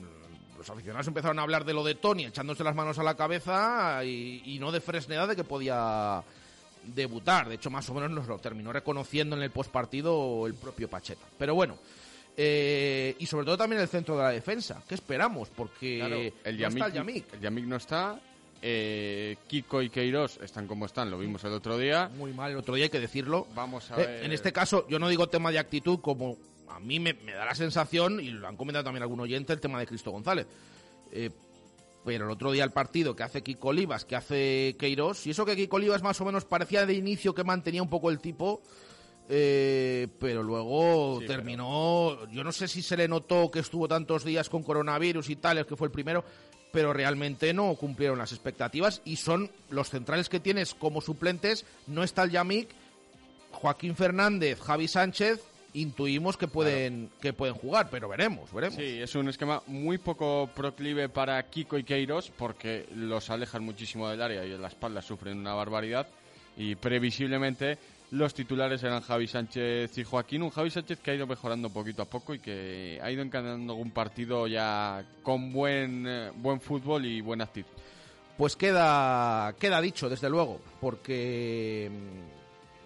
Los 0.57 0.69
aficionados 0.69 1.07
empezaron 1.07 1.39
a 1.39 1.43
hablar 1.43 1.63
de 1.63 1.73
lo 1.73 1.83
de 1.83 1.95
Tony, 1.95 2.25
echándose 2.25 2.63
las 2.63 2.75
manos 2.75 2.99
a 2.99 3.03
la 3.03 3.15
cabeza 3.15 4.03
y, 4.03 4.41
y 4.45 4.59
no 4.59 4.71
de 4.71 4.81
Fresneda 4.81 5.27
de 5.27 5.35
que 5.35 5.43
podía 5.43 6.23
debutar. 6.85 7.49
De 7.49 7.55
hecho, 7.55 7.69
más 7.69 7.89
o 7.89 7.93
menos 7.93 8.11
nos 8.11 8.27
lo 8.27 8.37
terminó 8.39 8.71
reconociendo 8.73 9.35
en 9.35 9.41
el 9.43 9.51
postpartido 9.51 10.45
el 10.47 10.53
propio 10.55 10.89
Pacheta. 10.89 11.25
Pero 11.37 11.55
bueno, 11.55 11.77
Eh, 12.35 13.15
y 13.19 13.27
sobre 13.27 13.45
todo 13.45 13.57
también 13.57 13.79
el 13.79 13.87
centro 13.87 14.17
de 14.17 14.23
la 14.23 14.29
defensa. 14.31 14.81
¿Qué 14.89 14.95
esperamos? 14.95 15.49
Porque 15.49 15.97
Claro, 15.99 16.15
el 16.15 16.33
no 16.59 16.67
está 16.67 16.85
el 16.87 16.93
Yamik, 16.93 16.93
Yamik. 16.95 17.33
el 17.35 17.39
Yamik 17.41 17.65
no 17.65 17.75
está. 17.75 18.19
eh, 18.65 19.35
Kiko 19.47 19.81
y 19.83 19.89
Queiroz 19.91 20.39
están 20.41 20.65
como 20.67 20.85
están, 20.87 21.11
lo 21.11 21.19
vimos 21.19 21.43
el 21.43 21.51
otro 21.51 21.77
día. 21.77 22.09
Muy 22.17 22.31
mal 22.33 22.49
el 22.51 22.57
otro 22.57 22.73
día, 22.75 22.85
hay 22.85 22.89
que 22.89 22.99
decirlo. 23.01 23.45
Vamos 23.53 23.91
a 23.91 24.01
Eh, 24.01 24.05
ver. 24.07 24.23
en 24.25 24.31
este 24.31 24.51
caso, 24.53 24.87
yo 24.89 24.97
no 24.99 25.09
digo 25.09 25.27
tema 25.27 25.51
de 25.51 25.59
actitud, 25.59 25.99
como 25.99 26.37
a 26.69 26.79
mí 26.79 26.97
me, 26.99 27.13
me 27.13 27.33
da 27.33 27.43
la 27.45 27.53
sensación, 27.55 28.19
y 28.19 28.29
lo 28.31 28.47
han 28.47 28.55
comentado 28.57 28.85
también 28.85 29.03
algún 29.03 29.19
oyente, 29.19 29.51
el 29.53 29.59
tema 29.59 29.77
de 29.79 29.85
Cristo 29.85 30.09
González. 30.11 30.47
Eh, 31.11 31.29
pero 32.05 32.25
el 32.25 32.31
otro 32.31 32.51
día 32.51 32.63
el 32.63 32.71
partido 32.71 33.15
que 33.15 33.23
hace 33.23 33.43
Kiko 33.43 33.69
Olivas, 33.69 34.05
que 34.05 34.15
hace 34.15 34.75
Queiroz, 34.77 35.25
y 35.27 35.31
eso 35.31 35.45
que 35.45 35.55
Kiko 35.55 35.77
Olivas 35.77 36.03
más 36.03 36.19
o 36.21 36.25
menos 36.25 36.45
parecía 36.45 36.85
de 36.85 36.93
inicio 36.93 37.33
que 37.33 37.43
mantenía 37.43 37.81
un 37.81 37.89
poco 37.89 38.09
el 38.09 38.19
tipo, 38.19 38.61
eh, 39.29 40.07
pero 40.19 40.43
luego 40.43 41.19
Sí, 41.21 41.27
terminó, 41.27 42.29
yo 42.29 42.43
no 42.43 42.51
sé 42.51 42.67
si 42.67 42.81
se 42.81 42.97
le 42.97 43.07
notó 43.07 43.49
que 43.49 43.59
estuvo 43.59 43.87
tantos 43.87 44.23
días 44.23 44.49
con 44.49 44.63
coronavirus 44.63 45.29
y 45.29 45.35
tal, 45.37 45.65
que 45.65 45.75
fue 45.75 45.87
el 45.87 45.91
primero, 45.91 46.25
pero 46.71 46.91
realmente 46.91 47.53
no 47.53 47.73
cumplieron 47.75 48.17
las 48.17 48.31
expectativas 48.31 49.01
y 49.05 49.17
son 49.17 49.49
los 49.69 49.89
centrales 49.89 50.27
que 50.27 50.39
tienes 50.39 50.73
como 50.73 51.01
suplentes, 51.01 51.65
no 51.87 52.03
está 52.03 52.23
el 52.23 52.31
Yamik, 52.31 52.69
Joaquín 53.51 53.95
Fernández, 53.95 54.59
Javi 54.59 54.87
Sánchez, 54.87 55.39
intuimos 55.73 56.37
que 56.37 56.47
pueden 56.47 57.09
que 57.21 57.33
pueden 57.33 57.55
jugar, 57.55 57.89
pero 57.89 58.07
veremos, 58.07 58.53
veremos. 58.53 58.75
Sí, 58.75 59.01
es 59.01 59.15
un 59.15 59.29
esquema 59.29 59.61
muy 59.67 59.97
poco 59.97 60.49
proclive 60.55 61.09
para 61.09 61.41
Kiko 61.49 61.77
y 61.77 61.83
Queiroz 61.83 62.31
porque 62.37 62.87
los 62.95 63.29
alejan 63.29 63.63
muchísimo 63.63 64.07
del 64.09 64.21
área 64.21 64.45
y 64.45 64.53
en 64.53 64.61
la 64.61 64.67
espalda 64.67 65.01
sufren 65.01 65.37
una 65.37 65.53
barbaridad. 65.53 66.07
Y 66.55 66.75
previsiblemente 66.75 67.79
los 68.11 68.35
titulares 68.35 68.83
eran 68.83 69.01
Javi 69.01 69.27
Sánchez 69.27 69.97
y 69.97 70.03
Joaquín. 70.03 70.43
Un 70.43 70.51
Javi 70.51 70.69
Sánchez 70.69 70.99
que 70.99 71.11
ha 71.11 71.15
ido 71.15 71.25
mejorando 71.25 71.71
poquito 71.71 72.03
a 72.03 72.05
poco 72.05 72.35
y 72.35 72.39
que 72.39 72.99
ha 73.01 73.11
ido 73.11 73.23
encadenando 73.23 73.73
un 73.73 73.89
partido 73.89 74.45
ya 74.45 75.03
con 75.23 75.51
buen, 75.51 76.05
eh, 76.07 76.31
buen 76.35 76.61
fútbol 76.61 77.05
y 77.05 77.21
buena 77.21 77.45
actitud. 77.45 77.71
Pues 78.37 78.55
queda, 78.55 79.53
queda 79.59 79.81
dicho, 79.81 80.09
desde 80.09 80.29
luego, 80.29 80.59
porque 80.79 81.89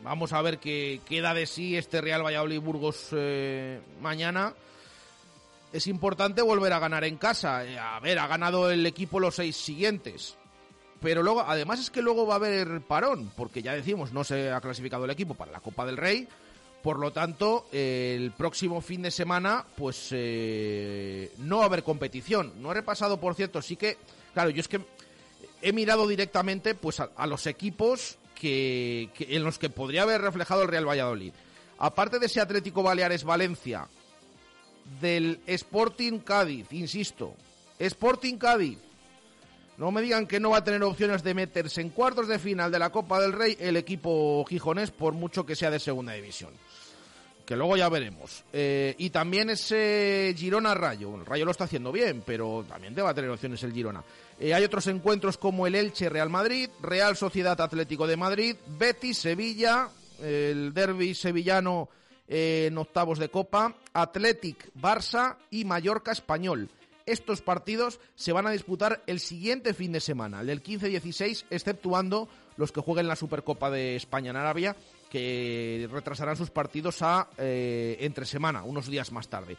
vamos 0.03 0.33
a 0.33 0.41
ver 0.41 0.59
qué 0.59 1.01
queda 1.05 1.33
de 1.33 1.45
sí 1.45 1.77
este 1.77 2.01
Real 2.01 2.23
Valladolid 2.25 2.59
Burgos 2.59 3.09
eh, 3.11 3.81
mañana. 4.01 4.53
Es 5.73 5.87
importante 5.87 6.41
volver 6.41 6.73
a 6.73 6.79
ganar 6.79 7.03
en 7.03 7.17
casa. 7.17 7.65
Eh, 7.65 7.77
A 7.77 7.99
ver, 7.99 8.19
ha 8.19 8.27
ganado 8.27 8.71
el 8.71 8.85
equipo 8.85 9.19
los 9.19 9.35
seis 9.35 9.55
siguientes. 9.57 10.37
Pero 11.01 11.21
luego, 11.21 11.41
además 11.41 11.79
es 11.79 11.89
que 11.91 12.01
luego 12.01 12.25
va 12.25 12.35
a 12.35 12.37
haber 12.37 12.81
parón, 12.81 13.31
porque 13.35 13.61
ya 13.61 13.73
decimos, 13.73 14.13
no 14.13 14.23
se 14.23 14.51
ha 14.51 14.61
clasificado 14.61 15.05
el 15.05 15.11
equipo 15.11 15.35
para 15.35 15.51
la 15.51 15.59
Copa 15.59 15.85
del 15.85 15.97
Rey. 15.97 16.27
Por 16.81 16.99
lo 16.99 17.11
tanto, 17.11 17.67
el 17.71 18.31
próximo 18.31 18.81
fin 18.81 19.01
de 19.01 19.11
semana, 19.11 19.65
pues 19.75 20.07
eh, 20.11 21.31
no 21.39 21.57
va 21.57 21.63
a 21.63 21.67
haber 21.67 21.83
competición. 21.83 22.53
No 22.61 22.71
he 22.71 22.75
repasado, 22.75 23.19
por 23.19 23.35
cierto, 23.35 23.61
sí 23.61 23.75
que, 23.75 23.97
claro, 24.33 24.49
yo 24.49 24.61
es 24.61 24.67
que 24.67 24.79
he 25.61 25.73
mirado 25.73 26.07
directamente 26.07 26.75
pues 26.75 26.99
a 26.99 27.27
los 27.27 27.45
equipos 27.45 28.17
que, 28.39 29.09
que- 29.15 29.35
en 29.35 29.43
los 29.43 29.57
que 29.59 29.69
podría 29.69 30.03
haber 30.03 30.21
reflejado 30.21 30.61
el 30.63 30.67
Real 30.69 30.87
Valladolid. 30.87 31.33
Aparte 31.79 32.19
de 32.19 32.25
ese 32.27 32.39
Atlético 32.41 32.81
Baleares 32.83 33.23
Valencia, 33.23 33.87
del 35.01 35.39
Sporting 35.45 36.19
Cádiz, 36.19 36.71
insisto, 36.71 37.33
Sporting 37.77 38.37
Cádiz. 38.37 38.77
No 39.77 39.91
me 39.91 40.01
digan 40.01 40.25
que 40.25 40.39
no 40.39 40.51
va 40.51 40.57
a 40.57 40.63
tener 40.63 40.81
opciones 40.81 41.21
de 41.23 41.35
meterse 41.35 41.81
en 41.81 41.89
cuartos 41.89 42.27
de 42.27 42.39
final 42.39 42.71
de 42.71 42.79
la 42.79 42.89
Copa 42.89 43.19
del 43.21 43.31
Rey 43.33 43.55
el 43.59 43.77
equipo 43.77 44.43
gijonés, 44.49 44.89
por 44.89 45.13
mucho 45.13 45.45
que 45.45 45.55
sea 45.55 45.69
de 45.69 45.79
segunda 45.79 46.13
división. 46.13 46.49
Que 47.47 47.55
luego 47.55 47.77
ya 47.77 47.87
veremos. 47.87 48.43
Eh, 48.51 48.93
y 48.97 49.09
también 49.09 49.49
ese 49.49 50.35
Girona 50.37 50.73
Rayo. 50.73 51.15
El 51.15 51.25
Rayo 51.25 51.45
lo 51.45 51.51
está 51.51 51.63
haciendo 51.63 51.93
bien, 51.93 52.21
pero 52.25 52.65
también 52.67 52.93
te 52.93 53.01
va 53.01 53.11
a 53.11 53.13
tener 53.13 53.29
opciones 53.29 53.63
el 53.63 53.71
Girona. 53.71 54.03
Eh, 54.37 54.53
hay 54.53 54.65
otros 54.65 54.85
encuentros 54.87 55.37
como 55.37 55.65
el 55.65 55.75
Elche 55.75 56.09
Real 56.09 56.29
Madrid, 56.29 56.69
Real 56.81 57.15
Sociedad 57.15 57.59
Atlético 57.61 58.05
de 58.05 58.17
Madrid, 58.17 58.57
Betis 58.77 59.19
Sevilla, 59.19 59.87
el 60.21 60.73
derby 60.73 61.15
sevillano 61.15 61.87
en 62.27 62.77
octavos 62.77 63.17
de 63.17 63.29
Copa, 63.29 63.77
Athletic 63.93 64.69
Barça 64.75 65.37
y 65.49 65.63
Mallorca 65.63 66.11
Español. 66.11 66.69
Estos 67.05 67.41
partidos 67.41 68.01
se 68.15 68.33
van 68.33 68.45
a 68.47 68.51
disputar 68.51 69.01
el 69.07 69.21
siguiente 69.21 69.73
fin 69.73 69.93
de 69.93 70.01
semana, 70.01 70.41
el 70.41 70.47
del 70.47 70.61
15-16, 70.61 71.45
exceptuando 71.49 72.27
los 72.57 72.73
que 72.73 72.81
jueguen 72.81 73.07
la 73.07 73.15
Supercopa 73.15 73.71
de 73.71 73.95
España 73.95 74.31
en 74.31 74.35
Arabia, 74.35 74.75
que 75.09 75.87
retrasarán 75.91 76.35
sus 76.35 76.49
partidos 76.49 77.01
a 77.01 77.27
eh, 77.37 77.97
entre 78.01 78.25
semana, 78.25 78.63
unos 78.63 78.87
días 78.87 79.11
más 79.11 79.27
tarde. 79.27 79.57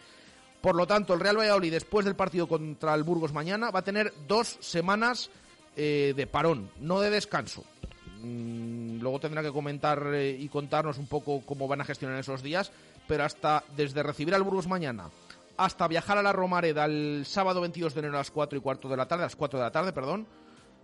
Por 0.60 0.74
lo 0.74 0.86
tanto, 0.86 1.14
el 1.14 1.20
Real 1.20 1.38
Valladolid, 1.38 1.72
después 1.72 2.04
del 2.04 2.16
partido 2.16 2.48
contra 2.48 2.94
el 2.94 3.04
Burgos 3.04 3.32
mañana, 3.32 3.70
va 3.70 3.80
a 3.80 3.84
tener 3.84 4.12
dos 4.26 4.58
semanas 4.60 5.30
eh, 5.76 6.12
de 6.16 6.26
parón, 6.26 6.70
no 6.80 7.00
de 7.00 7.10
descanso. 7.10 7.64
Mm, 8.20 9.00
luego 9.00 9.20
tendrá 9.20 9.42
que 9.42 9.52
comentar 9.52 10.02
eh, 10.12 10.36
y 10.38 10.48
contarnos 10.48 10.98
un 10.98 11.06
poco 11.06 11.42
cómo 11.46 11.68
van 11.68 11.80
a 11.80 11.84
gestionar 11.84 12.18
esos 12.18 12.42
días, 12.42 12.72
pero 13.06 13.24
hasta 13.24 13.62
desde 13.76 14.02
recibir 14.02 14.34
al 14.34 14.42
Burgos 14.42 14.66
mañana 14.66 15.10
hasta 15.58 15.88
viajar 15.88 16.16
a 16.16 16.22
la 16.22 16.32
Romareda 16.32 16.84
el 16.84 17.24
sábado 17.26 17.60
22 17.60 17.92
de 17.92 17.98
enero 17.98 18.14
a 18.14 18.20
las 18.20 18.30
4 18.30 18.56
y 18.56 18.62
cuarto 18.62 18.88
de 18.88 18.96
la 18.96 19.06
tarde, 19.06 19.24
a 19.24 19.26
las 19.26 19.36
4 19.36 19.58
de 19.58 19.64
la 19.64 19.72
tarde, 19.72 19.92
perdón, 19.92 20.26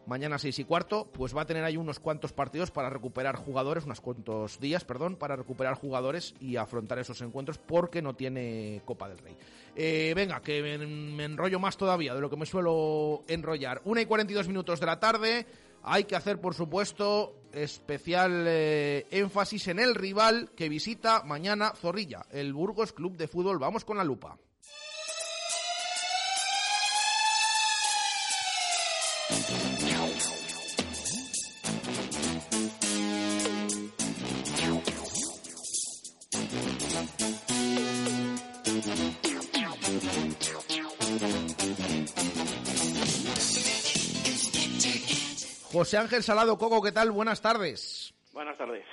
mañana 0.06 0.38
6 0.38 0.58
y 0.58 0.64
cuarto, 0.64 1.08
pues 1.12 1.36
va 1.36 1.42
a 1.42 1.46
tener 1.46 1.64
ahí 1.64 1.76
unos 1.76 2.00
cuantos 2.00 2.32
partidos 2.32 2.70
para 2.70 2.90
recuperar 2.90 3.36
jugadores, 3.36 3.84
unos 3.84 4.00
cuantos 4.00 4.60
días, 4.60 4.84
perdón, 4.84 5.16
para 5.16 5.36
recuperar 5.36 5.74
jugadores 5.74 6.34
y 6.40 6.56
afrontar 6.56 6.98
esos 6.98 7.20
encuentros 7.20 7.58
porque 7.58 8.02
no 8.02 8.14
tiene 8.14 8.82
Copa 8.84 9.08
del 9.08 9.18
Rey. 9.18 9.36
Eh, 9.76 10.12
venga, 10.14 10.40
que 10.40 10.62
me, 10.62 11.24
enrollo 11.24 11.58
más 11.58 11.76
todavía 11.76 12.14
de 12.14 12.20
lo 12.20 12.30
que 12.30 12.36
me 12.36 12.46
suelo 12.46 13.24
enrollar. 13.28 13.80
1 13.84 14.00
y 14.00 14.06
42 14.06 14.48
minutos 14.48 14.80
de 14.80 14.86
la 14.86 15.00
tarde. 15.00 15.46
Hay 15.82 16.04
que 16.04 16.16
hacer, 16.16 16.40
por 16.40 16.54
supuesto, 16.54 17.42
especial 17.52 18.44
eh, 18.46 19.06
énfasis 19.10 19.68
en 19.68 19.78
el 19.78 19.94
rival 19.94 20.50
que 20.56 20.70
visita 20.70 21.22
mañana 21.24 21.72
Zorrilla, 21.74 22.24
el 22.30 22.54
Burgos 22.54 22.92
Club 22.92 23.16
de 23.16 23.28
Fútbol. 23.28 23.58
Vamos 23.58 23.84
con 23.84 23.98
la 23.98 24.04
lupa. 24.04 24.38
José 45.74 45.98
Ángel 45.98 46.22
Salado 46.22 46.56
Coco, 46.56 46.80
¿qué 46.80 46.92
tal? 46.92 47.10
Buenas 47.10 47.42
tardes. 47.42 48.14
Buenas 48.32 48.56
tardes. 48.56 48.84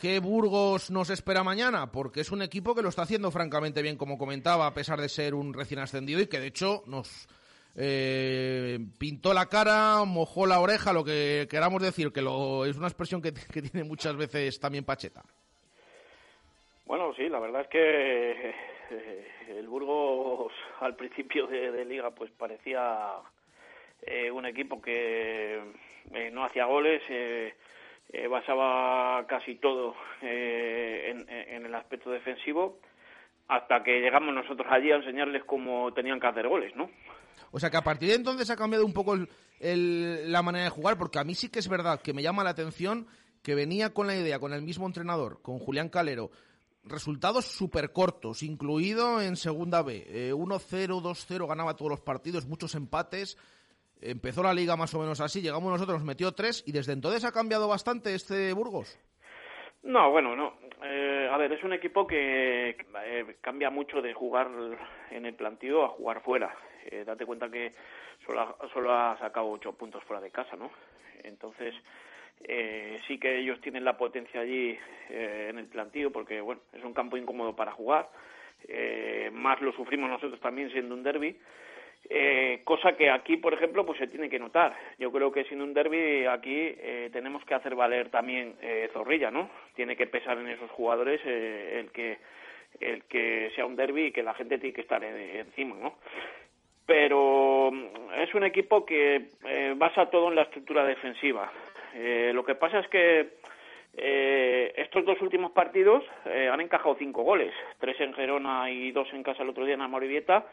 ¿Qué 0.00 0.20
Burgos 0.20 0.90
nos 0.90 1.10
espera 1.10 1.44
mañana? 1.44 1.92
Porque 1.92 2.22
es 2.22 2.32
un 2.32 2.40
equipo 2.40 2.74
que 2.74 2.80
lo 2.80 2.88
está 2.88 3.02
haciendo 3.02 3.30
francamente 3.30 3.82
bien, 3.82 3.98
como 3.98 4.16
comentaba, 4.16 4.66
a 4.66 4.72
pesar 4.72 4.98
de 4.98 5.10
ser 5.10 5.34
un 5.34 5.52
recién 5.52 5.80
ascendido 5.80 6.18
y 6.18 6.28
que 6.28 6.40
de 6.40 6.46
hecho 6.46 6.82
nos 6.86 7.28
eh, 7.76 8.78
pintó 8.98 9.34
la 9.34 9.50
cara, 9.50 10.02
mojó 10.06 10.46
la 10.46 10.60
oreja, 10.60 10.94
lo 10.94 11.04
que 11.04 11.46
queramos 11.50 11.82
decir, 11.82 12.10
que 12.10 12.22
lo, 12.22 12.64
es 12.64 12.78
una 12.78 12.86
expresión 12.86 13.20
que, 13.20 13.34
que 13.34 13.60
tiene 13.60 13.86
muchas 13.86 14.16
veces 14.16 14.58
también 14.58 14.86
Pacheta. 14.86 15.22
Bueno, 16.86 17.12
sí, 17.18 17.28
la 17.28 17.38
verdad 17.38 17.60
es 17.60 17.68
que 17.68 18.48
eh, 18.92 19.26
el 19.58 19.68
Burgos 19.68 20.54
al 20.80 20.96
principio 20.96 21.46
de, 21.46 21.70
de 21.70 21.84
liga 21.84 22.10
pues 22.12 22.30
parecía 22.30 23.10
eh, 24.00 24.30
un 24.30 24.46
equipo 24.46 24.80
que 24.80 25.89
eh, 26.12 26.30
no 26.32 26.44
hacía 26.44 26.64
goles, 26.66 27.02
eh, 27.08 27.54
eh, 28.12 28.26
basaba 28.26 29.26
casi 29.26 29.56
todo 29.56 29.94
eh, 30.22 31.10
en, 31.10 31.28
en 31.28 31.66
el 31.66 31.74
aspecto 31.74 32.10
defensivo, 32.10 32.78
hasta 33.48 33.82
que 33.82 34.00
llegamos 34.00 34.34
nosotros 34.34 34.66
allí 34.70 34.90
a 34.92 34.96
enseñarles 34.96 35.44
cómo 35.44 35.92
tenían 35.92 36.20
que 36.20 36.26
hacer 36.26 36.46
goles, 36.48 36.74
¿no? 36.76 36.90
O 37.52 37.58
sea 37.58 37.70
que 37.70 37.76
a 37.76 37.82
partir 37.84 38.08
de 38.10 38.14
entonces 38.16 38.48
ha 38.50 38.56
cambiado 38.56 38.84
un 38.86 38.92
poco 38.92 39.14
el- 39.14 40.30
la 40.32 40.42
manera 40.42 40.64
de 40.64 40.70
jugar, 40.70 40.96
porque 40.98 41.18
a 41.18 41.24
mí 41.24 41.34
sí 41.34 41.48
que 41.50 41.58
es 41.58 41.68
verdad 41.68 42.00
que 42.00 42.12
me 42.12 42.22
llama 42.22 42.44
la 42.44 42.50
atención 42.50 43.06
que 43.42 43.54
venía 43.54 43.90
con 43.94 44.06
la 44.06 44.14
idea, 44.16 44.38
con 44.38 44.52
el 44.52 44.62
mismo 44.62 44.86
entrenador, 44.86 45.40
con 45.42 45.58
Julián 45.58 45.88
Calero, 45.88 46.30
resultados 46.84 47.44
súper 47.46 47.92
cortos, 47.92 48.42
incluido 48.42 49.20
en 49.20 49.36
Segunda 49.36 49.82
B. 49.82 50.04
Eh, 50.08 50.32
1-0, 50.32 51.00
2-0, 51.00 51.46
ganaba 51.48 51.74
todos 51.76 51.90
los 51.90 52.00
partidos, 52.00 52.46
muchos 52.46 52.74
empates. 52.74 53.36
Empezó 54.02 54.42
la 54.42 54.54
liga 54.54 54.76
más 54.76 54.94
o 54.94 55.00
menos 55.00 55.20
así, 55.20 55.42
llegamos 55.42 55.70
nosotros, 55.70 55.98
nos 55.98 56.06
metió 56.06 56.32
tres 56.32 56.64
y 56.66 56.72
desde 56.72 56.92
entonces 56.92 57.24
ha 57.24 57.32
cambiado 57.32 57.68
bastante 57.68 58.14
este 58.14 58.52
Burgos. 58.52 58.98
No, 59.82 60.10
bueno, 60.10 60.36
no. 60.36 60.54
Eh, 60.82 61.28
a 61.30 61.36
ver, 61.36 61.52
es 61.52 61.62
un 61.62 61.72
equipo 61.72 62.06
que 62.06 62.70
eh, 62.70 63.36
cambia 63.40 63.70
mucho 63.70 64.00
de 64.00 64.14
jugar 64.14 64.48
en 65.10 65.26
el 65.26 65.34
plantío 65.34 65.84
a 65.84 65.88
jugar 65.88 66.22
fuera. 66.22 66.54
Eh, 66.86 67.04
date 67.04 67.26
cuenta 67.26 67.50
que 67.50 67.72
solo 68.24 68.40
ha, 68.40 68.56
solo 68.72 68.92
ha 68.92 69.18
sacado 69.18 69.48
ocho 69.48 69.72
puntos 69.72 70.02
fuera 70.04 70.20
de 70.20 70.30
casa, 70.30 70.56
¿no? 70.56 70.70
Entonces, 71.22 71.74
eh, 72.44 72.98
sí 73.06 73.18
que 73.18 73.38
ellos 73.38 73.60
tienen 73.60 73.84
la 73.84 73.96
potencia 73.96 74.40
allí 74.40 74.78
eh, 75.10 75.48
en 75.50 75.58
el 75.58 75.66
plantío 75.66 76.10
porque, 76.10 76.40
bueno, 76.40 76.62
es 76.72 76.82
un 76.82 76.94
campo 76.94 77.16
incómodo 77.16 77.54
para 77.54 77.72
jugar. 77.72 78.08
más 79.32 79.60
lo 79.60 79.72
sufrimos 79.72 80.10
nosotros 80.10 80.40
también 80.40 80.70
siendo 80.70 80.94
un 80.94 81.02
derby. 81.02 81.38
Eh, 82.08 82.62
cosa 82.64 82.96
que 82.96 83.10
aquí, 83.10 83.36
por 83.36 83.52
ejemplo, 83.54 83.84
pues 83.86 83.98
se 83.98 84.06
tiene 84.08 84.28
que 84.28 84.38
notar. 84.38 84.74
Yo 84.98 85.12
creo 85.12 85.30
que 85.30 85.44
siendo 85.44 85.64
un 85.64 85.74
derby 85.74 86.26
aquí 86.26 86.56
eh, 86.78 87.10
tenemos 87.12 87.44
que 87.44 87.54
hacer 87.54 87.74
valer 87.74 88.08
también 88.10 88.56
eh, 88.62 88.88
Zorrilla, 88.92 89.30
¿no? 89.30 89.48
Tiene 89.74 89.94
que 89.96 90.06
pesar 90.06 90.38
en 90.38 90.48
esos 90.48 90.70
jugadores 90.72 91.20
eh, 91.24 91.78
el 91.80 91.90
que 91.92 92.18
el 92.80 93.04
que 93.04 93.50
sea 93.54 93.66
un 93.66 93.74
derby 93.76 94.06
y 94.06 94.12
que 94.12 94.22
la 94.22 94.32
gente 94.34 94.58
tiene 94.58 94.72
que 94.74 94.80
estar 94.82 95.02
en- 95.04 95.36
encima, 95.38 95.76
¿no? 95.76 95.96
Pero 96.86 97.70
mm, 97.72 98.14
es 98.18 98.34
un 98.34 98.44
equipo 98.44 98.84
que 98.84 99.28
eh, 99.44 99.74
basa 99.76 100.06
todo 100.10 100.28
en 100.28 100.36
la 100.36 100.42
estructura 100.42 100.84
defensiva. 100.84 101.52
Eh, 101.94 102.30
lo 102.34 102.44
que 102.44 102.54
pasa 102.54 102.78
es 102.80 102.88
que 102.88 103.28
eh, 103.96 104.72
estos 104.76 105.04
dos 105.04 105.20
últimos 105.20 105.52
partidos 105.52 106.04
eh, 106.26 106.48
han 106.50 106.60
encajado 106.60 106.96
cinco 106.98 107.22
goles, 107.22 107.52
tres 107.78 108.00
en 108.00 108.14
Gerona 108.14 108.70
y 108.70 108.92
dos 108.92 109.12
en 109.12 109.22
casa 109.22 109.42
el 109.42 109.48
otro 109.50 109.64
día 109.64 109.74
en 109.74 109.82
Amoribieta, 109.82 110.46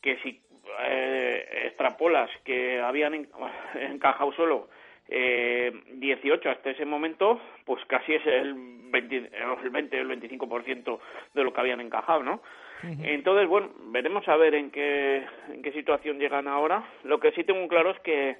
que 0.00 0.16
si 0.18 0.40
eh, 0.84 1.62
extrapolas 1.66 2.30
que 2.44 2.80
habían 2.80 3.14
en- 3.14 3.28
encajado 3.92 4.32
solo 4.32 4.68
eh, 5.08 5.72
18 5.94 6.50
hasta 6.50 6.70
ese 6.70 6.84
momento, 6.84 7.40
pues 7.64 7.84
casi 7.86 8.14
es 8.14 8.26
el 8.26 8.54
20, 8.90 9.16
el 9.64 9.70
20 9.70 9.98
el 9.98 10.08
25% 10.20 10.98
de 11.34 11.44
lo 11.44 11.52
que 11.52 11.60
habían 11.60 11.80
encajado, 11.80 12.22
¿no? 12.22 12.42
Entonces, 13.02 13.48
bueno, 13.48 13.70
veremos 13.90 14.26
a 14.28 14.36
ver 14.36 14.54
en 14.54 14.70
qué, 14.70 15.24
en 15.52 15.62
qué 15.62 15.72
situación 15.72 16.18
llegan 16.20 16.46
ahora. 16.46 16.84
Lo 17.04 17.18
que 17.18 17.32
sí 17.32 17.42
tengo 17.42 17.66
claro 17.66 17.90
es 17.90 17.98
que 18.00 18.36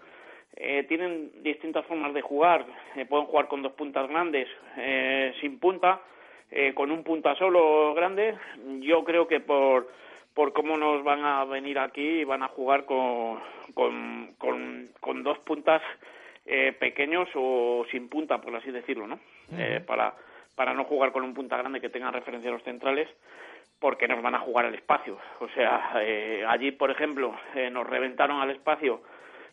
eh, 0.57 0.85
tienen 0.89 1.43
distintas 1.43 1.85
formas 1.87 2.15
de 2.15 2.23
jugar. 2.23 2.65
Eh, 2.97 3.05
pueden 3.05 3.27
jugar 3.27 3.49
con 3.49 3.63
dos 3.63 3.73
puntas 3.73 4.09
grandes, 4.09 4.49
eh, 4.77 5.33
sin 5.41 5.59
punta, 5.59 6.01
eh, 6.53 6.73
con 6.73 6.91
un 6.93 7.03
punta 7.03 7.35
solo 7.35 7.95
grande. 7.95 8.37
Yo 8.81 9.03
creo 9.05 9.27
que 9.27 9.41
por, 9.41 9.89
por 10.39 10.53
cómo 10.53 10.77
nos 10.77 11.03
van 11.03 11.25
a 11.25 11.45
venir 11.47 11.81
aquí, 11.81 12.23
van 12.23 12.45
a 12.45 12.47
jugar 12.47 12.85
con, 12.85 13.41
con, 13.75 14.37
con, 14.39 14.89
con 15.01 15.25
dos 15.25 15.37
puntas 15.41 15.83
eh, 16.47 16.73
pequeños 16.79 17.29
o 17.35 17.85
sin 17.91 18.09
punta, 18.09 18.41
por 18.41 18.55
así 18.55 18.71
decirlo, 18.71 19.09
¿no? 19.09 19.19
Eh, 19.57 19.83
para, 19.85 20.15
para 20.55 20.75
no 20.75 20.85
jugar 20.85 21.11
con 21.11 21.25
un 21.25 21.35
punta 21.35 21.57
grande 21.57 21.81
que 21.81 21.89
tenga 21.89 22.13
referencia 22.13 22.51
a 22.51 22.53
los 22.53 22.63
centrales 22.63 23.09
porque 23.81 24.07
nos 24.07 24.23
van 24.23 24.37
a 24.37 24.39
jugar 24.39 24.67
al 24.67 24.77
espacio. 24.77 25.19
O 25.41 25.49
sea, 25.49 25.95
eh, 26.03 26.45
allí, 26.47 26.71
por 26.71 26.93
ejemplo, 26.93 27.35
eh, 27.57 27.69
nos 27.69 27.85
reventaron 27.85 28.41
al 28.41 28.51
espacio, 28.51 29.03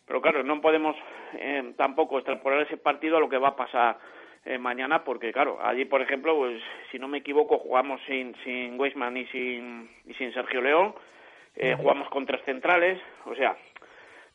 pero 0.06 0.22
claro, 0.22 0.44
no 0.44 0.60
podemos 0.60 0.94
eh, 1.32 1.72
tampoco 1.76 2.18
extrapolar 2.18 2.60
ese 2.60 2.76
partido 2.76 3.16
a 3.16 3.20
lo 3.20 3.28
que 3.28 3.38
va 3.38 3.48
a 3.48 3.56
pasar 3.56 3.98
eh, 4.46 4.58
mañana, 4.58 5.02
porque 5.02 5.32
claro, 5.32 5.58
allí, 5.60 5.84
por 5.84 6.00
ejemplo, 6.00 6.36
pues 6.36 6.62
si 6.92 7.00
no 7.00 7.08
me 7.08 7.18
equivoco, 7.18 7.58
jugamos 7.58 8.00
sin, 8.06 8.32
sin 8.44 8.78
Weisman 8.78 9.16
y 9.16 9.26
sin, 9.26 9.90
y 10.06 10.14
sin 10.14 10.32
Sergio 10.32 10.62
León, 10.62 10.94
eh, 11.56 11.74
jugamos 11.76 12.08
con 12.10 12.24
tres 12.26 12.40
centrales, 12.44 13.02
o 13.24 13.34
sea, 13.34 13.56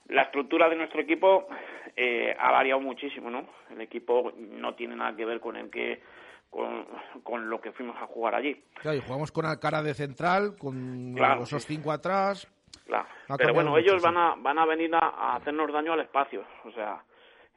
la 0.09 0.24
estructura 0.24 0.68
de 0.68 0.76
nuestro 0.76 0.99
equipo 0.99 1.47
eh, 1.95 2.36
ha 2.38 2.51
variado 2.51 2.82
muchísimo, 2.82 3.30
¿no? 3.30 3.45
El 3.70 3.80
equipo 3.80 4.34
no 4.38 4.76
tiene 4.76 4.97
nada 4.97 5.16
que 5.16 5.24
ver 5.24 5.39
con 5.39 5.55
el 5.55 5.70
que 5.70 6.01
con, 6.49 6.86
con 7.24 7.49
lo 7.49 7.62
que 7.62 7.72
fuimos 7.72 7.95
a 7.95 8.07
jugar 8.07 8.36
allí. 8.36 8.62
Claro, 8.82 8.97
y 8.97 9.01
jugamos 9.01 9.32
con 9.32 9.45
Alcara 9.45 9.82
de 9.82 9.93
central, 9.93 10.57
con 10.59 11.14
Claro, 11.16 11.43
esos 11.43 11.66
cinco 11.66 11.89
atrás. 11.89 12.51
Claro. 12.86 13.07
Pero 13.38 13.53
bueno, 13.53 13.78
ellos 13.78 14.01
van 14.01 14.18
a 14.18 14.36
van 14.38 14.59
a 14.59 14.66
venir 14.66 14.93
a, 14.93 14.99
a 14.99 15.36
hacernos 15.38 15.72
daño 15.72 15.93
al 15.93 16.01
espacio, 16.01 16.43
o 16.66 16.72
sea, 16.72 17.01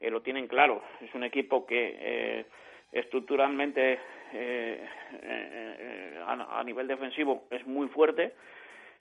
eh, 0.07 0.11
lo 0.11 0.23
tienen 0.23 0.47
claro. 0.47 0.83
Es 1.01 1.15
un 1.15 1.25
equipo 1.25 1.67
que 1.67 1.97
eh, 1.99 2.47
estructuralmente 2.93 3.93
eh, 3.95 3.99
eh, 4.33 4.87
eh, 5.23 6.21
a, 6.27 6.63
nivel 6.65 6.87
defensivo 6.87 7.45
es 7.51 7.67
muy 7.67 7.89
fuerte. 7.89 8.35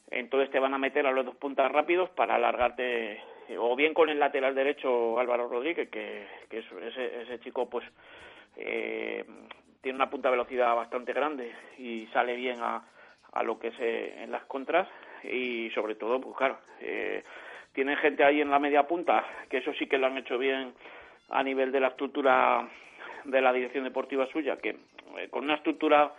Entonces 0.09 0.51
te 0.51 0.59
van 0.59 0.73
a 0.73 0.77
meter 0.77 1.07
a 1.07 1.11
los 1.11 1.25
dos 1.25 1.35
puntas 1.35 1.71
rápidos 1.71 2.09
para 2.11 2.35
alargarte, 2.35 3.21
o 3.57 3.75
bien 3.75 3.93
con 3.93 4.09
el 4.09 4.19
lateral 4.19 4.53
derecho 4.53 5.17
Álvaro 5.19 5.47
Rodríguez, 5.47 5.89
que, 5.89 6.27
es- 6.51 6.71
ese, 6.71 7.21
ese 7.21 7.39
chico 7.39 7.69
pues 7.69 7.85
tiene 8.55 9.95
una 9.95 10.09
punta 10.09 10.29
de 10.29 10.37
velocidad 10.37 10.75
bastante 10.75 11.13
grande 11.13 11.51
y 11.77 12.07
sale 12.13 12.35
bien 12.35 12.59
a, 12.61 12.83
lo 13.43 13.57
que 13.57 13.69
es 13.69 13.79
en 13.79 14.31
las 14.31 14.43
contras 14.45 14.87
y 15.23 15.69
sobre 15.71 15.95
todo, 15.95 16.19
pues 16.21 16.35
claro, 16.37 16.57
eh, 16.81 17.23
tiene 17.73 17.95
gente 17.97 18.23
ahí 18.23 18.41
en 18.41 18.51
la 18.51 18.59
media 18.59 18.87
punta, 18.87 19.25
que 19.49 19.57
eso 19.57 19.73
sí 19.73 19.87
que 19.87 19.97
lo 19.97 20.07
han 20.07 20.17
hecho 20.17 20.37
bien 20.37 20.73
a 21.29 21.43
nivel 21.43 21.71
de 21.71 21.79
la 21.79 21.89
estructura 21.89 22.67
de 23.25 23.41
la 23.41 23.53
dirección 23.53 23.83
deportiva 23.83 24.27
suya, 24.27 24.57
que 24.57 24.69
eh, 25.17 25.27
con 25.29 25.45
una 25.45 25.55
estructura 25.55 26.13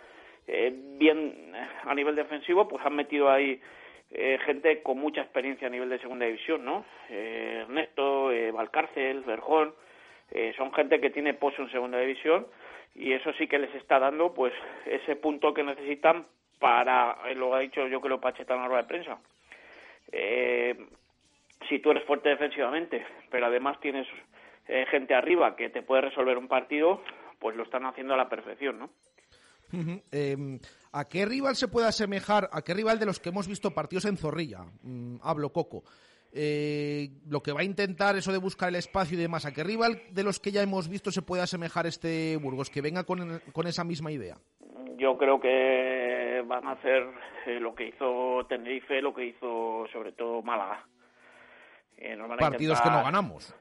eh, 0.47 0.71
bien 0.97 1.53
eh, 1.55 1.67
a 1.85 1.95
nivel 1.95 2.15
defensivo, 2.15 2.67
pues 2.67 2.85
han 2.85 2.95
metido 2.95 3.31
ahí 3.31 3.59
eh, 4.11 4.37
gente 4.45 4.81
con 4.83 4.99
mucha 4.99 5.21
experiencia 5.21 5.67
a 5.67 5.71
nivel 5.71 5.89
de 5.89 5.99
segunda 5.99 6.25
división, 6.25 6.63
¿no? 6.63 6.85
Eh, 7.09 7.61
Ernesto, 7.63 8.31
Valcárcel, 8.53 9.21
Verjón, 9.21 9.73
son 10.57 10.73
gente 10.73 10.99
que 10.99 11.11
tiene 11.11 11.35
pozo 11.35 11.61
en 11.61 11.71
segunda 11.71 11.99
división 11.99 12.47
y 12.95 13.13
eso 13.13 13.31
sí 13.33 13.47
que 13.47 13.59
les 13.59 13.73
está 13.75 13.99
dando 13.99 14.33
pues 14.33 14.53
ese 14.85 15.15
punto 15.15 15.53
que 15.53 15.63
necesitan 15.63 16.25
para, 16.59 17.17
lo 17.35 17.53
ha 17.53 17.59
dicho 17.59 17.87
yo 17.87 18.01
creo 18.01 18.19
Pacheta 18.19 18.55
en 18.55 18.61
la 18.61 18.67
rueda 18.67 18.81
de 18.81 18.87
prensa, 18.87 19.19
si 21.69 21.79
tú 21.79 21.91
eres 21.91 22.03
fuerte 22.05 22.29
defensivamente, 22.29 23.05
pero 23.29 23.47
además 23.47 23.79
tienes 23.79 24.07
eh, 24.67 24.85
gente 24.89 25.13
arriba 25.13 25.55
que 25.55 25.69
te 25.69 25.81
puede 25.81 26.01
resolver 26.01 26.37
un 26.37 26.47
partido, 26.47 27.01
pues 27.39 27.55
lo 27.55 27.63
están 27.63 27.85
haciendo 27.85 28.13
a 28.13 28.17
la 28.17 28.29
perfección, 28.29 28.79
¿no? 28.79 28.89
Eh, 30.11 30.59
¿A 30.93 31.05
qué 31.05 31.25
rival 31.25 31.55
se 31.55 31.67
puede 31.67 31.87
asemejar? 31.87 32.49
¿A 32.51 32.61
qué 32.61 32.73
rival 32.73 32.99
de 32.99 33.05
los 33.05 33.19
que 33.19 33.29
hemos 33.29 33.47
visto 33.47 33.71
partidos 33.71 34.05
en 34.05 34.17
Zorrilla? 34.17 34.59
Mm, 34.83 35.17
hablo 35.21 35.51
Coco. 35.51 35.83
Eh, 36.37 37.09
lo 37.29 37.41
que 37.41 37.51
va 37.51 37.61
a 37.61 37.65
intentar 37.65 38.15
eso 38.15 38.31
de 38.31 38.37
buscar 38.37 38.69
el 38.69 38.75
espacio 38.75 39.17
y 39.17 39.21
demás. 39.21 39.45
¿A 39.45 39.53
qué 39.53 39.63
rival 39.63 40.01
de 40.11 40.23
los 40.23 40.39
que 40.39 40.51
ya 40.51 40.61
hemos 40.61 40.89
visto 40.89 41.11
se 41.11 41.21
puede 41.21 41.41
asemejar 41.43 41.87
este 41.87 42.37
Burgos? 42.37 42.69
Que 42.69 42.81
venga 42.81 43.03
con, 43.03 43.41
con 43.53 43.67
esa 43.67 43.83
misma 43.83 44.11
idea. 44.11 44.35
Yo 44.97 45.17
creo 45.17 45.39
que 45.39 46.43
van 46.45 46.67
a 46.67 46.71
hacer 46.71 47.07
eh, 47.45 47.59
lo 47.59 47.73
que 47.73 47.87
hizo 47.87 48.45
Tenerife, 48.47 49.01
lo 49.01 49.13
que 49.13 49.25
hizo 49.25 49.85
sobre 49.91 50.11
todo 50.11 50.41
Málaga. 50.41 50.85
Eh, 51.97 52.15
nos 52.15 52.27
van 52.27 52.39
a 52.39 52.49
Partidos 52.49 52.81
que 52.81 52.89
no 52.89 53.03
ganamos. 53.03 53.55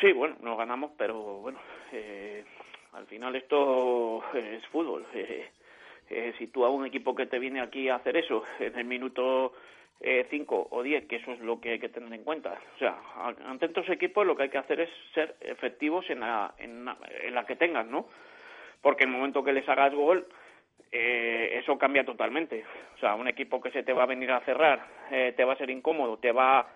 Sí, 0.00 0.12
bueno, 0.12 0.36
no 0.40 0.56
ganamos, 0.56 0.92
pero 0.96 1.40
bueno, 1.40 1.60
eh, 1.92 2.44
al 2.92 3.06
final 3.06 3.36
esto 3.36 4.22
es 4.34 4.66
fútbol. 4.68 5.06
Eh, 5.14 5.50
eh, 6.08 6.34
si 6.38 6.48
tú 6.48 6.64
a 6.64 6.70
un 6.70 6.86
equipo 6.86 7.14
que 7.14 7.26
te 7.26 7.38
viene 7.38 7.60
aquí 7.60 7.88
a 7.88 7.96
hacer 7.96 8.16
eso 8.16 8.42
en 8.58 8.78
el 8.78 8.84
minuto 8.84 9.52
5 10.00 10.68
o 10.70 10.82
10, 10.82 11.06
que 11.06 11.16
eso 11.16 11.32
es 11.32 11.40
lo 11.40 11.60
que 11.60 11.72
hay 11.72 11.78
que 11.78 11.90
tener 11.90 12.12
en 12.14 12.24
cuenta. 12.24 12.58
O 12.74 12.78
sea, 12.78 12.98
ante 13.44 13.66
estos 13.66 13.88
equipos 13.90 14.26
lo 14.26 14.34
que 14.34 14.44
hay 14.44 14.48
que 14.48 14.56
hacer 14.56 14.80
es 14.80 14.90
ser 15.12 15.36
efectivos 15.40 16.08
en 16.08 16.20
la, 16.20 16.54
en 16.56 16.86
la, 16.86 16.96
en 17.22 17.34
la 17.34 17.44
que 17.44 17.54
tengas, 17.54 17.86
¿no? 17.86 18.08
Porque 18.80 19.04
el 19.04 19.10
momento 19.10 19.44
que 19.44 19.52
les 19.52 19.68
hagas 19.68 19.94
gol, 19.94 20.26
eh, 20.90 21.58
eso 21.62 21.76
cambia 21.76 22.04
totalmente. 22.04 22.64
O 22.96 22.98
sea, 22.98 23.14
un 23.14 23.28
equipo 23.28 23.60
que 23.60 23.70
se 23.70 23.82
te 23.82 23.92
va 23.92 24.04
a 24.04 24.06
venir 24.06 24.30
a 24.32 24.40
cerrar, 24.40 24.86
eh, 25.10 25.34
te 25.36 25.44
va 25.44 25.52
a 25.52 25.58
ser 25.58 25.68
incómodo, 25.68 26.18
te 26.18 26.32
va 26.32 26.66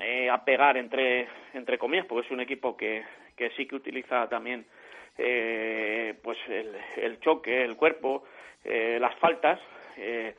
eh, 0.00 0.30
a 0.30 0.44
pegar 0.44 0.76
entre 0.76 1.28
entre 1.54 1.78
comillas, 1.78 2.06
porque 2.06 2.26
es 2.26 2.32
un 2.32 2.40
equipo 2.40 2.76
que, 2.76 3.04
que 3.36 3.50
sí 3.50 3.66
que 3.66 3.76
utiliza 3.76 4.28
también 4.28 4.66
eh, 5.16 6.14
pues 6.22 6.38
el, 6.48 7.18
choque, 7.20 7.64
el 7.64 7.76
cuerpo, 7.76 8.24
eh, 8.64 8.98
las 9.00 9.14
faltas, 9.16 9.60
eh, 9.96 10.34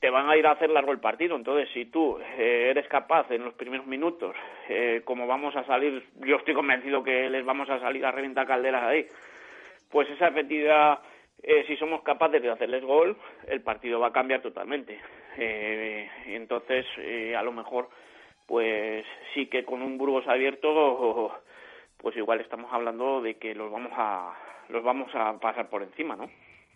te 0.00 0.10
van 0.10 0.28
a 0.28 0.36
ir 0.36 0.46
a 0.46 0.52
hacer 0.52 0.70
largo 0.70 0.92
el 0.92 1.00
partido. 1.00 1.36
Entonces, 1.36 1.68
si 1.72 1.86
tú 1.86 2.18
eh, 2.38 2.68
eres 2.70 2.86
capaz 2.88 3.30
en 3.30 3.44
los 3.44 3.54
primeros 3.54 3.86
minutos, 3.86 4.34
eh, 4.68 5.02
como 5.04 5.26
vamos 5.26 5.54
a 5.56 5.64
salir, 5.64 6.04
yo 6.26 6.36
estoy 6.36 6.54
convencido 6.54 7.02
que 7.02 7.28
les 7.28 7.44
vamos 7.44 7.68
a 7.68 7.80
salir 7.80 8.04
a 8.06 8.12
reventar 8.12 8.46
calderas 8.46 8.84
ahí, 8.84 9.06
pues 9.90 10.08
esa 10.10 10.28
efectividad, 10.28 11.00
eh, 11.42 11.64
si 11.66 11.76
somos 11.76 12.02
capaces 12.02 12.40
de 12.40 12.50
hacerles 12.50 12.84
gol, 12.84 13.16
el 13.48 13.60
partido 13.62 13.98
va 14.00 14.08
a 14.08 14.12
cambiar 14.12 14.40
totalmente. 14.40 14.98
Eh, 15.36 16.08
entonces, 16.26 16.86
eh, 16.98 17.34
a 17.36 17.42
lo 17.42 17.52
mejor, 17.52 17.88
pues 18.50 19.06
sí 19.32 19.46
que 19.46 19.64
con 19.64 19.80
un 19.80 19.96
Burgos 19.96 20.26
abierto, 20.26 21.30
pues 21.98 22.16
igual 22.16 22.40
estamos 22.40 22.68
hablando 22.72 23.22
de 23.22 23.36
que 23.38 23.54
los 23.54 23.70
vamos 23.70 23.92
a 23.94 24.34
los 24.70 24.82
vamos 24.82 25.08
a 25.14 25.38
pasar 25.38 25.68
por 25.70 25.84
encima, 25.84 26.16
¿no? 26.16 26.28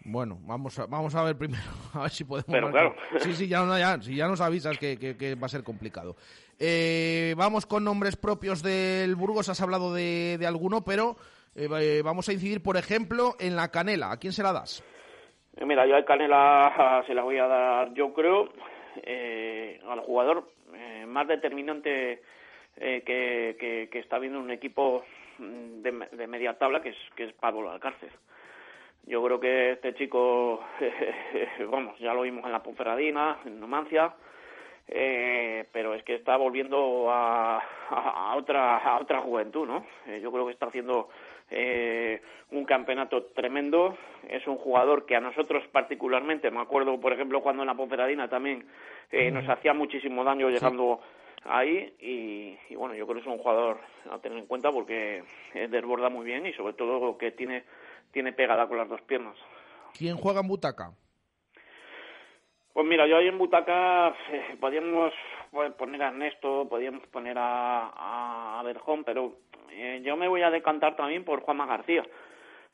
Bueno, 0.05 0.39
vamos 0.43 0.79
a, 0.79 0.87
vamos 0.87 1.17
a 1.17 1.25
ver 1.25 1.37
primero, 1.37 1.65
a 1.95 2.03
ver 2.03 2.11
si 2.11 2.23
podemos. 2.23 2.47
Pero 2.53 2.69
marcar. 2.71 2.95
claro. 2.95 3.21
Sí, 3.25 3.33
sí, 3.35 3.49
ya, 3.49 3.65
no- 3.65 3.77
ya, 3.77 4.01
si 4.01 4.15
ya 4.15 4.29
nos 4.29 4.41
avisas 4.41 4.79
que, 4.79 4.97
que- 4.99 5.17
que 5.17 5.35
va 5.35 5.47
a 5.47 5.49
ser 5.49 5.65
complicado. 5.65 6.15
Eh, 6.61 7.35
vamos 7.37 7.67
con 7.67 7.83
nombres 7.83 8.15
propios 8.17 8.63
del 8.63 9.17
Burgos, 9.17 9.49
has 9.49 9.61
hablado 9.61 9.93
de, 9.93 10.37
de 10.39 10.47
alguno, 10.47 10.85
pero 10.85 11.17
eh, 11.57 11.69
eh, 11.81 12.03
vamos 12.05 12.29
a 12.29 12.33
incidir, 12.33 12.63
por 12.63 12.77
ejemplo, 12.77 13.35
en 13.41 13.57
la 13.57 13.73
canela. 13.73 14.13
¿A 14.13 14.19
quién 14.19 14.33
se 14.33 14.45
la 14.45 14.53
das? 14.53 14.85
Eh, 15.57 15.65
Mira, 15.65 15.87
yo 15.89 15.97
al 15.97 16.05
Canela 16.05 17.03
se 17.09 17.15
la 17.15 17.23
voy 17.25 17.39
a 17.39 17.47
dar, 17.49 17.95
yo 17.95 18.13
creo, 18.13 18.51
eh, 19.03 19.81
al 19.89 19.99
jugador 20.01 20.49
eh, 20.77 21.05
más 21.07 21.27
determinante 21.29 22.23
eh, 22.77 23.03
que, 23.05 23.89
que, 23.91 23.99
está 23.99 24.19
viendo 24.19 24.39
un 24.41 24.51
equipo 24.51 25.05
mm, 25.39 25.83
de, 25.83 25.93
me- 25.93 26.09
de 26.09 26.27
media 26.27 26.55
tabla, 26.59 26.83
que 26.83 26.91
es, 26.91 26.97
que 27.17 27.25
es 27.25 27.33
Pablo 27.35 27.71
Alcárcez. 27.71 28.11
Yo 29.07 29.23
creo 29.23 29.39
que 29.39 29.73
este 29.73 29.95
chico, 29.95 30.65
vamos, 31.71 31.99
ya 31.99 32.15
lo 32.15 32.23
vimos 32.23 32.45
en 32.47 32.53
la 32.53 32.63
Ponferradina, 32.63 33.39
en 33.45 33.61
Numancia, 33.61 34.15
eh, 34.89 35.67
pero 35.73 35.95
es 35.95 36.03
que 36.05 36.15
está 36.15 36.37
volviendo 36.37 37.11
a, 37.11 37.59
a, 37.91 38.35
otra 38.37 38.79
a 38.79 38.99
otra 39.01 39.21
juventud, 39.21 39.67
¿no? 39.67 39.87
Eh, 40.07 40.21
yo 40.23 40.33
creo 40.33 40.47
que 40.47 40.53
está 40.53 40.67
haciendo 40.67 41.09
eh, 41.51 42.23
un 42.51 42.65
campeonato 42.65 43.25
tremendo. 43.35 43.97
Es 44.29 44.47
un 44.47 44.57
jugador 44.57 45.07
que 45.07 45.17
a 45.17 45.21
nosotros 45.21 45.65
particularmente, 45.73 46.51
me 46.51 46.61
acuerdo, 46.61 47.01
por 47.01 47.13
ejemplo, 47.13 47.43
cuando 47.43 47.63
en 47.63 47.69
la 47.69 47.75
Ponferradina 47.75 48.29
también 48.29 48.67
eh, 49.11 49.31
nos 49.31 49.49
hacía 49.49 49.75
muchísimo 49.75 50.25
daño 50.25 50.49
llegando 50.49 51.01
ahí 51.45 51.95
y, 52.01 52.73
y, 52.73 52.77
bueno, 52.77 52.95
yo 52.95 53.07
creo 53.07 53.17
que 53.17 53.29
es 53.29 53.35
un 53.35 53.39
jugador 53.39 53.79
a 54.11 54.19
tener 54.19 54.39
en 54.39 54.47
cuenta 54.47 54.73
porque 54.73 55.23
eh, 55.55 55.69
desborda 55.69 56.09
muy 56.09 56.25
bien 56.25 56.47
y 56.47 56.53
sobre 56.55 56.73
todo 56.75 57.19
que 57.19 57.33
tiene 57.33 57.65
tiene 58.13 58.33
pegada 58.33 58.69
con 58.69 58.79
las 58.79 58.89
dos 58.89 59.03
piernas. 59.03 59.37
¿Quién 59.99 60.17
juega 60.17 60.41
en 60.41 60.49
butaca? 60.49 60.93
Pues 62.73 62.87
mira, 62.87 63.07
yo 63.07 63.17
ahí 63.17 63.27
en 63.27 63.39
butaca 63.39 64.09
eh, 64.31 64.57
podíamos 64.61 65.13
poner 65.77 66.03
a 66.03 66.09
Ernesto, 66.09 66.67
podíamos 66.69 67.07
poner 67.09 67.37
a, 67.39 68.59
a 68.59 68.63
Berjón, 68.63 69.05
pero 69.05 69.33
eh, 69.71 70.01
yo 70.05 70.17
me 70.17 70.29
voy 70.29 70.43
a 70.43 70.51
decantar 70.51 70.97
también 70.97 71.25
por 71.25 71.41
Juanma 71.41 71.67
García. 71.67 72.05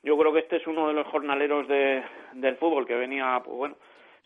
Yo 0.02 0.16
creo 0.16 0.32
que 0.32 0.40
este 0.40 0.56
es 0.56 0.66
uno 0.66 0.88
de 0.88 0.94
los 0.94 1.06
jornaleros 1.08 1.68
de, 1.68 2.02
del 2.32 2.56
fútbol 2.56 2.86
que 2.86 2.94
venía, 2.94 3.40
pues 3.44 3.56
bueno, 3.56 3.76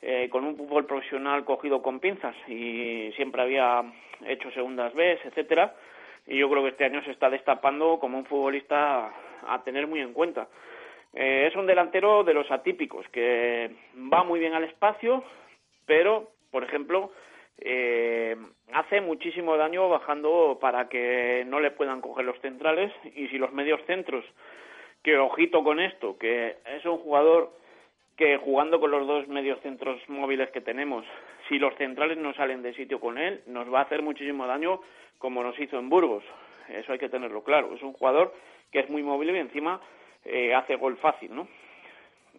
eh, 0.03 0.29
con 0.31 0.45
un 0.45 0.57
fútbol 0.57 0.87
profesional 0.87 1.45
cogido 1.45 1.83
con 1.83 1.99
pinzas 1.99 2.37
y 2.49 3.11
siempre 3.17 3.43
había 3.43 3.83
hecho 4.27 4.51
segundas 4.53 4.95
B, 4.95 5.19
etcétera. 5.25 5.75
Y 6.27 6.39
yo 6.39 6.49
creo 6.49 6.63
que 6.63 6.71
este 6.71 6.85
año 6.85 7.03
se 7.05 7.11
está 7.11 7.29
destapando 7.29 7.99
como 7.99 8.19
un 8.19 8.25
futbolista 8.25 9.13
a 9.47 9.63
tener 9.65 9.87
muy 9.87 10.01
en 10.01 10.13
cuenta. 10.13 10.49
Eh, 11.13 11.49
es 11.49 11.57
un 11.57 11.67
delantero 11.67 12.25
de 12.25 12.35
los 12.35 12.51
atípicos 12.51 13.07
que 13.09 13.71
va 14.13 14.25
muy 14.25 14.41
bien 14.41 14.55
al 14.55 14.65
espacio, 14.65 15.23
pero, 15.87 16.31
por 16.51 16.65
ejemplo, 16.65 17.13
eh, 17.59 18.37
hace 18.73 19.01
muchísimo 19.01 19.57
daño 19.57 19.89
bajando 19.89 20.59
para 20.61 20.89
que 20.89 21.45
no 21.47 21.61
le 21.61 21.71
puedan 21.71 22.01
coger 22.01 22.25
los 22.25 22.39
centrales 22.41 22.93
y 23.15 23.29
si 23.29 23.39
los 23.39 23.53
medios 23.53 23.81
centros, 23.87 24.25
que 25.03 25.19
ojito 25.19 25.63
con 25.63 25.81
esto, 25.81 26.19
que 26.19 26.57
es 26.67 26.85
un 26.85 26.99
jugador 26.99 27.53
que 28.17 28.39
jugando 28.39 28.81
con 28.81 28.91
los 28.91 29.07
dos 29.07 29.29
medios 29.29 29.61
centros 29.61 30.01
móviles 30.09 30.51
que 30.51 30.61
tenemos, 30.61 31.05
si 31.49 31.59
los 31.59 31.75
centrales 31.77 32.17
no 32.17 32.33
salen 32.35 32.63
de 32.63 32.75
sitio 32.75 33.01
con 33.01 33.19
él, 33.19 33.43
nos 33.47 33.73
va 33.73 33.81
a 33.81 33.83
hacer 33.83 34.03
muchísimo 34.03 34.47
daño 34.47 34.81
como 35.19 35.43
nos 35.43 35.59
hizo 35.59 35.79
en 35.79 35.89
Burgos. 35.89 36.25
Eso 36.69 36.93
hay 36.93 36.99
que 36.99 37.09
tenerlo 37.09 37.43
claro. 37.43 37.75
Es 37.75 37.83
un 37.83 37.93
jugador 37.93 38.33
que 38.71 38.81
es 38.81 38.89
muy 38.89 39.03
móvil 39.03 39.31
y 39.31 39.39
encima 39.39 39.81
eh, 40.25 40.55
hace 40.55 40.77
gol 40.77 40.97
fácil, 40.97 41.35
¿no? 41.35 41.49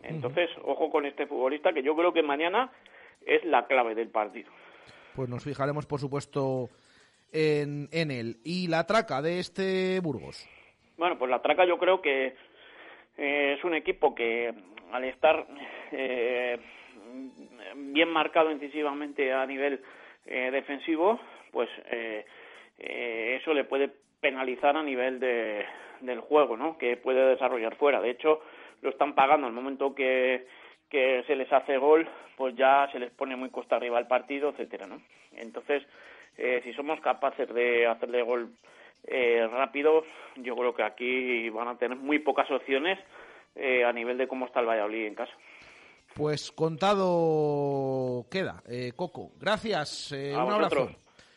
Entonces, 0.03 0.49
ojo 0.63 0.89
con 0.91 1.05
este 1.05 1.25
futbolista 1.25 1.73
que 1.73 1.83
yo 1.83 1.95
creo 1.95 2.13
que 2.13 2.21
mañana 2.21 2.71
es 3.25 3.43
la 3.45 3.65
clave 3.65 3.95
del 3.95 4.09
partido. 4.09 4.51
Pues 5.15 5.29
nos 5.29 5.43
fijaremos, 5.43 5.85
por 5.85 5.99
supuesto, 5.99 6.69
en, 7.31 7.87
en 7.91 8.11
él. 8.11 8.37
¿Y 8.43 8.67
la 8.67 8.85
traca 8.85 9.21
de 9.21 9.39
este 9.39 9.99
Burgos? 10.01 10.47
Bueno, 10.97 11.17
pues 11.17 11.31
la 11.31 11.41
traca 11.41 11.65
yo 11.65 11.77
creo 11.77 12.01
que 12.01 12.35
eh, 13.17 13.55
es 13.57 13.63
un 13.63 13.75
equipo 13.75 14.13
que 14.13 14.53
al 14.91 15.03
estar 15.05 15.47
eh, 15.91 16.59
bien 17.75 18.09
marcado 18.09 18.51
incisivamente 18.51 19.33
a 19.33 19.45
nivel 19.45 19.81
eh, 20.25 20.49
defensivo, 20.51 21.19
pues 21.51 21.69
eh, 21.91 22.25
eh, 22.79 23.37
eso 23.41 23.53
le 23.53 23.63
puede 23.63 23.89
penalizar 24.19 24.75
a 24.75 24.83
nivel 24.83 25.19
de, 25.19 25.65
del 26.01 26.19
juego, 26.19 26.57
¿no? 26.57 26.77
Que 26.77 26.97
puede 26.97 27.25
desarrollar 27.27 27.75
fuera. 27.75 28.01
De 28.01 28.09
hecho, 28.09 28.41
lo 28.81 28.89
están 28.89 29.15
pagando 29.15 29.47
al 29.47 29.53
momento 29.53 29.95
que 29.95 30.47
que 30.89 31.23
se 31.27 31.35
les 31.35 31.51
hace 31.51 31.77
gol, 31.77 32.07
pues 32.37 32.55
ya 32.55 32.89
se 32.91 32.99
les 32.99 33.11
pone 33.11 33.35
muy 33.35 33.49
costa 33.49 33.75
arriba 33.75 33.99
el 33.99 34.07
partido, 34.07 34.49
etcétera, 34.49 34.87
¿no? 34.87 35.01
Entonces, 35.33 35.83
eh, 36.37 36.61
si 36.63 36.73
somos 36.73 36.99
capaces 37.01 37.51
de 37.53 37.87
hacerle 37.87 38.21
gol 38.21 38.49
eh, 39.07 39.47
rápido, 39.51 40.03
yo 40.35 40.55
creo 40.55 40.73
que 40.73 40.83
aquí 40.83 41.49
van 41.49 41.67
a 41.67 41.77
tener 41.77 41.97
muy 41.97 42.19
pocas 42.19 42.49
opciones 42.51 42.99
eh, 43.55 43.85
a 43.85 43.93
nivel 43.93 44.17
de 44.17 44.27
cómo 44.27 44.45
está 44.45 44.59
el 44.59 44.67
Valladolid 44.67 45.05
en 45.05 45.15
casa. 45.15 45.33
Pues 46.13 46.51
contado 46.51 48.25
queda. 48.31 48.63
Eh, 48.67 48.93
Coco, 48.95 49.31
gracias. 49.39 50.11
Eh, 50.13 50.33
un 50.33 50.51
abrazo. 50.51 50.89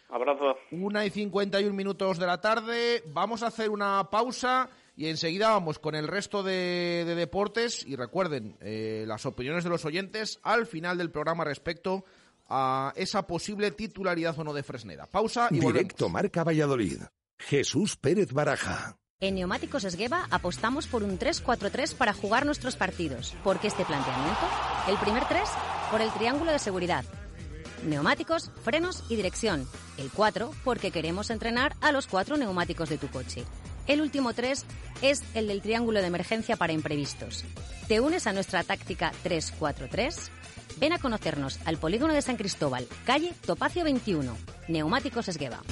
Abrazo. 0.09 0.57
Una 0.71 1.05
y 1.05 1.11
51 1.11 1.75
minutos 1.75 2.19
de 2.19 2.27
la 2.27 2.41
tarde. 2.41 3.03
Vamos 3.07 3.43
a 3.43 3.49
hacer 3.49 3.71
una 3.71 4.09
pausa 4.11 4.71
y 4.99 5.07
enseguida 5.07 5.51
vamos 5.51 5.79
con 5.79 5.95
el 5.95 6.09
resto 6.09 6.43
de, 6.43 7.05
de 7.07 7.15
deportes. 7.15 7.87
Y 7.87 7.95
recuerden 7.95 8.57
eh, 8.61 9.05
las 9.07 9.27
opiniones 9.27 9.63
de 9.63 9.71
los 9.71 9.85
oyentes 9.85 10.41
al 10.43 10.67
final 10.67 10.99
del 10.99 11.13
programa 11.13 11.45
respecto 11.45 12.05
a 12.49 12.93
esa 12.97 13.25
posible 13.25 13.71
titularidad 13.71 14.37
o 14.37 14.43
no 14.43 14.53
de 14.53 14.65
Fresneda. 14.65 15.07
Pausa 15.07 15.49
y 15.53 15.61
volvemos. 15.61 15.75
Directo 15.75 16.09
Marca 16.09 16.43
Valladolid. 16.43 17.03
Jesús 17.39 17.97
Pérez 17.97 18.33
Baraja. 18.33 18.99
En 19.21 19.37
Neumáticos 19.37 19.85
Esgueva 19.85 20.27
apostamos 20.33 20.89
por 20.89 21.05
un 21.05 21.17
3-4-3 21.17 21.95
para 21.95 22.13
jugar 22.13 22.45
nuestros 22.45 22.75
partidos. 22.75 23.37
¿Por 23.45 23.61
qué 23.61 23.69
este 23.69 23.85
planteamiento? 23.85 24.49
El 24.89 24.97
primer 24.97 25.25
3 25.29 25.43
por 25.93 26.01
el 26.01 26.11
triángulo 26.11 26.51
de 26.51 26.59
seguridad. 26.59 27.05
Neumáticos, 27.85 28.51
frenos 28.65 29.05
y 29.09 29.15
dirección. 29.15 29.65
El 29.97 30.11
4 30.11 30.51
porque 30.65 30.91
queremos 30.91 31.31
entrenar 31.31 31.77
a 31.81 31.93
los 31.93 32.09
cuatro 32.09 32.37
neumáticos 32.37 32.89
de 32.89 32.99
tu 32.99 33.07
coche. 33.07 33.45
El 33.89 34.03
último 34.03 34.35
3 34.35 34.65
es 35.03 35.23
el 35.35 35.49
del 35.49 35.63
triángulo 35.63 36.01
de 36.01 36.07
emergencia 36.07 36.57
para 36.57 36.73
imprevistos. 36.73 37.45
¿Te 37.89 38.01
unes 38.01 38.27
a 38.27 38.35
nuestra 38.35 38.63
táctica 38.63 39.13
3-4-3? 39.25 40.29
Ven 40.77 40.93
a 40.93 40.99
conocernos 40.99 41.59
al 41.65 41.79
polígono 41.79 42.13
de 42.13 42.23
San 42.23 42.37
Cristóbal, 42.37 42.87
calle 43.05 43.33
Topacio 43.45 43.85
21. 43.85 44.37
Neumáticos 44.69 45.29
Esgueva. 45.29 45.63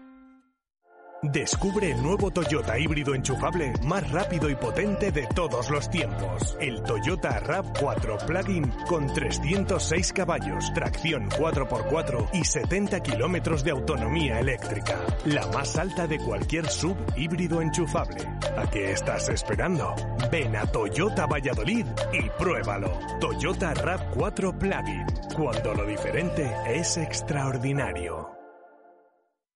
Descubre 1.23 1.93
el 1.93 2.03
nuevo 2.03 2.33
Toyota 2.33 2.77
híbrido 2.77 3.14
enchufable 3.14 3.73
más 3.85 4.11
rápido 4.11 4.51
y 4.51 4.57
potente 4.57 5.12
de 5.12 5.29
todos 5.29 5.70
los 5.70 5.89
tiempos. 5.89 6.57
El 6.61 6.83
Toyota 6.83 7.41
RAV4 7.41 8.27
Plug-in 8.27 8.68
con 8.89 9.07
306 9.07 10.12
caballos, 10.14 10.73
tracción 10.75 11.31
4x4 11.31 12.29
y 12.33 12.45
70 12.45 13.01
kilómetros 13.05 13.62
de 13.62 13.70
autonomía 13.70 14.41
eléctrica. 14.41 14.99
La 15.25 15.47
más 15.47 15.79
alta 15.79 16.09
de 16.09 16.18
cualquier 16.18 16.68
sub 16.68 16.97
híbrido 17.16 17.62
enchufable. 17.62 18.27
¿A 18.57 18.68
qué 18.68 18.91
estás 18.91 19.29
esperando? 19.29 19.95
Ven 20.29 20.57
a 20.57 20.66
Toyota 20.66 21.27
Valladolid 21.27 21.87
y 22.12 22.31
pruébalo. 22.31 22.99
Toyota 23.20 23.73
RAV4 23.75 24.59
Plug-in. 24.59 25.07
Cuando 25.37 25.73
lo 25.73 25.87
diferente 25.87 26.51
es 26.66 26.97
extraordinario. 26.97 28.41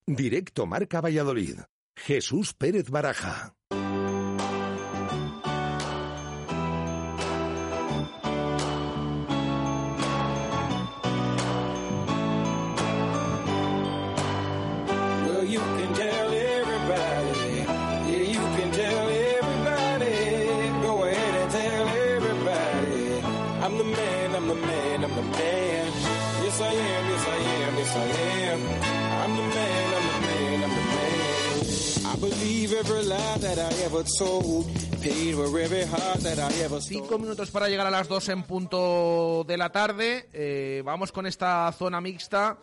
Directo 0.08 0.66
Marca 0.66 1.00
Valladolid. 1.00 1.58
Jesús 1.96 2.54
Pérez 2.54 2.90
Baraja. 2.90 3.55
Cinco 36.86 37.18
minutos 37.18 37.50
para 37.50 37.68
llegar 37.68 37.86
a 37.86 37.90
las 37.90 38.06
dos 38.06 38.28
en 38.28 38.42
punto 38.42 39.44
de 39.46 39.56
la 39.56 39.70
tarde. 39.70 40.28
Eh, 40.32 40.82
vamos 40.84 41.10
con 41.10 41.26
esta 41.26 41.72
zona 41.72 42.00
mixta. 42.00 42.58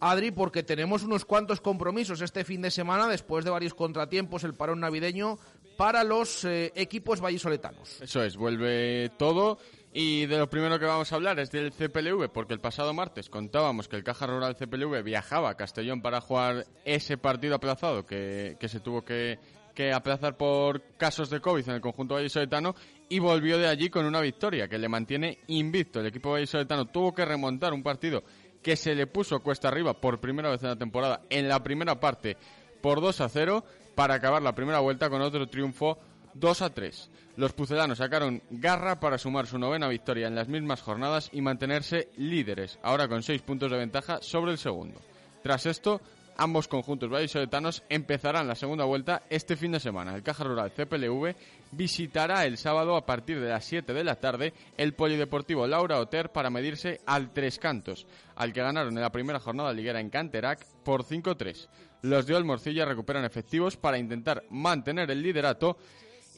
Adri, 0.00 0.30
porque 0.30 0.62
tenemos 0.62 1.02
unos 1.02 1.26
cuantos 1.26 1.60
compromisos 1.60 2.22
este 2.22 2.42
fin 2.42 2.62
de 2.62 2.70
semana, 2.70 3.06
después 3.06 3.44
de 3.44 3.50
varios 3.50 3.74
contratiempos, 3.74 4.44
el 4.44 4.54
parón 4.54 4.80
navideño, 4.80 5.38
para 5.76 6.04
los 6.04 6.44
eh, 6.46 6.72
equipos 6.74 7.20
vallisoletanos. 7.20 8.00
Eso 8.00 8.22
es, 8.22 8.36
vuelve 8.38 9.10
todo. 9.18 9.58
Y 9.92 10.26
de 10.26 10.38
lo 10.38 10.48
primero 10.48 10.78
que 10.78 10.84
vamos 10.84 11.10
a 11.12 11.16
hablar 11.16 11.40
es 11.40 11.50
del 11.50 11.72
CPLV, 11.72 12.30
porque 12.32 12.54
el 12.54 12.60
pasado 12.60 12.94
martes 12.94 13.28
contábamos 13.28 13.88
que 13.88 13.96
el 13.96 14.04
Caja 14.04 14.26
Rural 14.26 14.54
CPLV 14.54 15.02
viajaba 15.02 15.50
a 15.50 15.56
Castellón 15.56 16.00
para 16.00 16.20
jugar 16.20 16.66
ese 16.84 17.18
partido 17.18 17.56
aplazado 17.56 18.06
que, 18.06 18.56
que 18.60 18.68
se 18.68 18.78
tuvo 18.78 19.02
que, 19.02 19.40
que 19.74 19.92
aplazar 19.92 20.36
por 20.36 20.82
casos 20.96 21.28
de 21.28 21.40
COVID 21.40 21.68
en 21.68 21.74
el 21.74 21.80
conjunto 21.80 22.14
vallisoletano 22.14 22.76
y 23.08 23.18
volvió 23.18 23.58
de 23.58 23.66
allí 23.66 23.90
con 23.90 24.04
una 24.04 24.20
victoria 24.20 24.68
que 24.68 24.78
le 24.78 24.88
mantiene 24.88 25.38
invicto. 25.48 25.98
El 25.98 26.06
equipo 26.06 26.30
vallisoletano 26.30 26.86
tuvo 26.86 27.12
que 27.12 27.24
remontar 27.24 27.72
un 27.72 27.82
partido 27.82 28.22
que 28.62 28.76
se 28.76 28.94
le 28.94 29.08
puso 29.08 29.40
cuesta 29.40 29.68
arriba 29.68 29.94
por 29.94 30.20
primera 30.20 30.50
vez 30.50 30.62
en 30.62 30.68
la 30.68 30.76
temporada 30.76 31.22
en 31.30 31.48
la 31.48 31.62
primera 31.62 31.98
parte 31.98 32.36
por 32.80 33.00
2 33.00 33.20
a 33.22 33.28
0 33.28 33.64
para 33.94 34.14
acabar 34.14 34.42
la 34.42 34.54
primera 34.54 34.80
vuelta 34.80 35.10
con 35.10 35.20
otro 35.22 35.48
triunfo 35.48 35.98
2 36.34 36.62
a 36.62 36.70
3. 36.70 37.10
Los 37.36 37.52
pucelanos 37.52 37.98
sacaron 37.98 38.42
garra 38.50 39.00
para 39.00 39.18
sumar 39.18 39.46
su 39.46 39.58
novena 39.58 39.88
victoria 39.88 40.26
en 40.26 40.34
las 40.34 40.48
mismas 40.48 40.82
jornadas 40.82 41.30
y 41.32 41.40
mantenerse 41.40 42.08
líderes, 42.16 42.78
ahora 42.82 43.08
con 43.08 43.22
6 43.22 43.40
puntos 43.42 43.70
de 43.70 43.78
ventaja 43.78 44.18
sobre 44.20 44.52
el 44.52 44.58
segundo. 44.58 45.00
Tras 45.42 45.64
esto, 45.66 46.00
ambos 46.36 46.68
conjuntos 46.68 47.10
vallisoletanos 47.10 47.82
empezarán 47.88 48.48
la 48.48 48.54
segunda 48.54 48.84
vuelta 48.84 49.22
este 49.30 49.56
fin 49.56 49.72
de 49.72 49.80
semana. 49.80 50.14
El 50.14 50.22
Caja 50.22 50.44
Rural 50.44 50.72
CPLV 50.72 51.34
visitará 51.72 52.44
el 52.46 52.58
sábado 52.58 52.96
a 52.96 53.06
partir 53.06 53.40
de 53.40 53.48
las 53.48 53.64
7 53.64 53.92
de 53.92 54.04
la 54.04 54.16
tarde 54.16 54.52
el 54.76 54.94
Polideportivo 54.94 55.66
Laura 55.66 55.98
Oter 56.00 56.32
para 56.32 56.50
medirse 56.50 57.00
al 57.06 57.32
Tres 57.32 57.58
Cantos, 57.58 58.06
al 58.36 58.52
que 58.52 58.62
ganaron 58.62 58.96
en 58.96 59.02
la 59.02 59.12
primera 59.12 59.40
jornada 59.40 59.72
liguera 59.72 60.00
en 60.00 60.10
Canterac 60.10 60.64
por 60.84 61.04
5-3. 61.04 61.68
Los 62.02 62.26
de 62.26 62.34
Olmorcilla 62.34 62.86
recuperan 62.86 63.24
efectivos 63.24 63.76
para 63.76 63.98
intentar 63.98 64.44
mantener 64.50 65.10
el 65.10 65.22
liderato 65.22 65.76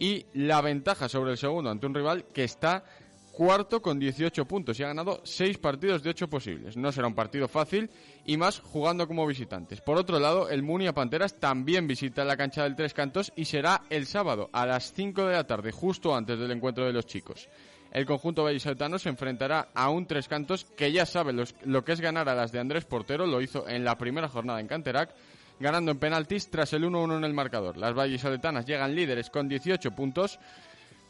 y 0.03 0.27
la 0.35 0.61
ventaja 0.61 1.09
sobre 1.09 1.31
el 1.31 1.39
segundo 1.39 1.71
ante 1.71 1.87
un 1.87 1.95
rival 1.95 2.25
que 2.35 2.43
está 2.43 2.83
cuarto 3.31 3.81
con 3.81 4.01
18 4.01 4.45
puntos 4.47 4.81
y 4.81 4.83
ha 4.83 4.89
ganado 4.89 5.21
6 5.23 5.59
partidos 5.59 6.03
de 6.03 6.11
8 6.11 6.29
posibles. 6.29 6.77
No 6.77 6.91
será 6.91 7.07
un 7.07 7.15
partido 7.15 7.47
fácil 7.47 7.89
y 8.27 8.37
más 8.37 8.59
jugando 8.59 9.07
como 9.07 9.25
visitantes. 9.29 9.81
Por 9.81 9.97
otro 9.97 10.19
lado, 10.19 10.51
el 10.51 10.65
Munia 10.65 10.93
Panteras 10.93 11.39
también 11.39 11.87
visita 11.87 12.25
la 12.25 12.37
cancha 12.37 12.65
del 12.65 12.75
Tres 12.75 12.95
Cantos 12.95 13.33
y 13.37 13.45
será 13.45 13.83
el 13.91 14.07
sábado 14.07 14.51
a 14.53 14.67
las 14.67 14.93
5 14.93 15.25
de 15.25 15.35
la 15.35 15.47
tarde, 15.47 15.71
justo 15.71 16.17
antes 16.17 16.37
del 16.37 16.51
encuentro 16.51 16.85
de 16.85 16.93
los 16.93 17.07
chicos. 17.07 17.49
El 17.93 18.05
conjunto 18.05 18.43
vallisoletano 18.43 18.99
se 18.99 19.09
enfrentará 19.09 19.69
a 19.73 19.89
un 19.89 20.07
Tres 20.07 20.27
Cantos 20.27 20.65
que 20.65 20.91
ya 20.91 21.07
sabe 21.07 21.33
lo 21.33 21.85
que 21.85 21.93
es 21.93 22.01
ganar 22.01 22.29
a 22.29 22.35
las 22.35 22.51
de 22.51 22.59
Andrés 22.59 22.87
Portero, 22.87 23.25
lo 23.25 23.41
hizo 23.41 23.69
en 23.69 23.85
la 23.85 23.97
primera 23.97 24.29
jornada 24.29 24.59
en 24.59 24.67
Canterac, 24.67 25.15
ganando 25.63 25.91
en 25.93 25.99
penaltis 25.99 26.49
tras 26.51 26.73
el 26.75 26.85
1-1 26.85 27.17
en 27.19 27.25
el 27.25 27.33
marcador. 27.33 27.77
Las 27.79 27.95
vallisoletanas 27.95 28.67
llegan 28.67 28.95
líderes 28.95 29.31
con 29.31 29.49
18 29.49 29.93
puntos, 29.93 30.39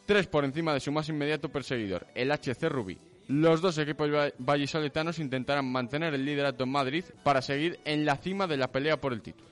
tres 0.06 0.26
por 0.26 0.44
encima 0.44 0.74
de 0.74 0.80
su 0.80 0.92
más 0.92 1.08
inmediato 1.08 1.48
perseguidor, 1.48 2.06
el 2.14 2.30
HC 2.30 2.68
Rubí. 2.68 2.98
Los 3.28 3.60
dos 3.60 3.78
equipos 3.78 4.12
va- 4.12 4.30
vallisoletanos 4.38 5.18
intentarán 5.18 5.64
mantener 5.70 6.12
el 6.14 6.24
liderato 6.24 6.64
en 6.64 6.70
Madrid 6.70 7.04
para 7.22 7.40
seguir 7.40 7.78
en 7.84 8.04
la 8.04 8.16
cima 8.16 8.46
de 8.46 8.56
la 8.56 8.70
pelea 8.70 9.00
por 9.00 9.12
el 9.12 9.22
título. 9.22 9.50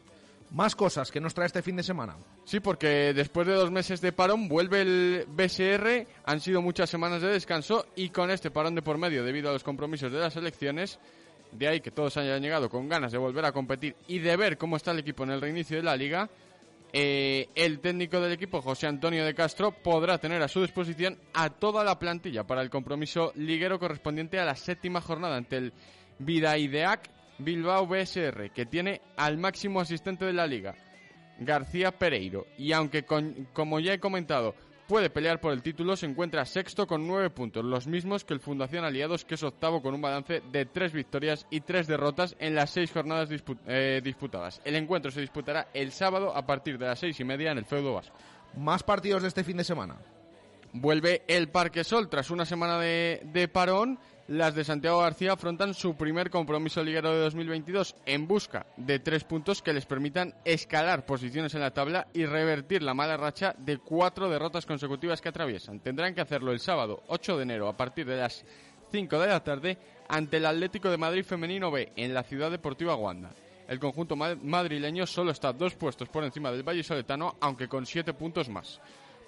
Más 0.52 0.74
cosas 0.74 1.12
que 1.12 1.20
nos 1.20 1.32
trae 1.32 1.46
este 1.46 1.62
fin 1.62 1.76
de 1.76 1.84
semana. 1.84 2.16
Sí, 2.44 2.58
porque 2.58 3.14
después 3.14 3.46
de 3.46 3.54
dos 3.54 3.70
meses 3.70 4.00
de 4.00 4.10
parón 4.10 4.48
vuelve 4.48 4.80
el 4.82 5.24
BSR, 5.28 6.04
han 6.24 6.40
sido 6.40 6.60
muchas 6.60 6.90
semanas 6.90 7.22
de 7.22 7.28
descanso 7.28 7.86
y 7.94 8.08
con 8.08 8.32
este 8.32 8.50
parón 8.50 8.74
de 8.74 8.82
por 8.82 8.98
medio 8.98 9.22
debido 9.22 9.48
a 9.48 9.52
los 9.52 9.62
compromisos 9.62 10.10
de 10.10 10.18
las 10.18 10.34
elecciones, 10.34 10.98
de 11.52 11.68
ahí 11.68 11.80
que 11.80 11.90
todos 11.90 12.16
hayan 12.16 12.42
llegado 12.42 12.68
con 12.68 12.88
ganas 12.88 13.12
de 13.12 13.18
volver 13.18 13.44
a 13.44 13.52
competir 13.52 13.96
y 14.08 14.18
de 14.18 14.36
ver 14.36 14.56
cómo 14.58 14.76
está 14.76 14.90
el 14.92 14.98
equipo 15.00 15.24
en 15.24 15.30
el 15.30 15.40
reinicio 15.40 15.76
de 15.76 15.82
la 15.82 15.96
liga, 15.96 16.28
eh, 16.92 17.48
el 17.54 17.78
técnico 17.80 18.20
del 18.20 18.32
equipo, 18.32 18.60
José 18.62 18.86
Antonio 18.88 19.24
de 19.24 19.34
Castro, 19.34 19.70
podrá 19.72 20.18
tener 20.18 20.42
a 20.42 20.48
su 20.48 20.60
disposición 20.62 21.18
a 21.34 21.50
toda 21.50 21.84
la 21.84 21.98
plantilla 21.98 22.44
para 22.44 22.62
el 22.62 22.70
compromiso 22.70 23.32
liguero 23.36 23.78
correspondiente 23.78 24.38
a 24.40 24.44
la 24.44 24.56
séptima 24.56 25.00
jornada 25.00 25.36
ante 25.36 25.56
el 25.56 25.72
Vidaideac 26.18 27.08
Bilbao 27.38 27.86
BSR, 27.86 28.50
que 28.50 28.66
tiene 28.66 29.00
al 29.16 29.38
máximo 29.38 29.80
asistente 29.80 30.24
de 30.24 30.32
la 30.32 30.46
liga, 30.46 30.74
García 31.38 31.90
Pereiro. 31.92 32.46
Y 32.58 32.72
aunque, 32.72 33.04
con- 33.04 33.48
como 33.52 33.80
ya 33.80 33.94
he 33.94 33.98
comentado, 34.00 34.54
puede 34.90 35.08
pelear 35.08 35.40
por 35.40 35.52
el 35.52 35.62
título, 35.62 35.94
se 35.94 36.06
encuentra 36.06 36.44
sexto 36.44 36.88
con 36.88 37.06
nueve 37.06 37.30
puntos, 37.30 37.64
los 37.64 37.86
mismos 37.86 38.24
que 38.24 38.34
el 38.34 38.40
Fundación 38.40 38.84
Aliados, 38.84 39.24
que 39.24 39.36
es 39.36 39.42
octavo 39.44 39.82
con 39.82 39.94
un 39.94 40.02
balance 40.02 40.42
de 40.50 40.66
tres 40.66 40.92
victorias 40.92 41.46
y 41.48 41.60
tres 41.60 41.86
derrotas 41.86 42.34
en 42.40 42.56
las 42.56 42.70
seis 42.70 42.90
jornadas 42.90 43.28
eh, 43.68 44.00
disputadas. 44.02 44.60
El 44.64 44.74
encuentro 44.74 45.12
se 45.12 45.20
disputará 45.20 45.68
el 45.74 45.92
sábado 45.92 46.36
a 46.36 46.44
partir 46.44 46.76
de 46.76 46.86
las 46.86 46.98
seis 46.98 47.20
y 47.20 47.24
media 47.24 47.52
en 47.52 47.58
el 47.58 47.66
Feudo 47.66 47.94
Vasco. 47.94 48.16
Más 48.56 48.82
partidos 48.82 49.22
de 49.22 49.28
este 49.28 49.44
fin 49.44 49.58
de 49.58 49.62
semana. 49.62 49.94
Vuelve 50.72 51.22
el 51.26 51.48
Parque 51.48 51.82
Sol 51.84 52.08
tras 52.08 52.30
una 52.30 52.44
semana 52.44 52.78
de, 52.78 53.22
de 53.24 53.48
parón. 53.48 53.98
Las 54.28 54.54
de 54.54 54.62
Santiago 54.62 55.00
García 55.00 55.32
afrontan 55.32 55.74
su 55.74 55.96
primer 55.96 56.30
compromiso 56.30 56.84
liguero 56.84 57.10
de 57.12 57.18
2022 57.18 57.96
en 58.06 58.28
busca 58.28 58.64
de 58.76 59.00
tres 59.00 59.24
puntos 59.24 59.60
que 59.60 59.72
les 59.72 59.86
permitan 59.86 60.34
escalar 60.44 61.04
posiciones 61.04 61.52
en 61.54 61.60
la 61.62 61.72
tabla 61.72 62.06
y 62.14 62.24
revertir 62.26 62.84
la 62.84 62.94
mala 62.94 63.16
racha 63.16 63.56
de 63.58 63.78
cuatro 63.78 64.30
derrotas 64.30 64.66
consecutivas 64.66 65.20
que 65.20 65.30
atraviesan. 65.30 65.80
Tendrán 65.80 66.14
que 66.14 66.20
hacerlo 66.20 66.52
el 66.52 66.60
sábado 66.60 67.02
8 67.08 67.38
de 67.38 67.42
enero 67.42 67.66
a 67.66 67.76
partir 67.76 68.06
de 68.06 68.18
las 68.18 68.44
5 68.92 69.18
de 69.18 69.26
la 69.26 69.42
tarde 69.42 69.78
ante 70.08 70.36
el 70.36 70.46
Atlético 70.46 70.90
de 70.90 70.96
Madrid 70.98 71.24
Femenino 71.24 71.72
B 71.72 71.90
en 71.96 72.14
la 72.14 72.22
Ciudad 72.22 72.52
Deportiva 72.52 72.94
Wanda. 72.94 73.32
El 73.66 73.80
conjunto 73.80 74.14
ma- 74.14 74.36
madrileño 74.40 75.06
solo 75.08 75.32
está 75.32 75.52
dos 75.52 75.74
puestos 75.74 76.08
por 76.08 76.22
encima 76.22 76.52
del 76.52 76.62
Valle 76.62 76.84
Soletano, 76.84 77.34
aunque 77.40 77.66
con 77.66 77.84
siete 77.84 78.14
puntos 78.14 78.48
más. 78.48 78.80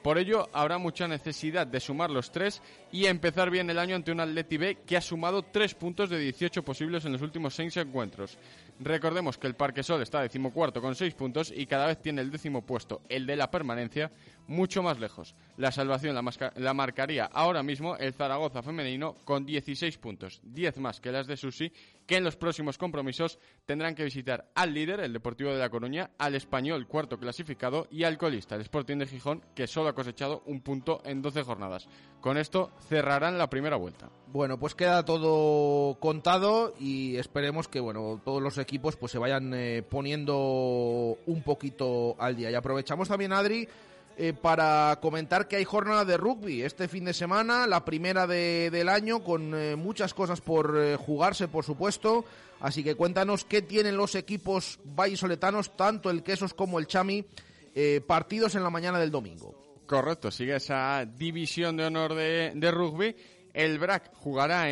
Por 0.02 0.18
ello, 0.18 0.48
habrá 0.52 0.78
mucha 0.78 1.06
necesidad 1.06 1.64
de 1.64 1.78
sumar 1.78 2.10
los 2.10 2.32
tres 2.32 2.60
y 2.90 3.06
empezar 3.06 3.50
bien 3.50 3.70
el 3.70 3.78
año 3.78 3.94
ante 3.94 4.10
un 4.10 4.18
Atleti 4.18 4.56
B 4.56 4.78
que 4.84 4.96
ha 4.96 5.00
sumado 5.00 5.42
tres 5.42 5.74
puntos 5.74 6.10
de 6.10 6.18
18 6.18 6.64
posibles 6.64 7.04
en 7.04 7.12
los 7.12 7.22
últimos 7.22 7.54
seis 7.54 7.76
encuentros. 7.76 8.36
Recordemos 8.80 9.38
que 9.38 9.46
el 9.46 9.54
Parque 9.54 9.84
Sol 9.84 10.02
está 10.02 10.20
decimocuarto 10.20 10.80
con 10.80 10.96
seis 10.96 11.14
puntos 11.14 11.52
y 11.54 11.66
cada 11.66 11.86
vez 11.86 12.02
tiene 12.02 12.20
el 12.20 12.32
décimo 12.32 12.62
puesto, 12.62 13.02
el 13.08 13.26
de 13.26 13.36
la 13.36 13.48
permanencia, 13.48 14.10
mucho 14.48 14.82
más 14.82 14.98
lejos. 14.98 15.36
La 15.56 15.70
salvación 15.70 16.16
la, 16.16 16.74
marcaría 16.74 17.26
ahora 17.26 17.62
mismo 17.62 17.96
el 17.96 18.12
Zaragoza 18.12 18.60
femenino 18.60 19.14
con 19.24 19.46
16 19.46 19.98
puntos, 19.98 20.40
10 20.42 20.78
más 20.78 21.00
que 21.00 21.12
las 21.12 21.28
de 21.28 21.36
Susi, 21.36 21.72
que 22.06 22.16
en 22.16 22.24
los 22.24 22.36
próximos 22.36 22.78
compromisos 22.78 23.38
tendrán 23.66 23.94
que 23.94 24.04
visitar 24.04 24.50
al 24.54 24.74
líder, 24.74 25.00
el 25.00 25.12
Deportivo 25.12 25.50
de 25.50 25.58
La 25.58 25.70
Coruña, 25.70 26.10
al 26.18 26.34
español 26.34 26.86
cuarto 26.86 27.18
clasificado 27.18 27.86
y 27.90 28.04
al 28.04 28.18
colista, 28.18 28.54
el 28.54 28.62
Sporting 28.62 28.98
de 28.98 29.06
Gijón, 29.06 29.42
que 29.54 29.66
solo 29.66 29.88
ha 29.88 29.94
cosechado 29.94 30.42
un 30.46 30.60
punto 30.60 31.02
en 31.04 31.22
12 31.22 31.42
jornadas. 31.42 31.88
Con 32.20 32.38
esto 32.38 32.70
cerrarán 32.88 33.38
la 33.38 33.50
primera 33.50 33.76
vuelta. 33.76 34.10
Bueno, 34.28 34.58
pues 34.58 34.74
queda 34.74 35.04
todo 35.04 35.98
contado 36.00 36.74
y 36.78 37.16
esperemos 37.16 37.68
que 37.68 37.80
bueno 37.80 38.20
todos 38.24 38.40
los 38.40 38.58
equipos 38.58 38.96
pues 38.96 39.12
se 39.12 39.18
vayan 39.18 39.52
eh, 39.54 39.82
poniendo 39.82 41.18
un 41.26 41.42
poquito 41.44 42.16
al 42.18 42.36
día. 42.36 42.50
Y 42.50 42.54
aprovechamos 42.54 43.08
también, 43.08 43.32
Adri, 43.32 43.68
eh, 44.16 44.32
para 44.32 44.98
comentar 45.00 45.48
que 45.48 45.56
hay 45.56 45.64
jornada 45.64 46.04
de 46.04 46.16
rugby 46.16 46.62
este 46.62 46.88
fin 46.88 47.04
de 47.04 47.12
semana, 47.14 47.66
la 47.66 47.84
primera 47.84 48.26
de- 48.26 48.70
del 48.70 48.88
año, 48.88 49.22
con 49.24 49.54
eh, 49.54 49.76
muchas 49.76 50.14
cosas 50.14 50.40
por 50.40 50.76
eh, 50.78 50.96
jugarse, 50.96 51.48
por 51.48 51.64
supuesto. 51.64 52.24
Así 52.60 52.84
que 52.84 52.94
cuéntanos 52.94 53.44
qué 53.44 53.62
tienen 53.62 53.96
los 53.96 54.14
equipos 54.14 54.78
vallisoletanos, 54.84 55.76
tanto 55.76 56.10
el 56.10 56.22
Quesos 56.22 56.54
como 56.54 56.78
el 56.78 56.86
Chami, 56.86 57.24
partidos 58.06 58.54
en 58.54 58.62
la 58.62 58.70
mañana 58.70 59.00
del 59.00 59.10
domingo. 59.10 59.54
Correcto, 59.86 60.30
sigue 60.30 60.56
esa 60.56 61.04
división 61.04 61.76
de 61.76 61.86
honor 61.86 62.14
de, 62.14 62.52
de 62.54 62.70
rugby. 62.70 63.16
El 63.52 63.78
BRAC 63.78 64.14
jugará 64.14 64.66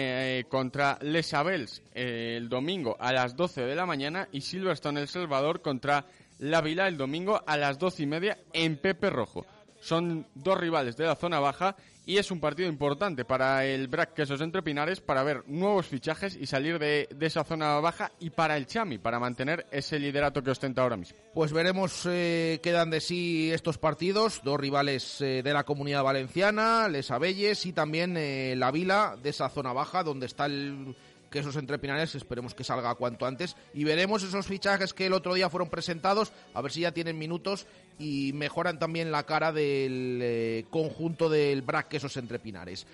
contra 0.49 0.99
Les 1.03 1.35
Abels 1.35 1.83
el 1.93 2.49
domingo 2.49 2.97
a 3.01 3.13
las 3.13 3.35
12 3.37 3.63
de 3.63 3.75
la 3.75 3.85
mañana 3.87 4.29
y 4.33 4.41
Silverstone 4.43 5.01
El 5.01 5.09
Salvador 5.09 5.61
contra 5.61 6.07
La 6.41 6.63
Vila 6.63 6.89
el 6.89 6.97
domingo 6.97 7.43
a 7.47 7.59
las 7.59 7.79
12 7.79 8.03
y 8.03 8.07
media 8.07 8.39
en 8.55 8.79
Pepe 8.79 9.11
Rojo. 9.11 9.45
Son 9.79 10.27
dos 10.35 10.59
rivales 10.59 10.97
de 10.97 11.05
la 11.05 11.15
zona 11.15 11.39
baja 11.39 11.77
y 12.07 12.17
es 12.17 12.31
un 12.31 12.41
partido 12.41 12.67
importante 12.67 13.27
para 13.27 13.67
el 13.67 13.89
Brac 13.89 14.15
Quesos 14.15 14.41
Entre 14.41 14.63
Pinares 14.63 15.03
para 15.03 15.23
ver 15.23 15.45
nuevos 15.49 15.87
fichajes 15.87 16.37
y 16.41 16.47
salir 16.47 16.79
de, 16.79 17.09
esa 17.21 17.45
zona 17.45 17.79
baja 17.81 18.11
y 18.21 18.31
para 18.31 18.57
el 18.57 18.67
Chami, 18.67 18.97
para 18.97 19.21
mantener 19.21 19.67
ese 19.71 19.99
liderato 19.99 20.43
que 20.43 20.51
ostenta 20.51 20.81
ahora 20.81 20.97
mismo. 20.97 21.19
Pues 21.35 21.53
veremos 21.53 22.07
eh, 22.07 22.59
de 22.63 23.01
sí 23.01 23.53
estos 23.53 23.77
partidos, 23.77 24.41
dos 24.43 24.59
rivales 24.59 25.21
eh, 25.21 25.43
de 25.45 25.53
la 25.53 25.65
comunidad 25.65 26.03
valenciana, 26.03 26.89
Les 26.89 27.11
Abelles 27.11 27.67
y 27.67 27.75
también 27.75 28.17
eh, 28.17 28.55
la 28.57 28.71
Vila 28.71 29.19
de 29.23 29.29
esa 29.29 29.51
zona 29.51 29.75
baja 29.75 30.03
donde 30.03 30.25
está 30.25 30.47
el 30.47 30.97
Quesos 31.31 31.57
Entre 31.57 31.79
Pinares, 31.79 32.15
esperemos 32.15 32.55
que 32.55 32.65
salga 32.65 32.95
cuanto 32.97 33.27
antes 33.27 33.57
y 33.73 33.85
veremos 33.85 34.23
esos 34.23 34.47
fichajes 34.47 34.93
que 34.93 35.07
el 35.07 35.13
otro 35.13 35.35
día 35.35 35.49
fueron 35.49 35.71
presentados, 35.71 36.33
a 36.55 36.61
ver 36.61 36.73
si 36.73 36.81
ya 36.81 36.93
tienen 36.93 37.19
minutos 37.19 37.67
y 37.99 38.33
mejoran 38.35 38.79
también 38.79 39.13
la 39.13 39.25
cara 39.25 39.53
del 39.53 40.19
eh, 40.23 40.65
conjunto 40.71 41.29
del 41.29 41.63
BRAC 41.63 41.89
Quesos 41.89 42.17
Entre 42.17 42.39
Pinares. 42.39 42.87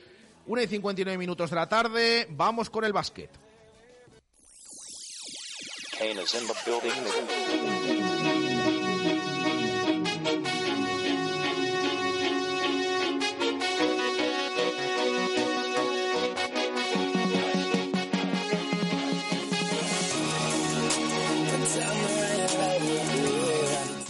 1 0.46 0.62
y 0.62 0.66
59 0.66 1.18
minutos 1.18 1.50
de 1.50 1.56
la 1.56 1.68
tarde, 1.68 2.26
vamos 2.30 2.70
con 2.70 2.84
el 2.84 2.92
básquet. 2.92 3.30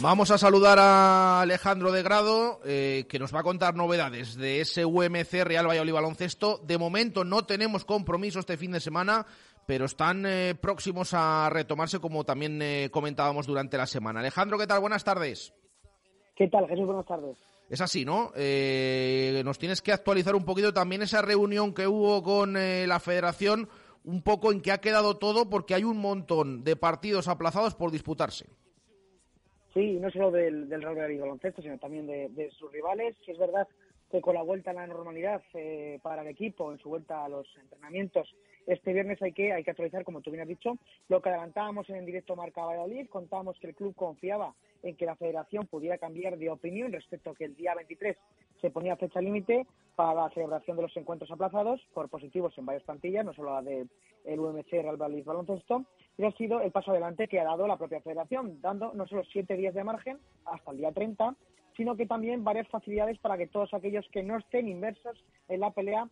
Vamos 0.07 0.31
a 0.31 0.39
saludar 0.39 0.79
a 0.79 1.41
Alejandro 1.41 1.91
de 1.91 2.05
Grado, 2.05 2.61
eh, 2.65 3.07
que 3.09 3.19
nos 3.19 3.35
va 3.35 3.41
a 3.41 3.43
contar 3.43 3.75
novedades 3.75 4.37
de 4.37 4.61
ese 4.61 4.85
UMC 4.85 5.43
Real 5.43 5.67
Valladolid 5.67 5.95
Baloncesto. 5.95 6.59
De 6.59 6.79
momento 6.79 7.25
no 7.25 7.45
tenemos 7.45 7.85
compromiso 7.85 8.39
este 8.39 8.57
fin 8.57 8.71
de 8.71 8.79
semana, 8.79 9.27
pero 9.67 9.85
están 9.85 10.25
eh, 10.25 10.55
próximos 10.55 11.13
a 11.13 11.51
retomarse, 11.51 11.99
como 11.99 12.23
también 12.23 12.63
eh, 12.63 12.89
comentábamos 12.93 13.49
durante 13.49 13.77
la 13.77 13.89
semana. 13.89 14.21
Alejandro, 14.21 14.57
¿qué 14.59 14.69
tal? 14.69 14.79
Buenas 14.79 15.03
tardes. 15.03 15.53
¿Qué 16.37 16.47
tal, 16.47 16.69
Jesús? 16.69 16.87
Buenas 16.87 17.07
tardes. 17.07 17.37
Es 17.69 17.81
así, 17.81 18.05
¿no? 18.05 18.31
Eh, 18.37 19.43
nos 19.45 19.59
tienes 19.59 19.83
que 19.83 19.91
actualizar 19.91 20.37
un 20.37 20.45
poquito 20.45 20.73
también 20.73 21.03
esa 21.03 21.21
reunión 21.21 21.75
que 21.75 21.89
hubo 21.89 22.23
con 22.23 22.53
la 22.53 23.01
federación, 23.01 23.69
un 24.05 24.23
poco 24.23 24.53
en 24.53 24.61
qué 24.61 24.71
ha 24.71 24.81
quedado 24.81 25.17
todo, 25.17 25.51
porque 25.51 25.75
hay 25.75 25.83
un 25.83 25.99
montón 25.99 26.63
de 26.63 26.77
partidos 26.77 27.27
aplazados 27.27 27.75
por 27.75 27.91
disputarse. 27.91 28.47
Sí, 29.77 29.99
no 30.01 30.11
solo 30.11 30.31
del, 30.31 30.71
del 30.71 30.81
Real 30.81 30.97
Madrid 30.97 31.21
baloncesto, 31.21 31.61
sino 31.61 31.77
también 31.77 32.07
de, 32.07 32.31
de, 32.31 32.51
sus 32.53 32.73
rivales. 32.73 33.15
Es 33.27 33.37
verdad 33.37 33.69
que 34.11 34.21
con 34.21 34.35
la 34.35 34.43
vuelta 34.43 34.71
a 34.71 34.75
la 34.75 34.87
normalidad 34.87 35.43
eh, 35.55 35.99
para 36.03 36.23
el 36.23 36.29
equipo, 36.29 36.73
en 36.73 36.79
su 36.79 36.89
vuelta 36.89 37.25
a 37.25 37.29
los 37.29 37.47
entrenamientos, 37.57 38.35
este 38.67 38.93
viernes 38.93 39.21
hay 39.23 39.33
que, 39.33 39.53
hay 39.53 39.65
que 39.65 39.71
actualizar, 39.71 40.05
como 40.05 40.21
tú 40.21 40.31
bien 40.31 40.43
has 40.43 40.49
dicho, 40.49 40.77
lo 41.09 41.21
que 41.21 41.29
adelantábamos 41.29 41.89
en 41.91 41.97
el 41.97 42.07
directo 42.07 42.37
Marca 42.37 42.65
Valladolid, 42.65 43.09
contábamos 43.09 43.59
que 43.61 43.69
el 43.69 43.75
club 43.75 43.95
confiaba 43.95 44.55
en 44.83 44.97
que 44.97 45.07
la 45.07 45.17
federación 45.17 45.67
pudiera 45.67 45.99
cambiar 45.99 46.37
de 46.37 46.51
opinión 46.51 46.93
respecto 46.93 47.31
a 47.31 47.35
que 47.35 47.45
el 47.45 47.57
día 47.57 47.75
23 47.75 48.17
se 48.61 48.71
ponía 48.71 48.97
fecha 48.97 49.21
límite 49.21 49.67
para 49.95 50.23
la 50.23 50.31
celebración 50.31 50.77
de 50.77 50.85
los 50.85 50.97
encuentros 50.97 51.31
aplazados 51.31 51.81
por 51.95 52.09
positivos 52.09 52.57
en 52.59 52.67
varias 52.67 52.85
plantillas, 52.85 53.25
no 53.25 53.33
solo 53.35 53.55
la 53.55 53.63
de 53.63 53.87
UMC 54.25 54.71
Real 54.71 54.97
Valladolid 54.97 55.25
Baloncesto, 55.25 55.85
y 56.19 56.25
ha 56.25 56.33
sido 56.33 56.61
el 56.61 56.73
paso 56.73 56.91
adelante 56.91 57.29
que 57.29 57.41
ha 57.41 57.45
dado 57.45 57.67
la 57.67 57.77
propia 57.77 58.01
federación, 58.01 58.61
dando 58.61 58.93
no 58.95 59.07
solo 59.07 59.23
siete 59.25 59.57
días 59.57 59.75
de 59.75 59.85
margen 59.85 60.19
hasta 60.45 60.71
el 60.71 60.79
día 60.79 60.93
30, 60.93 61.35
sino 61.77 61.97
que 61.97 62.07
también 62.07 62.45
varias 62.45 62.69
facilidades 62.69 63.19
para 63.19 63.37
que 63.37 63.47
todos 63.47 63.73
aquellos 63.75 64.07
que 64.13 64.23
no 64.23 64.39
estén 64.39 64.69
inmersos 64.69 65.23
en 65.49 65.61
la 65.61 65.71
pelea 65.71 66.09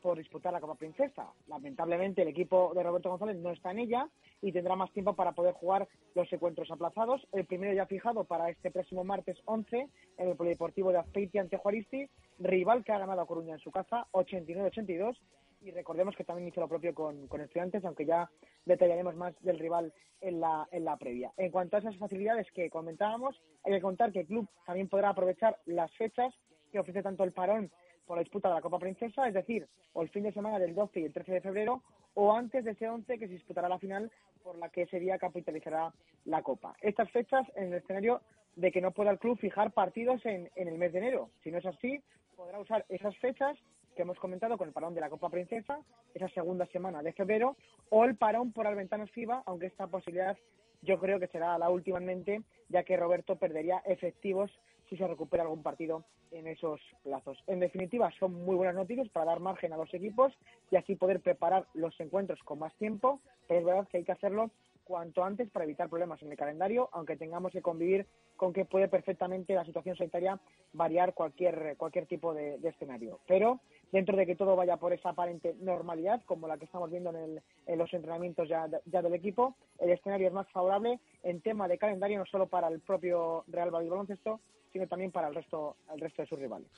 por 0.00 0.18
disputar 0.18 0.52
la 0.52 0.60
Copa 0.60 0.74
Princesa. 0.74 1.32
Lamentablemente 1.48 2.22
el 2.22 2.28
equipo 2.28 2.72
de 2.74 2.82
Roberto 2.82 3.10
González 3.10 3.36
no 3.36 3.50
está 3.50 3.70
en 3.70 3.80
ella 3.80 4.08
y 4.40 4.52
tendrá 4.52 4.76
más 4.76 4.92
tiempo 4.92 5.14
para 5.14 5.32
poder 5.32 5.54
jugar 5.54 5.88
los 6.14 6.32
encuentros 6.32 6.70
aplazados. 6.70 7.26
El 7.32 7.46
primero 7.46 7.72
ya 7.72 7.86
fijado 7.86 8.24
para 8.24 8.50
este 8.50 8.70
próximo 8.70 9.04
martes 9.04 9.38
11 9.44 9.88
en 10.18 10.28
el 10.28 10.36
Polideportivo 10.36 10.90
de 10.90 10.98
Azpeiti 10.98 11.38
ante 11.38 11.56
Juaristi, 11.56 12.08
rival 12.38 12.84
que 12.84 12.92
ha 12.92 12.98
ganado 12.98 13.20
a 13.20 13.26
Coruña 13.26 13.54
en 13.54 13.60
su 13.60 13.70
casa 13.70 14.06
89-82 14.12 15.16
y 15.64 15.70
recordemos 15.70 16.16
que 16.16 16.24
también 16.24 16.48
hizo 16.48 16.60
lo 16.60 16.68
propio 16.68 16.94
con, 16.94 17.28
con, 17.28 17.40
estudiantes, 17.40 17.84
aunque 17.84 18.04
ya 18.04 18.28
detallaremos 18.64 19.14
más 19.14 19.34
del 19.42 19.58
rival 19.58 19.92
en 20.20 20.40
la, 20.40 20.68
en 20.70 20.84
la 20.84 20.96
previa. 20.96 21.32
En 21.36 21.50
cuanto 21.50 21.76
a 21.76 21.80
esas 21.80 21.96
facilidades 21.96 22.50
que 22.52 22.70
comentábamos, 22.70 23.40
hay 23.64 23.72
que 23.72 23.80
contar 23.80 24.12
que 24.12 24.20
el 24.20 24.26
club 24.26 24.48
también 24.66 24.88
podrá 24.88 25.10
aprovechar 25.10 25.58
las 25.66 25.92
fechas 25.96 26.34
que 26.70 26.78
ofrece 26.78 27.02
tanto 27.02 27.24
el 27.24 27.32
parón 27.32 27.70
por 28.06 28.16
la 28.16 28.22
disputa 28.22 28.48
de 28.48 28.54
la 28.54 28.60
Copa 28.60 28.78
Princesa, 28.78 29.28
es 29.28 29.34
decir, 29.34 29.68
o 29.92 30.02
el 30.02 30.08
fin 30.08 30.24
de 30.24 30.32
semana 30.32 30.58
del 30.58 30.74
12 30.74 31.00
y 31.00 31.04
el 31.04 31.12
13 31.12 31.32
de 31.32 31.40
febrero, 31.40 31.82
o 32.14 32.32
antes 32.34 32.64
de 32.64 32.72
ese 32.72 32.88
11 32.88 33.18
que 33.18 33.26
se 33.26 33.34
disputará 33.34 33.68
la 33.68 33.78
final 33.78 34.10
por 34.42 34.58
la 34.58 34.68
que 34.68 34.82
ese 34.82 34.98
día 34.98 35.18
capitalizará 35.18 35.92
la 36.24 36.42
Copa. 36.42 36.74
Estas 36.80 37.10
fechas 37.10 37.46
en 37.54 37.68
el 37.72 37.74
escenario 37.74 38.20
de 38.56 38.72
que 38.72 38.80
no 38.80 38.90
pueda 38.90 39.12
el 39.12 39.18
club 39.18 39.38
fijar 39.38 39.72
partidos 39.72 40.24
en, 40.26 40.50
en 40.56 40.68
el 40.68 40.78
mes 40.78 40.92
de 40.92 40.98
enero. 40.98 41.30
Si 41.42 41.50
no 41.50 41.58
es 41.58 41.66
así, 41.66 42.02
podrá 42.36 42.58
usar 42.58 42.84
esas 42.88 43.16
fechas 43.18 43.56
que 43.94 44.02
hemos 44.02 44.18
comentado 44.18 44.56
con 44.58 44.68
el 44.68 44.74
parón 44.74 44.94
de 44.94 45.00
la 45.00 45.10
Copa 45.10 45.28
Princesa, 45.28 45.78
esa 46.14 46.28
segunda 46.30 46.66
semana 46.66 47.02
de 47.02 47.12
febrero, 47.12 47.56
o 47.90 48.04
el 48.04 48.16
parón 48.16 48.52
por 48.52 48.64
las 48.64 49.10
FIBA, 49.10 49.42
aunque 49.46 49.66
esta 49.66 49.86
posibilidad 49.86 50.36
yo 50.82 50.98
creo 50.98 51.20
que 51.20 51.28
será 51.28 51.56
la 51.58 51.70
última 51.70 51.98
en 51.98 52.06
mente, 52.06 52.42
ya 52.68 52.82
que 52.82 52.96
Roberto 52.96 53.36
perdería 53.36 53.82
efectivos 53.86 54.50
si 54.88 54.96
se 54.96 55.06
recupera 55.06 55.44
algún 55.44 55.62
partido 55.62 56.04
en 56.32 56.46
esos 56.46 56.80
plazos. 57.02 57.42
En 57.46 57.60
definitiva, 57.60 58.10
son 58.18 58.34
muy 58.44 58.56
buenas 58.56 58.74
noticias 58.74 59.08
para 59.08 59.26
dar 59.26 59.40
margen 59.40 59.72
a 59.72 59.76
los 59.76 59.92
equipos 59.94 60.32
y 60.70 60.76
así 60.76 60.96
poder 60.96 61.20
preparar 61.20 61.66
los 61.74 61.98
encuentros 62.00 62.42
con 62.42 62.58
más 62.58 62.74
tiempo, 62.74 63.20
pero 63.46 63.60
es 63.60 63.66
verdad 63.66 63.88
que 63.88 63.98
hay 63.98 64.04
que 64.04 64.12
hacerlo 64.12 64.50
cuanto 64.84 65.24
antes 65.24 65.50
para 65.50 65.64
evitar 65.64 65.88
problemas 65.88 66.22
en 66.22 66.30
el 66.30 66.36
calendario, 66.36 66.88
aunque 66.92 67.16
tengamos 67.16 67.52
que 67.52 67.62
convivir 67.62 68.06
con 68.36 68.52
que 68.52 68.64
puede 68.64 68.88
perfectamente 68.88 69.54
la 69.54 69.64
situación 69.64 69.96
sanitaria 69.96 70.40
variar 70.72 71.14
cualquier, 71.14 71.76
cualquier 71.76 72.06
tipo 72.06 72.34
de, 72.34 72.56
escenario. 72.62 73.20
Pero 73.26 73.60
dentro 73.92 74.16
de 74.16 74.26
que 74.26 74.36
todo 74.36 74.56
vaya 74.56 74.76
por 74.76 74.92
esa 74.92 75.10
aparente 75.10 75.54
normalidad, 75.60 76.22
como 76.26 76.48
la 76.48 76.58
que 76.58 76.64
estamos 76.64 76.90
viendo 76.90 77.10
en, 77.10 77.16
el, 77.16 77.42
en 77.66 77.78
los 77.78 77.92
entrenamientos 77.92 78.48
ya, 78.48 78.68
ya, 78.86 79.02
del 79.02 79.14
equipo, 79.14 79.56
el 79.78 79.90
escenario 79.90 80.28
es 80.28 80.32
más 80.32 80.50
favorable 80.50 81.00
en 81.22 81.40
tema 81.40 81.68
de 81.68 81.78
calendario, 81.78 82.18
no 82.18 82.26
solo 82.26 82.46
para 82.46 82.68
el 82.68 82.80
propio 82.80 83.44
Real 83.48 83.70
Madrid 83.70 83.90
Baloncesto, 83.90 84.40
sino 84.72 84.86
también 84.88 85.12
para 85.12 85.28
el 85.28 85.34
resto, 85.34 85.76
el 85.92 86.00
resto 86.00 86.22
de 86.22 86.28
sus 86.28 86.38
rivales. 86.38 86.68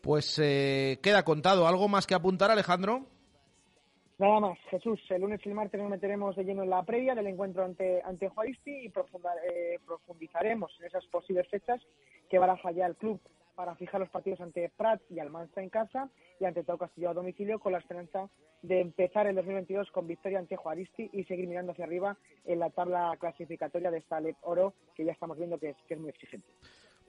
Pues 0.00 0.38
eh, 0.42 0.98
queda 1.02 1.24
contado. 1.24 1.66
¿Algo 1.66 1.88
más 1.88 2.06
que 2.06 2.14
apuntar, 2.14 2.50
Alejandro? 2.50 3.06
Nada 4.18 4.40
más, 4.40 4.58
Jesús. 4.70 5.00
El 5.10 5.22
lunes 5.22 5.40
y 5.44 5.48
el 5.48 5.54
martes 5.54 5.80
nos 5.80 5.90
meteremos 5.90 6.34
de 6.34 6.42
lleno 6.42 6.64
en 6.64 6.70
la 6.70 6.82
previa 6.82 7.14
del 7.14 7.28
encuentro 7.28 7.64
ante, 7.64 8.02
ante 8.02 8.28
Juaristi 8.28 8.86
y 8.86 8.86
eh, 8.86 9.78
profundizaremos 9.86 10.72
en 10.80 10.86
esas 10.86 11.06
posibles 11.06 11.48
fechas 11.48 11.80
que 12.28 12.38
baraja 12.38 12.72
ya 12.72 12.86
el 12.86 12.96
club 12.96 13.20
para 13.54 13.76
fijar 13.76 14.00
los 14.00 14.10
partidos 14.10 14.40
ante 14.40 14.70
Prat 14.76 15.00
y 15.08 15.20
Almanza 15.20 15.62
en 15.62 15.68
casa 15.68 16.10
y 16.40 16.44
ante 16.44 16.64
todo 16.64 16.78
Castillo 16.78 17.10
a 17.10 17.14
domicilio 17.14 17.60
con 17.60 17.72
la 17.72 17.78
esperanza 17.78 18.28
de 18.62 18.80
empezar 18.80 19.28
el 19.28 19.36
2022 19.36 19.90
con 19.92 20.08
victoria 20.08 20.40
ante 20.40 20.56
Juaristi 20.56 21.10
y 21.12 21.24
seguir 21.24 21.46
mirando 21.46 21.72
hacia 21.72 21.84
arriba 21.84 22.16
en 22.44 22.58
la 22.58 22.70
tabla 22.70 23.16
clasificatoria 23.20 23.90
de 23.90 23.98
esta 23.98 24.20
Oro 24.42 24.74
que 24.96 25.04
ya 25.04 25.12
estamos 25.12 25.38
viendo 25.38 25.58
que 25.58 25.70
es, 25.70 25.76
que 25.86 25.94
es 25.94 26.00
muy 26.00 26.10
exigente. 26.10 26.46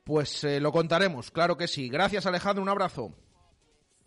Pues 0.03 0.43
eh, 0.43 0.59
lo 0.59 0.71
contaremos, 0.71 1.31
claro 1.31 1.57
que 1.57 1.67
sí. 1.67 1.89
Gracias 1.89 2.27
Alejandro, 2.27 2.61
un 2.61 2.69
abrazo. 2.69 3.13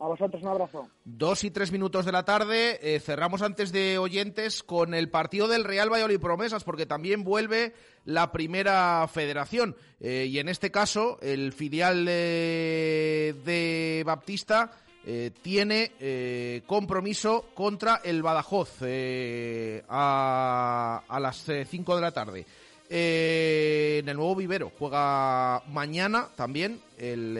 A 0.02 0.06
vosotros 0.06 0.42
un 0.42 0.48
abrazo. 0.48 0.88
Dos 1.04 1.44
y 1.44 1.52
tres 1.52 1.70
minutos 1.70 2.04
de 2.04 2.10
la 2.10 2.24
tarde. 2.24 2.80
Eh, 2.82 2.98
cerramos 2.98 3.40
antes 3.40 3.70
de 3.70 3.98
oyentes 3.98 4.64
con 4.64 4.94
el 4.94 5.08
partido 5.08 5.46
del 5.46 5.62
Real 5.62 5.92
Valladolid 5.92 6.18
Promesas, 6.18 6.64
porque 6.64 6.86
también 6.86 7.22
vuelve 7.22 7.72
la 8.04 8.32
primera 8.32 9.06
federación. 9.06 9.76
Eh, 10.00 10.26
y 10.28 10.40
en 10.40 10.48
este 10.48 10.72
caso, 10.72 11.20
el 11.22 11.52
filial 11.52 12.04
eh, 12.08 13.32
de 13.44 14.02
Baptista 14.04 14.72
tiene 15.42 16.62
compromiso 16.66 17.46
contra 17.54 18.00
el 18.04 18.22
Badajoz 18.22 18.82
a, 19.88 21.18
las 21.20 21.50
5 21.68 21.96
de 21.96 22.00
la 22.00 22.12
tarde. 22.12 22.46
en 22.88 24.08
el 24.08 24.16
nuevo 24.16 24.36
vivero 24.36 24.70
juega 24.78 25.60
mañana 25.66 26.28
también 26.36 26.80
el 26.98 27.34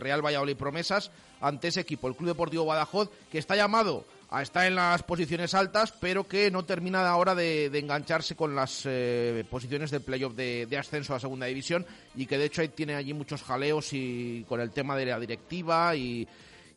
Real 0.00 0.24
Valladolid 0.24 0.56
Promesas 0.56 1.10
ante 1.42 1.68
ese 1.68 1.80
equipo, 1.80 2.08
el 2.08 2.16
Club 2.16 2.28
Deportivo 2.28 2.64
Badajoz, 2.64 3.10
que 3.30 3.38
está 3.38 3.56
llamado 3.56 4.04
a 4.30 4.40
estar 4.40 4.66
en 4.66 4.76
las 4.76 5.02
posiciones 5.02 5.52
altas, 5.52 5.92
pero 5.92 6.26
que 6.26 6.50
no 6.50 6.64
termina 6.64 7.06
ahora 7.06 7.34
de, 7.34 7.66
engancharse 7.66 8.34
con 8.34 8.54
las 8.54 8.84
eh, 8.86 9.44
posiciones 9.50 9.90
de 9.90 10.00
playoff 10.00 10.34
de, 10.34 10.78
ascenso 10.78 11.14
a 11.14 11.20
segunda 11.20 11.44
división 11.46 11.84
y 12.14 12.24
que 12.24 12.38
de 12.38 12.46
hecho 12.46 12.68
tiene 12.70 12.94
allí 12.94 13.12
muchos 13.12 13.42
jaleos 13.42 13.92
y 13.92 14.46
con 14.48 14.60
el 14.60 14.70
tema 14.70 14.96
de 14.96 15.06
la 15.06 15.20
directiva 15.20 15.94
y, 15.94 16.26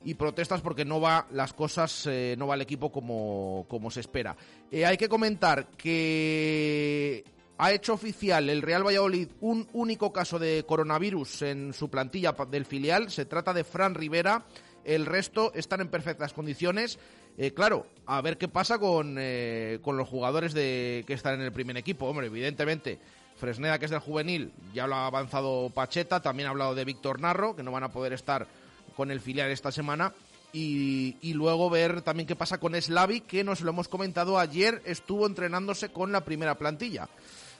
y 0.04 0.14
protestas 0.16 0.60
porque 0.60 0.84
no 0.84 1.00
va 1.00 1.28
las 1.32 1.54
cosas, 1.54 2.08
eh, 2.08 2.36
no 2.38 2.48
va 2.48 2.56
el 2.56 2.62
equipo 2.62 2.92
como, 2.92 3.66
como 3.70 3.90
se 3.90 4.02
espera. 4.02 4.36
Eh, 4.70 4.86
hay 4.86 4.98
que 4.98 5.08
comentar 5.08 5.68
que 5.78 7.24
ha 7.58 7.72
hecho 7.72 7.94
oficial 7.94 8.50
el 8.50 8.62
Real 8.62 8.86
Valladolid 8.86 9.30
un 9.42 9.68
único 9.74 10.12
caso 10.12 10.40
de 10.40 10.66
coronavirus 10.68 11.44
en 11.44 11.74
su 11.74 11.90
plantilla 11.90 12.36
del 12.50 12.66
filial. 12.66 13.10
Se 13.12 13.26
trata 13.26 13.54
de 13.54 13.64
Fran 13.64 13.96
Rivera. 13.96 14.46
El 14.84 15.06
resto 15.06 15.52
están 15.56 15.82
en 15.82 15.88
perfectas 15.88 16.34
condiciones. 16.34 17.00
Eh, 17.38 17.52
claro, 17.52 17.88
a 18.06 18.22
ver 18.22 18.38
qué 18.38 18.48
pasa 18.48 18.78
con, 18.78 19.16
eh, 19.20 19.80
con 19.82 19.98
los 19.98 20.08
jugadores 20.08 20.54
de, 20.54 21.04
que 21.08 21.14
están 21.14 21.36
en 21.36 21.42
el 21.42 21.52
primer 21.52 21.78
equipo. 21.78 22.06
Hombre, 22.06 22.28
evidentemente, 22.28 23.00
Fresneda, 23.38 23.80
que 23.80 23.86
es 23.86 23.92
del 23.92 24.00
juvenil, 24.00 24.52
ya 24.74 24.88
lo 24.88 24.96
ha 24.96 25.08
avanzado 25.08 25.70
Pacheta. 25.74 26.22
También 26.22 26.48
ha 26.48 26.52
hablado 26.52 26.76
de 26.76 26.86
Víctor 26.86 27.20
Narro, 27.20 27.56
que 27.56 27.64
no 27.64 27.72
van 27.72 27.84
a 27.84 27.92
poder 27.92 28.14
estar 28.14 28.48
con 28.96 29.12
el 29.12 29.22
filial 29.22 29.50
esta 29.52 29.72
semana. 29.72 30.14
Y, 30.54 31.18
y, 31.20 31.34
luego 31.34 31.70
ver 31.70 32.02
también 32.02 32.28
qué 32.28 32.36
pasa 32.38 32.60
con 32.60 32.82
Slavi, 32.82 33.20
que 33.22 33.44
nos 33.44 33.60
lo 33.60 33.72
hemos 33.72 33.90
comentado 33.90 34.40
ayer, 34.40 34.82
estuvo 34.86 35.28
entrenándose 35.28 35.90
con 35.90 36.14
la 36.14 36.24
primera 36.24 36.56
plantilla. 36.56 37.10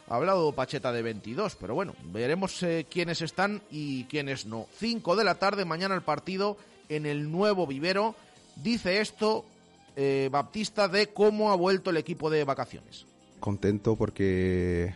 Ha 0.08 0.16
hablado 0.16 0.52
Pacheta 0.52 0.92
de 0.92 1.02
22, 1.02 1.56
pero 1.56 1.74
bueno, 1.74 1.96
veremos 2.14 2.62
eh, 2.62 2.86
quiénes 2.90 3.22
están 3.22 3.62
y 3.72 4.04
quiénes 4.06 4.46
no. 4.46 4.68
5 4.78 5.16
de 5.16 5.24
la 5.24 5.36
tarde, 5.36 5.66
mañana 5.66 5.96
el 5.96 6.04
partido 6.04 6.58
en 6.90 7.06
el 7.06 7.32
nuevo 7.32 7.66
vivero. 7.66 8.16
Dice 8.56 9.02
esto 9.02 9.46
eh, 9.96 10.30
Baptista 10.32 10.88
de 10.88 11.08
cómo 11.08 11.52
ha 11.52 11.56
vuelto 11.56 11.90
el 11.90 11.98
equipo 11.98 12.30
de 12.30 12.44
vacaciones. 12.44 13.06
Contento 13.40 13.96
porque 13.96 14.94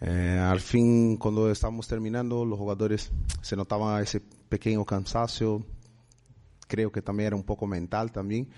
eh, 0.00 0.38
al 0.40 0.60
fin, 0.60 1.16
cuando 1.16 1.50
estábamos 1.50 1.88
terminando, 1.88 2.44
los 2.44 2.58
jugadores 2.58 3.10
se 3.42 3.56
notaba 3.56 4.00
ese 4.02 4.20
pequeño 4.20 4.84
cansancio, 4.84 5.64
creo 6.66 6.92
que 6.92 7.02
también 7.02 7.28
era 7.28 7.36
un 7.36 7.44
poco 7.44 7.66
mental 7.66 8.12
también. 8.12 8.48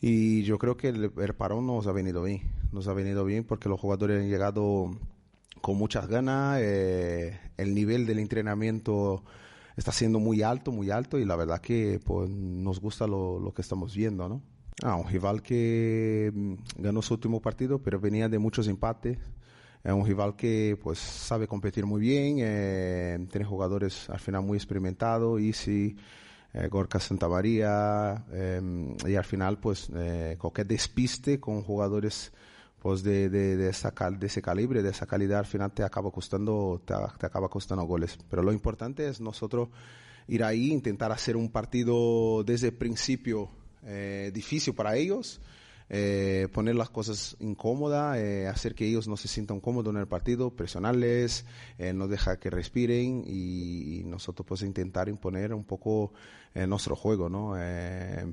Y 0.00 0.42
yo 0.42 0.58
creo 0.58 0.76
que 0.76 0.88
el, 0.88 1.10
parón 1.36 1.66
nos 1.66 1.86
ha 1.86 1.92
venido 1.92 2.22
bien, 2.22 2.42
nos 2.72 2.86
ha 2.88 2.92
venido 2.92 3.24
bien 3.24 3.44
porque 3.44 3.68
los 3.68 3.80
jugadores 3.80 4.22
han 4.22 4.28
llegado 4.28 4.90
con 5.62 5.76
muchas 5.76 6.06
ganas, 6.06 6.58
eh, 6.60 7.38
el 7.56 7.74
nivel 7.74 8.06
del 8.06 8.18
entrenamiento 8.18 9.24
está 9.76 9.92
siendo 9.92 10.20
muy 10.20 10.42
alto, 10.42 10.70
muy 10.70 10.90
alto 10.90 11.18
y 11.18 11.24
la 11.24 11.36
verdad 11.36 11.60
que 11.60 12.00
pues, 12.04 12.28
nos 12.28 12.80
gusta 12.80 13.06
lo, 13.06 13.40
lo 13.40 13.52
que 13.52 13.62
estamos 13.62 13.94
viendo, 13.94 14.28
¿no? 14.28 14.42
Ah, 14.82 14.96
un 14.96 15.08
rival 15.08 15.42
que 15.42 16.30
mm, 16.34 16.54
ganó 16.78 17.00
su 17.00 17.14
último 17.14 17.40
partido, 17.40 17.78
pero 17.78 17.98
venía 17.98 18.28
de 18.28 18.38
muchos 18.38 18.68
empates. 18.68 19.18
Es 19.82 19.92
un 19.92 20.04
rival 20.04 20.36
que 20.36 20.78
pues 20.82 20.98
sabe 20.98 21.46
competir 21.46 21.86
muy 21.86 22.00
bien, 22.00 22.38
eh, 22.40 23.18
tiene 23.30 23.46
jugadores 23.46 24.10
al 24.10 24.18
final 24.18 24.42
muy 24.42 24.56
experimentados, 24.58 25.40
Easy, 25.40 25.96
eh, 26.56 26.68
Gorka 26.68 26.98
Santamaría, 26.98 28.24
eh, 28.32 28.60
y 29.06 29.14
al 29.14 29.24
final 29.24 29.58
pues 29.58 29.90
eh, 29.94 30.36
cualquier 30.38 30.66
despiste 30.66 31.38
con 31.38 31.62
jugadores 31.62 32.32
pues 32.78 33.02
de, 33.02 33.28
de, 33.28 33.68
esa 33.68 33.92
ese 34.20 34.42
calibre, 34.42 34.82
de 34.82 34.90
esa 34.90 35.06
calidad, 35.06 35.40
al 35.40 35.46
final 35.46 35.72
te 35.72 35.82
acaba 35.82 36.10
costando, 36.10 36.80
te 36.84 36.94
acaba 37.26 37.48
costando 37.48 37.84
goles. 37.84 38.16
Pero 38.30 38.42
lo 38.42 38.52
importante 38.52 39.08
es 39.08 39.20
nosotros 39.20 39.70
ir 40.28 40.44
ahí, 40.44 40.72
intentar 40.72 41.12
hacer 41.12 41.36
un 41.36 41.50
partido 41.50 42.44
desde 42.44 42.68
el 42.68 42.74
principio 42.74 43.50
eh, 43.84 44.30
difícil 44.32 44.74
para 44.74 44.96
ellos, 44.96 45.40
eh, 45.88 46.48
poner 46.52 46.74
las 46.74 46.90
cosas 46.90 47.36
incómodas, 47.38 48.18
eh, 48.18 48.48
hacer 48.48 48.74
que 48.74 48.86
ellos 48.86 49.06
no 49.06 49.16
se 49.16 49.28
sientan 49.28 49.60
cómodos 49.60 49.94
en 49.94 50.00
el 50.00 50.08
partido, 50.08 50.50
presionarles, 50.50 51.46
eh, 51.78 51.92
no 51.92 52.08
dejar 52.08 52.38
que 52.38 52.50
respiren 52.50 53.24
y, 53.26 54.02
nosotros 54.06 54.46
pues 54.46 54.62
intentar 54.62 55.08
imponer 55.08 55.52
un 55.52 55.64
poco 55.64 56.12
eh, 56.54 56.66
nuestro 56.66 56.96
juego, 56.96 57.28
¿no? 57.28 57.54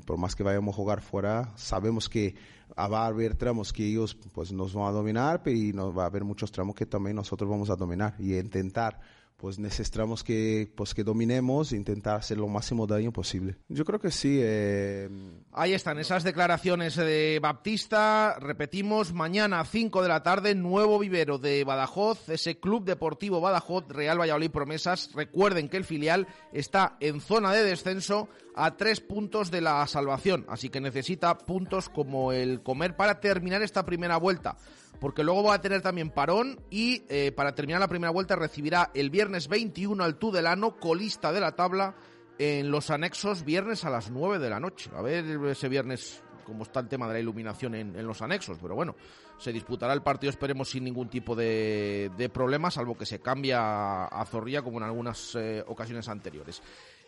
Por 0.06 0.18
más 0.18 0.36
que 0.36 0.44
vayamos 0.44 0.74
a 0.74 0.78
jugar 0.78 1.02
fuera, 1.02 1.52
sabemos 1.56 2.10
que 2.10 2.36
va 2.78 3.04
a 3.04 3.08
haber 3.08 3.36
tramos 3.36 3.74
que 3.74 3.86
ellos 3.86 4.16
pues 4.34 4.52
nos 4.52 4.74
van 4.74 4.88
a 4.88 4.92
dominar 4.92 5.42
y 5.46 5.74
nos 5.74 5.98
va 5.98 6.04
a 6.04 6.08
haber 6.08 6.24
muchos 6.24 6.52
tramos 6.52 6.76
que 6.76 6.86
también 6.86 7.16
nosotros 7.16 7.50
vamos 7.50 7.70
a 7.70 7.76
dominar 7.76 8.16
y 8.20 8.38
intentar 8.38 9.00
pues 9.44 9.60
necesitamos 9.60 10.24
que 10.24 10.72
pues 10.74 10.94
que 10.94 11.04
dominemos 11.04 11.74
e 11.74 11.76
intentar 11.76 12.16
hacer 12.16 12.38
lo 12.38 12.48
máximo 12.48 12.88
daño 12.88 13.12
posible. 13.12 13.58
Yo 13.68 13.84
creo 13.84 14.00
que 14.00 14.10
sí. 14.10 14.40
Eh... 14.42 15.10
Ahí 15.52 15.74
están 15.74 16.00
esas 16.00 16.24
declaraciones 16.24 16.96
de 16.96 17.40
Baptista. 17.42 18.38
Repetimos, 18.40 19.12
mañana 19.12 19.60
a 19.60 19.66
5 19.66 20.02
de 20.02 20.08
la 20.08 20.24
tarde, 20.24 20.56
nuevo 20.56 20.98
vivero 20.98 21.40
de 21.40 21.66
Badajoz, 21.66 22.30
ese 22.30 22.58
Club 22.58 22.86
Deportivo 22.86 23.42
Badajoz, 23.42 23.86
Real 23.90 24.18
Valladolid 24.18 24.50
Promesas. 24.50 25.10
Recuerden 25.14 25.68
que 25.68 25.76
el 25.76 25.84
filial 25.84 26.26
está 26.54 26.96
en 27.02 27.20
zona 27.20 27.52
de 27.52 27.66
descenso 27.66 28.30
a 28.56 28.78
tres 28.78 29.02
puntos 29.02 29.52
de 29.52 29.60
la 29.60 29.86
salvación, 29.88 30.46
así 30.48 30.70
que 30.70 30.80
necesita 30.80 31.38
puntos 31.38 31.90
como 31.90 32.32
el 32.32 32.64
comer 32.64 32.96
para 32.96 33.20
terminar 33.20 33.62
esta 33.62 33.86
primera 33.86 34.16
vuelta 34.16 34.56
porque 35.04 35.22
luego 35.22 35.44
va 35.44 35.56
a 35.56 35.62
tener 35.62 35.82
también 35.82 36.12
parón 36.12 36.62
y 36.70 37.04
eh, 37.10 37.34
para 37.34 37.54
terminar 37.54 37.82
la 37.82 37.90
primera 37.90 38.10
vuelta 38.10 38.38
recibirá 38.38 38.90
el 38.94 39.10
viernes 39.10 39.50
21 39.50 40.02
al 40.02 40.16
Tudelano, 40.16 40.80
colista 40.80 41.34
de 41.34 41.42
la 41.42 41.58
tabla, 41.58 41.94
en 42.40 42.72
los 42.72 42.90
anexos 42.90 43.44
viernes 43.44 43.84
a 43.84 43.90
las 43.90 44.12
9 44.12 44.40
de 44.40 44.50
la 44.50 44.62
noche. 44.62 44.90
A 44.96 45.02
ver 45.02 45.26
ese 45.48 45.68
viernes 45.68 46.24
cómo 46.46 46.64
está 46.64 46.80
el 46.80 46.88
tema 46.88 47.10
de 47.10 47.16
la 47.16 47.20
iluminación 47.20 47.76
en, 47.76 48.08
los 48.08 48.22
anexos, 48.22 48.58
pero 48.62 48.76
bueno, 48.76 48.96
se 49.38 49.52
disputará 49.52 49.92
el 49.92 50.04
partido, 50.04 50.30
esperemos, 50.30 50.70
sin 50.70 50.86
ningún 50.86 51.10
tipo 51.10 51.36
de, 51.36 52.10
de 52.16 52.30
problema, 52.30 52.72
salvo 52.72 52.98
que 52.98 53.06
se 53.06 53.20
cambie 53.20 53.54
a, 53.54 54.06
a 54.06 54.24
Zorrilla 54.24 54.62
como 54.62 54.78
en 54.78 54.84
algunas 54.84 55.36
eh, 55.36 55.66
ocasiones 55.68 56.08
anteriores. 56.08 56.64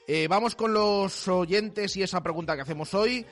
Eh, 0.06 0.28
vamos 0.28 0.56
con 0.56 0.74
los 0.74 1.30
oyentes 1.30 1.96
y 1.96 2.04
esa 2.04 2.22
pregunta 2.22 2.56
que 2.56 2.62
hacemos 2.62 2.94
hoy. 2.94 3.26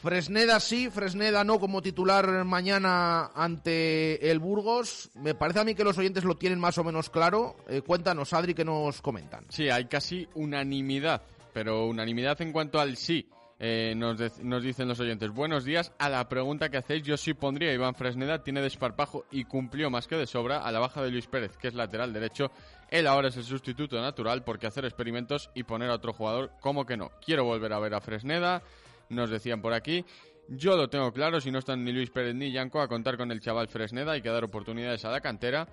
Fresneda 0.00 0.60
sí, 0.60 0.90
Fresneda 0.90 1.42
no 1.42 1.58
como 1.58 1.82
titular 1.82 2.44
mañana 2.44 3.32
ante 3.34 4.30
el 4.30 4.38
Burgos. 4.38 5.10
Me 5.14 5.34
parece 5.34 5.58
a 5.58 5.64
mí 5.64 5.74
que 5.74 5.82
los 5.82 5.98
oyentes 5.98 6.22
lo 6.22 6.36
tienen 6.36 6.60
más 6.60 6.78
o 6.78 6.84
menos 6.84 7.10
claro. 7.10 7.56
Eh, 7.68 7.82
cuéntanos, 7.82 8.32
Adri, 8.32 8.54
que 8.54 8.64
nos 8.64 9.02
comentan. 9.02 9.46
Sí, 9.48 9.68
hay 9.68 9.86
casi 9.86 10.28
unanimidad, 10.34 11.22
pero 11.52 11.86
unanimidad 11.86 12.40
en 12.42 12.52
cuanto 12.52 12.78
al 12.78 12.96
sí. 12.96 13.28
Eh, 13.60 13.94
nos, 13.96 14.38
nos, 14.38 14.62
dicen 14.62 14.86
los 14.86 15.00
oyentes, 15.00 15.30
buenos 15.30 15.64
días. 15.64 15.92
A 15.98 16.08
la 16.08 16.28
pregunta 16.28 16.68
que 16.68 16.76
hacéis, 16.76 17.02
yo 17.02 17.16
sí 17.16 17.34
pondría 17.34 17.72
Iván 17.72 17.96
Fresneda, 17.96 18.44
tiene 18.44 18.62
desparpajo 18.62 19.24
y 19.32 19.44
cumplió 19.44 19.90
más 19.90 20.06
que 20.06 20.14
de 20.14 20.28
sobra 20.28 20.58
a 20.58 20.70
la 20.70 20.78
baja 20.78 21.02
de 21.02 21.10
Luis 21.10 21.26
Pérez, 21.26 21.56
que 21.56 21.66
es 21.66 21.74
lateral 21.74 22.12
derecho. 22.12 22.52
Él 22.88 23.08
ahora 23.08 23.28
es 23.28 23.36
el 23.36 23.42
sustituto 23.42 24.00
natural 24.00 24.44
porque 24.44 24.68
hacer 24.68 24.84
experimentos 24.84 25.50
y 25.54 25.64
poner 25.64 25.90
a 25.90 25.94
otro 25.94 26.12
jugador, 26.12 26.52
como 26.60 26.86
que 26.86 26.96
no. 26.96 27.10
Quiero 27.24 27.42
volver 27.42 27.72
a 27.72 27.80
ver 27.80 27.94
a 27.94 28.00
Fresneda 28.00 28.62
nos 29.10 29.30
decían 29.30 29.60
por 29.62 29.72
aquí. 29.72 30.04
Yo 30.48 30.76
lo 30.76 30.88
tengo 30.88 31.12
claro, 31.12 31.40
si 31.40 31.50
no 31.50 31.58
están 31.58 31.84
ni 31.84 31.92
Luis 31.92 32.10
Pérez 32.10 32.34
ni 32.34 32.50
Yanco 32.50 32.80
a 32.80 32.88
contar 32.88 33.18
con 33.18 33.30
el 33.30 33.40
chaval 33.40 33.68
Fresneda, 33.68 34.12
hay 34.12 34.22
que 34.22 34.30
dar 34.30 34.44
oportunidades 34.44 35.04
a 35.04 35.10
la 35.10 35.20
cantera. 35.20 35.68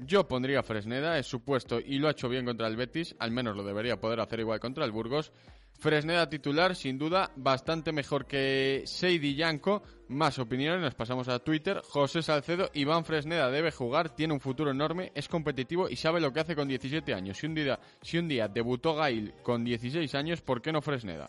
Yo 0.00 0.28
pondría 0.28 0.62
Fresneda, 0.62 1.18
es 1.18 1.26
su 1.26 1.42
puesto 1.42 1.80
y 1.80 1.98
lo 1.98 2.08
ha 2.08 2.12
hecho 2.12 2.28
bien 2.28 2.44
contra 2.44 2.68
el 2.68 2.76
Betis, 2.76 3.16
al 3.18 3.30
menos 3.30 3.56
lo 3.56 3.64
debería 3.64 3.98
poder 3.98 4.20
hacer 4.20 4.40
igual 4.40 4.60
contra 4.60 4.84
el 4.84 4.92
Burgos. 4.92 5.32
Fresneda 5.78 6.28
titular, 6.28 6.74
sin 6.74 6.98
duda, 6.98 7.30
bastante 7.36 7.92
mejor 7.92 8.26
que 8.26 8.82
Seidi 8.84 9.36
Yanco. 9.36 9.82
Más 10.08 10.38
opiniones, 10.40 10.80
nos 10.80 10.94
pasamos 10.94 11.28
a 11.28 11.38
Twitter. 11.38 11.80
José 11.84 12.20
Salcedo, 12.20 12.68
Iván 12.74 13.04
Fresneda 13.04 13.48
debe 13.50 13.70
jugar, 13.70 14.14
tiene 14.14 14.34
un 14.34 14.40
futuro 14.40 14.72
enorme, 14.72 15.12
es 15.14 15.28
competitivo 15.28 15.88
y 15.88 15.96
sabe 15.96 16.20
lo 16.20 16.32
que 16.32 16.40
hace 16.40 16.56
con 16.56 16.66
17 16.66 17.14
años. 17.14 17.38
Si 17.38 17.46
un 17.46 17.54
día, 17.54 17.78
si 18.02 18.18
un 18.18 18.26
día 18.26 18.48
debutó 18.48 18.94
Gail 18.96 19.34
con 19.42 19.64
16 19.64 20.12
años, 20.16 20.42
¿por 20.42 20.60
qué 20.60 20.72
no 20.72 20.82
Fresneda? 20.82 21.28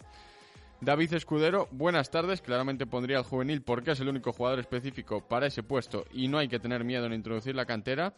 David 0.82 1.14
Escudero, 1.14 1.68
buenas 1.72 2.10
tardes. 2.10 2.42
Claramente 2.42 2.86
pondría 2.86 3.18
al 3.18 3.26
juvenil 3.26 3.62
porque 3.62 3.92
es 3.92 4.00
el 4.00 4.08
único 4.08 4.32
jugador 4.32 4.60
específico 4.60 5.28
para 5.28 5.48
ese 5.48 5.62
puesto 5.62 6.06
y 6.14 6.30
no 6.30 6.38
hay 6.38 6.48
que 6.48 6.60
tener 6.60 6.86
miedo 6.86 7.06
en 7.06 7.14
introducir 7.14 7.54
la 7.54 7.66
cantera. 7.66 8.14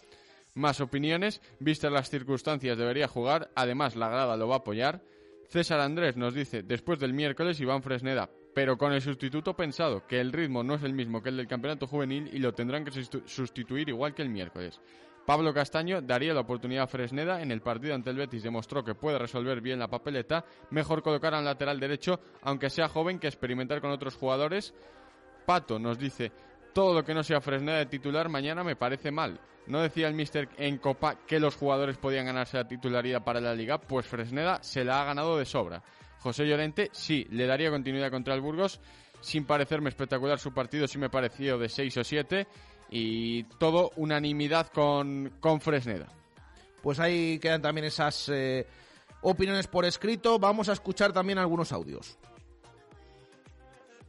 Más 0.54 0.80
opiniones. 0.80 1.42
Vistas 1.60 1.92
las 1.92 2.10
circunstancias, 2.10 2.78
debería 2.78 3.08
jugar. 3.08 3.50
Además, 3.56 3.96
la 3.96 4.10
grada 4.10 4.38
lo 4.38 4.48
va 4.48 4.56
a 4.56 4.60
apoyar. 4.60 5.02
César 5.50 5.80
Andrés 5.80 6.18
nos 6.18 6.36
dice, 6.36 6.62
después 6.62 7.00
del 7.00 7.14
miércoles, 7.14 7.60
Iván 7.60 7.82
Fresneda, 7.82 8.30
pero 8.54 8.78
con 8.78 8.94
el 8.94 9.02
sustituto 9.02 9.56
pensado, 9.56 10.06
que 10.08 10.22
el 10.22 10.32
ritmo 10.32 10.64
no 10.64 10.76
es 10.76 10.84
el 10.84 10.94
mismo 10.94 11.22
que 11.22 11.30
el 11.30 11.38
del 11.38 11.48
campeonato 11.48 11.88
juvenil 11.88 12.30
y 12.32 12.40
lo 12.40 12.54
tendrán 12.54 12.86
que 12.86 12.92
sustituir 13.26 13.90
igual 13.90 14.14
que 14.14 14.22
el 14.22 14.30
miércoles. 14.30 14.80
Pablo 15.26 15.54
Castaño 15.54 16.02
daría 16.02 16.34
la 16.34 16.42
oportunidad 16.42 16.84
a 16.84 16.88
Fresneda. 16.88 17.42
En 17.42 17.52
el 17.52 17.62
partido 17.62 17.94
ante 17.94 18.10
el 18.10 18.18
Betis 18.18 18.44
demostró 18.44 18.84
que 18.84 18.96
puede 18.96 19.20
resolver 19.20 19.62
bien 19.62 19.80
la 19.80 19.88
papeleta. 19.88 20.46
Mejor 20.72 21.04
colocar 21.04 21.34
al 21.34 21.46
lateral 21.46 21.80
derecho, 21.80 22.20
aunque 22.42 22.70
sea 22.70 22.88
joven, 22.90 23.20
que 23.20 23.28
experimentar 23.28 23.82
con 23.82 23.92
otros 23.92 24.16
jugadores. 24.16 24.74
Pato 25.46 25.80
nos 25.80 25.98
dice, 25.98 26.32
todo 26.74 26.94
lo 26.94 27.04
que 27.04 27.14
no 27.14 27.24
sea 27.24 27.42
Fresneda 27.42 27.78
de 27.78 27.86
titular 27.86 28.30
mañana 28.30 28.64
me 28.64 28.76
parece 28.76 29.12
mal. 29.12 29.40
¿No 29.68 29.82
decía 29.82 30.08
el 30.08 30.16
Mister 30.16 30.50
en 30.58 30.78
Copa 30.78 31.16
que 31.28 31.40
los 31.40 31.56
jugadores 31.56 31.98
podían 31.98 32.26
ganarse 32.26 32.58
la 32.58 32.68
titularidad 32.68 33.24
para 33.24 33.40
la 33.40 33.54
liga? 33.54 33.80
Pues 33.80 34.08
Fresneda 34.08 34.62
se 34.64 34.84
la 34.84 35.02
ha 35.02 35.06
ganado 35.06 35.38
de 35.38 35.46
sobra. 35.46 35.84
José 36.20 36.46
Llorente, 36.48 36.90
sí, 36.94 37.28
le 37.32 37.46
daría 37.46 37.70
continuidad 37.70 38.12
contra 38.12 38.34
el 38.34 38.42
Burgos. 38.42 38.80
Sin 39.22 39.46
parecerme 39.46 39.90
espectacular 39.90 40.40
su 40.40 40.52
partido, 40.52 40.88
sí 40.88 40.98
me 40.98 41.10
pareció 41.10 41.60
de 41.60 41.70
6 41.70 41.98
o 41.98 42.04
7 42.04 42.48
y 42.92 43.44
todo 43.58 43.92
unanimidad 43.96 44.68
con, 44.68 45.32
con 45.40 45.62
Fresneda. 45.62 46.08
Pues 46.84 47.00
ahí 47.00 47.40
quedan 47.40 47.62
también 47.62 47.86
esas 47.86 48.30
eh, 48.30 48.68
opiniones 49.22 49.68
por 49.68 49.86
escrito. 49.86 50.38
Vamos 50.38 50.68
a 50.70 50.74
escuchar 50.74 51.14
también 51.14 51.40
algunos 51.40 51.72
audios. 51.72 52.18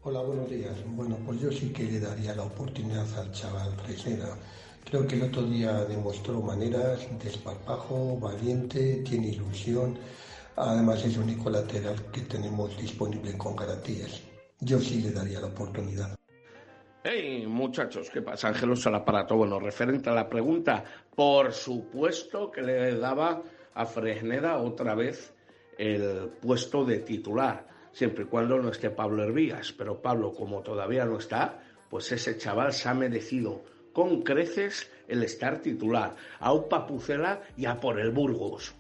Hola, 0.03 0.21
buenos 0.21 0.51
días. 0.51 0.75
Bueno, 0.87 1.17
pues 1.25 1.41
yo 1.41 1.53
sí 1.53 1.73
que 1.73 1.85
le 1.85 2.01
daría 2.01 2.35
la 2.35 2.43
oportunidad 2.43 3.07
al 3.19 3.31
chaval 3.31 3.73
Fresneda. 3.85 4.37
Creo 4.85 5.07
que 5.07 5.15
el 5.15 5.23
otro 5.23 5.43
día 5.45 5.85
demostró 5.85 6.41
maneras, 6.41 7.07
desparpajo, 7.23 8.19
valiente, 8.19 8.97
tiene 9.09 9.29
ilusión. 9.29 9.97
Además 10.57 11.05
es 11.05 11.15
el 11.15 11.23
único 11.23 11.49
lateral 11.51 12.11
que 12.11 12.23
tenemos 12.23 12.77
disponible 12.77 13.39
con 13.39 13.55
garantías. 13.55 14.21
Yo 14.59 14.81
sí 14.81 15.01
le 15.01 15.13
daría 15.13 15.41
la 15.41 15.47
oportunidad. 15.47 16.17
Hey, 17.05 17.47
muchachos, 17.49 18.09
¿qué 18.11 18.23
pasa? 18.23 18.47
Ángelos 18.47 18.87
al 18.87 18.95
aparato. 18.95 19.35
Bueno, 19.35 19.59
referente 19.59 20.09
a 20.09 20.13
la 20.13 20.29
pregunta, 20.29 20.85
por 21.17 21.53
supuesto 21.53 22.49
que 22.49 22.63
le 22.63 22.97
daba 22.97 23.43
a 23.75 23.87
Fresneda 23.87 24.59
otra 24.59 24.95
vez 24.95 25.35
el 25.79 26.31
puesto 26.41 26.85
de 26.85 27.01
titular, 27.01 27.67
siempre 27.91 28.23
y 28.23 28.27
cuando 28.29 28.57
no 28.59 28.69
esté 28.69 28.91
Pablo 28.91 29.25
Hervías. 29.25 29.73
Pero 29.73 30.01
Pablo, 30.01 30.33
como 30.33 30.63
todavía 30.63 31.05
no 31.05 31.19
está, 31.19 31.59
pues 31.91 32.13
ese 32.13 32.39
chaval 32.39 32.73
se 32.73 32.89
ha 32.89 32.95
merecido 32.95 33.65
con 33.93 34.23
creces 34.23 34.89
el 35.09 35.25
estar 35.25 35.59
titular. 35.59 36.15
A 36.39 36.53
un 36.53 36.69
Papucela 36.69 37.41
y 37.57 37.67
a 37.67 37.81
por 37.81 37.99
el 37.99 38.13
Burgos. 38.13 38.77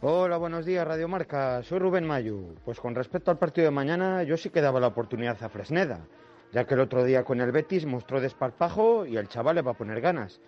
Hola, 0.00 0.38
buenos 0.38 0.64
días, 0.64 0.86
Radio 0.86 1.08
Marca. 1.08 1.62
Soy 1.62 1.78
Rubén 1.78 2.06
Mayu. 2.06 2.54
Pues 2.64 2.80
con 2.80 2.94
respecto 2.94 3.30
al 3.30 3.38
partido 3.38 3.66
de 3.66 3.70
mañana, 3.70 4.22
yo 4.22 4.38
sí 4.38 4.48
que 4.48 4.62
daba 4.62 4.80
la 4.80 4.86
oportunidad 4.86 5.42
a 5.42 5.48
Fresneda, 5.50 6.06
ya 6.54 6.64
que 6.64 6.74
el 6.74 6.80
otro 6.80 7.02
día 7.02 7.24
con 7.24 7.40
el 7.40 7.50
Betis 7.50 7.84
mostró 7.84 8.20
desparpajo 8.20 9.04
y 9.06 9.16
el 9.16 9.28
chaval 9.28 9.56
le 9.56 9.62
va 9.62 9.72
a 9.72 9.76
poner 9.76 10.00
ganas. 10.00 10.40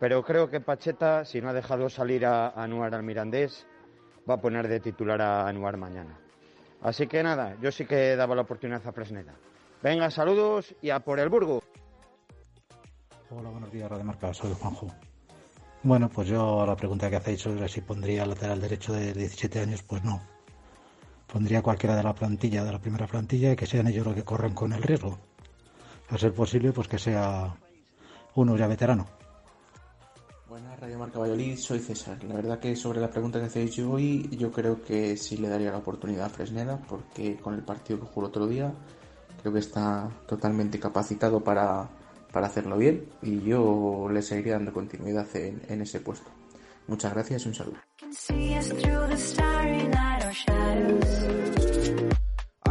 Pero 0.00 0.24
creo 0.24 0.50
que 0.50 0.60
Pacheta, 0.60 1.24
si 1.24 1.40
no 1.40 1.48
ha 1.48 1.52
dejado 1.52 1.88
salir 1.88 2.26
a 2.26 2.48
Anuar 2.48 2.92
al 2.92 3.04
Mirandés, 3.04 3.64
va 4.28 4.34
a 4.34 4.40
poner 4.40 4.66
de 4.66 4.80
titular 4.80 5.22
a 5.22 5.46
Anuar 5.46 5.76
mañana. 5.76 6.18
Así 6.82 7.06
que 7.06 7.22
nada, 7.22 7.56
yo 7.62 7.70
sí 7.70 7.86
que 7.86 8.16
daba 8.16 8.34
la 8.34 8.42
oportunidad 8.42 8.84
a 8.84 8.90
Fresneda. 8.90 9.32
Venga, 9.80 10.10
saludos 10.10 10.74
y 10.82 10.90
a 10.90 10.98
por 10.98 11.20
el 11.20 11.28
Burgo. 11.28 11.62
Hola, 13.30 13.50
buenos 13.50 13.70
días, 13.70 13.88
Radio 13.88 14.04
Marca. 14.04 14.34
Soy 14.34 14.52
Juanjo. 14.54 14.88
Bueno, 15.84 16.08
pues 16.08 16.26
yo 16.26 16.66
la 16.66 16.74
pregunta 16.74 17.08
que 17.08 17.16
hacéis 17.16 17.42
sobre 17.42 17.68
si 17.68 17.80
pondría 17.80 18.26
lateral 18.26 18.60
derecho 18.60 18.92
de 18.92 19.12
17 19.12 19.60
años, 19.60 19.84
pues 19.84 20.02
no. 20.02 20.20
Pondría 21.32 21.62
cualquiera 21.62 21.94
de 21.94 22.02
la 22.02 22.14
plantilla, 22.14 22.64
de 22.64 22.72
la 22.72 22.80
primera 22.80 23.06
plantilla, 23.06 23.52
y 23.52 23.56
que 23.56 23.66
sean 23.66 23.86
ellos 23.86 24.04
los 24.04 24.16
que 24.16 24.24
corren 24.24 24.52
con 24.52 24.72
el 24.72 24.82
riesgo. 24.82 25.18
A 26.08 26.18
ser 26.18 26.32
posible, 26.32 26.72
pues 26.72 26.88
que 26.88 26.98
sea 26.98 27.56
uno 28.34 28.56
ya 28.56 28.66
veterano. 28.66 29.06
Buenas, 30.48 30.78
Radio 30.78 30.98
Marca 30.98 31.18
Valladolid, 31.18 31.56
soy 31.56 31.80
César. 31.80 32.22
La 32.24 32.36
verdad 32.36 32.60
que 32.60 32.76
sobre 32.76 33.00
la 33.00 33.10
pregunta 33.10 33.40
que 33.40 33.46
hacéis 33.46 33.78
hoy, 33.80 34.28
yo 34.36 34.52
creo 34.52 34.82
que 34.82 35.16
sí 35.16 35.36
le 35.36 35.48
daría 35.48 35.72
la 35.72 35.78
oportunidad 35.78 36.26
a 36.26 36.28
Fresneda, 36.28 36.78
porque 36.88 37.36
con 37.36 37.54
el 37.54 37.62
partido 37.62 37.98
que 37.98 38.06
jugó 38.06 38.20
el 38.20 38.28
otro 38.28 38.46
día, 38.46 38.72
creo 39.40 39.52
que 39.52 39.58
está 39.58 40.08
totalmente 40.28 40.78
capacitado 40.78 41.42
para, 41.42 41.88
para 42.32 42.46
hacerlo 42.46 42.78
bien 42.78 43.08
y 43.22 43.40
yo 43.40 44.08
le 44.12 44.22
seguiría 44.22 44.54
dando 44.54 44.72
continuidad 44.72 45.26
en, 45.34 45.62
en 45.68 45.82
ese 45.82 46.00
puesto. 46.00 46.30
Muchas 46.86 47.14
gracias 47.14 47.44
y 47.44 47.48
un 47.48 47.54
saludo. 47.54 47.78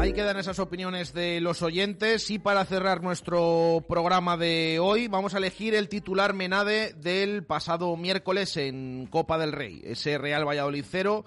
Ahí 0.03 0.11
quedan 0.11 0.35
esas 0.35 0.59
opiniones 0.59 1.13
de 1.13 1.39
los 1.39 1.61
oyentes 1.61 2.29
y 2.29 2.37
para 2.37 2.65
cerrar 2.65 3.01
nuestro 3.01 3.85
programa 3.87 4.35
de 4.35 4.77
hoy 4.81 5.07
vamos 5.07 5.33
a 5.33 5.37
elegir 5.37 5.73
el 5.75 5.87
titular 5.87 6.33
Menade 6.33 6.91
del 6.95 7.45
pasado 7.45 7.95
miércoles 7.95 8.57
en 8.57 9.07
Copa 9.09 9.37
del 9.37 9.53
Rey, 9.53 9.81
ese 9.85 10.17
Real 10.17 10.45
Valladolid 10.45 10.83
0, 10.85 11.23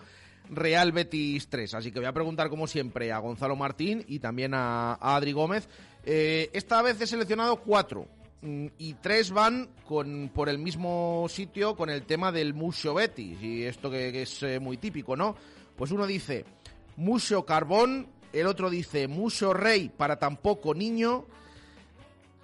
Real 0.51 0.93
Betis 0.93 1.49
3. 1.49 1.73
Así 1.73 1.91
que 1.91 2.01
voy 2.01 2.09
a 2.09 2.13
preguntar 2.13 2.51
como 2.51 2.67
siempre 2.67 3.13
a 3.13 3.19
Gonzalo 3.19 3.57
Martín 3.57 4.05
y 4.09 4.19
también 4.19 4.53
a, 4.53 4.93
a 4.93 5.17
Adri 5.17 5.33
Gómez. 5.33 5.71
Eh, 6.05 6.51
esta 6.53 6.83
vez 6.83 7.01
he 7.01 7.07
seleccionado 7.07 7.57
cuatro 7.63 8.07
mm, 8.43 8.67
y 8.77 8.93
tres 9.01 9.31
van 9.31 9.71
con, 9.87 10.31
por 10.35 10.51
el 10.51 10.59
mismo 10.59 11.25
sitio 11.31 11.77
con 11.77 11.89
el 11.89 12.03
tema 12.03 12.31
del 12.31 12.53
Musio 12.53 12.93
Betis 12.93 13.43
y 13.43 13.63
esto 13.63 13.91
que, 13.91 14.13
que 14.13 14.23
es 14.23 14.43
eh, 14.43 14.61
muy 14.61 14.77
típico, 14.77 15.17
¿no? 15.17 15.35
Pues 15.79 15.93
uno 15.93 16.07
dice 16.07 16.45
Musio 16.97 17.45
Carbón, 17.45 18.09
el 18.41 18.47
otro 18.47 18.69
dice 18.71 19.09
Muso 19.09 19.55
Rey 19.55 19.89
para 19.89 20.19
tan 20.19 20.37
poco 20.37 20.75
niño, 20.75 21.25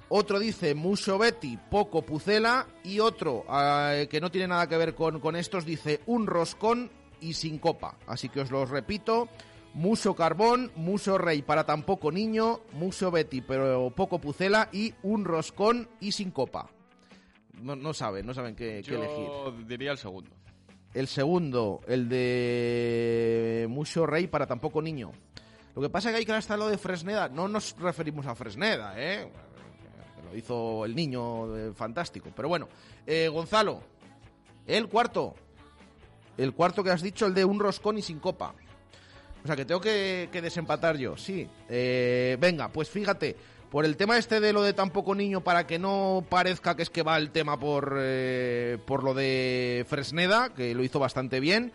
otro 0.08 0.38
dice 0.38 0.74
Muso 0.74 1.18
Betty, 1.18 1.58
poco 1.70 2.02
Pucela, 2.02 2.66
y 2.82 3.00
otro 3.00 3.44
eh, 3.50 4.08
que 4.10 4.20
no 4.20 4.30
tiene 4.30 4.48
nada 4.48 4.68
que 4.68 4.76
ver 4.76 4.94
con, 4.94 5.20
con 5.20 5.36
estos 5.36 5.64
dice 5.64 6.00
un 6.06 6.26
roscón 6.26 6.90
y 7.20 7.34
sin 7.34 7.58
copa. 7.58 7.96
Así 8.06 8.28
que 8.28 8.40
os 8.40 8.50
los 8.50 8.70
repito, 8.70 9.28
Muso 9.74 10.14
Carbón, 10.14 10.72
Muso 10.76 11.18
Rey 11.18 11.42
para 11.42 11.64
tan 11.64 11.82
poco 11.82 12.10
niño, 12.10 12.60
Muso 12.72 13.10
Betty 13.10 13.42
pero 13.42 13.90
poco 13.90 14.18
Pucela 14.18 14.68
y 14.72 14.94
un 15.02 15.24
roscón 15.24 15.88
y 16.00 16.12
sin 16.12 16.30
copa. 16.30 16.70
No, 17.60 17.76
no 17.76 17.94
saben, 17.94 18.26
no 18.26 18.34
saben 18.34 18.56
qué, 18.56 18.82
qué 18.84 18.94
elegir. 18.94 19.26
Yo 19.26 19.52
diría 19.66 19.92
el 19.92 19.98
segundo. 19.98 20.30
El 20.94 21.06
segundo, 21.06 21.80
el 21.86 22.08
de 22.08 23.66
Mucho 23.70 24.04
Rey 24.04 24.26
para 24.26 24.46
tampoco 24.46 24.82
niño. 24.82 25.12
Lo 25.74 25.82
que 25.82 25.88
pasa 25.88 26.08
es 26.08 26.14
que 26.14 26.18
hay 26.18 26.26
que 26.26 26.32
hasta 26.32 26.56
lo 26.56 26.68
de 26.68 26.78
Fresneda. 26.78 27.28
No 27.28 27.48
nos 27.48 27.76
referimos 27.78 28.26
a 28.26 28.34
Fresneda, 28.34 28.94
¿eh? 28.96 29.28
Lo 30.30 30.36
hizo 30.36 30.84
el 30.84 30.94
niño 30.94 31.74
fantástico. 31.74 32.30
Pero 32.34 32.48
bueno, 32.48 32.68
eh, 33.06 33.28
Gonzalo, 33.28 33.80
el 34.66 34.88
cuarto. 34.88 35.34
El 36.36 36.54
cuarto 36.54 36.82
que 36.82 36.90
has 36.90 37.02
dicho, 37.02 37.26
el 37.26 37.34
de 37.34 37.44
un 37.44 37.60
roscón 37.60 37.98
y 37.98 38.02
sin 38.02 38.18
copa. 38.18 38.54
O 39.42 39.46
sea 39.46 39.56
que 39.56 39.64
tengo 39.64 39.80
que, 39.80 40.28
que 40.30 40.40
desempatar 40.40 40.96
yo, 40.96 41.16
sí. 41.16 41.48
Eh, 41.68 42.36
venga, 42.40 42.68
pues 42.68 42.88
fíjate, 42.88 43.36
por 43.70 43.84
el 43.84 43.96
tema 43.96 44.18
este 44.18 44.38
de 44.38 44.52
lo 44.52 44.62
de 44.62 44.72
tampoco 44.72 45.14
niño, 45.14 45.42
para 45.42 45.66
que 45.66 45.78
no 45.78 46.24
parezca 46.28 46.76
que 46.76 46.82
es 46.82 46.90
que 46.90 47.02
va 47.02 47.16
el 47.16 47.30
tema 47.30 47.58
por, 47.58 47.96
eh, 47.98 48.78
por 48.86 49.02
lo 49.02 49.14
de 49.14 49.84
Fresneda, 49.88 50.50
que 50.54 50.74
lo 50.74 50.84
hizo 50.84 50.98
bastante 50.98 51.40
bien, 51.40 51.72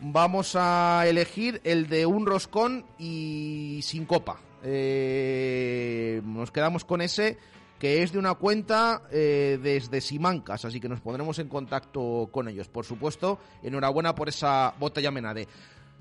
vamos 0.00 0.54
a 0.54 1.04
elegir 1.06 1.60
el 1.64 1.88
de 1.88 2.06
un 2.06 2.26
roscón 2.26 2.84
y 2.98 3.80
sin 3.82 4.04
copa. 4.04 4.40
Eh, 4.62 6.20
nos 6.24 6.50
quedamos 6.50 6.84
con 6.84 7.00
ese 7.00 7.38
que 7.78 8.02
es 8.02 8.12
de 8.12 8.18
una 8.18 8.34
cuenta 8.34 9.02
eh, 9.10 9.58
desde 9.62 10.00
Simancas, 10.00 10.64
así 10.64 10.80
que 10.80 10.88
nos 10.88 11.00
pondremos 11.00 11.38
en 11.38 11.48
contacto 11.48 12.28
con 12.32 12.48
ellos. 12.48 12.68
Por 12.68 12.84
supuesto, 12.84 13.38
enhorabuena 13.62 14.14
por 14.14 14.28
esa 14.28 14.74
botella 14.78 15.10
Menade. 15.10 15.46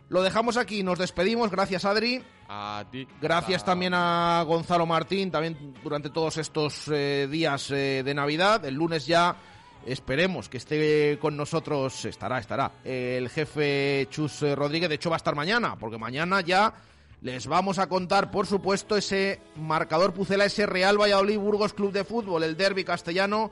Lo 0.08 0.22
dejamos 0.22 0.58
aquí, 0.58 0.84
nos 0.84 1.00
despedimos. 1.00 1.50
Gracias, 1.50 1.84
Adri. 1.84 2.22
A 2.48 2.86
ti. 2.92 3.08
Gracias 3.20 3.66
también 3.66 3.94
a 3.96 4.44
Gonzalo 4.46 4.86
Martín, 4.86 5.32
también 5.32 5.74
durante 5.84 6.12
todos 6.12 6.38
estos 6.38 6.88
eh, 6.90 7.28
días 7.30 7.72
eh, 7.72 8.04
de 8.06 8.14
Navidad. 8.14 8.64
El 8.66 8.76
lunes 8.76 9.08
ya 9.08 9.36
esperemos 9.86 10.50
que 10.50 10.58
esté 10.58 11.18
con 11.20 11.38
nosotros, 11.38 12.06
estará, 12.06 12.40
estará, 12.40 12.72
el 12.84 13.30
jefe 13.30 14.08
Chus 14.10 14.42
Rodríguez. 14.42 14.90
De 14.90 14.96
hecho, 14.96 15.10
va 15.10 15.16
a 15.16 15.18
estar 15.18 15.36
mañana, 15.36 15.76
porque 15.78 15.98
mañana 15.98 16.42
ya 16.42 16.74
les 17.22 17.48
vamos 17.48 17.80
a 17.80 17.88
contar, 17.88 18.30
por 18.30 18.46
supuesto, 18.46 18.96
ese 18.96 19.40
marcador 19.56 20.14
Pucela, 20.14 20.46
ese 20.46 20.66
Real 20.66 21.00
Valladolid 21.00 21.40
Burgos 21.40 21.74
Club 21.74 21.92
de 21.92 22.04
Fútbol, 22.04 22.44
el 22.44 22.56
derby 22.58 22.84
castellano 22.84 23.52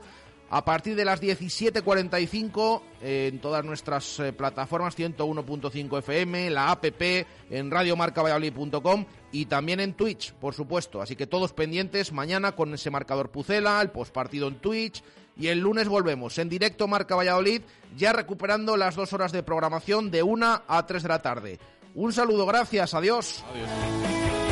a 0.50 0.64
partir 0.64 0.94
de 0.94 1.04
las 1.04 1.20
17.45 1.20 2.82
eh, 3.02 3.30
en 3.32 3.40
todas 3.40 3.64
nuestras 3.64 4.20
eh, 4.20 4.32
plataformas 4.32 4.96
101.5 4.96 5.98
FM, 5.98 6.50
la 6.50 6.70
APP, 6.70 7.26
en 7.50 7.70
radiomarcavalladolid.com 7.70 9.04
y 9.32 9.46
también 9.46 9.80
en 9.80 9.94
Twitch, 9.94 10.32
por 10.34 10.54
supuesto. 10.54 11.02
Así 11.02 11.16
que 11.16 11.26
todos 11.26 11.52
pendientes 11.52 12.12
mañana 12.12 12.52
con 12.52 12.72
ese 12.74 12.90
marcador 12.90 13.30
Pucela, 13.30 13.80
el 13.80 13.90
postpartido 13.90 14.46
en 14.46 14.60
Twitch 14.60 15.02
y 15.36 15.48
el 15.48 15.60
lunes 15.60 15.88
volvemos 15.88 16.38
en 16.38 16.48
directo 16.48 16.86
Marca 16.88 17.16
Valladolid, 17.16 17.62
ya 17.96 18.12
recuperando 18.12 18.76
las 18.76 18.94
dos 18.94 19.12
horas 19.12 19.32
de 19.32 19.42
programación 19.42 20.10
de 20.10 20.22
1 20.22 20.62
a 20.66 20.86
3 20.86 21.02
de 21.02 21.08
la 21.08 21.22
tarde. 21.22 21.58
Un 21.94 22.12
saludo, 22.12 22.46
gracias, 22.46 22.94
adiós. 22.94 23.44
Adiós. 23.50 24.43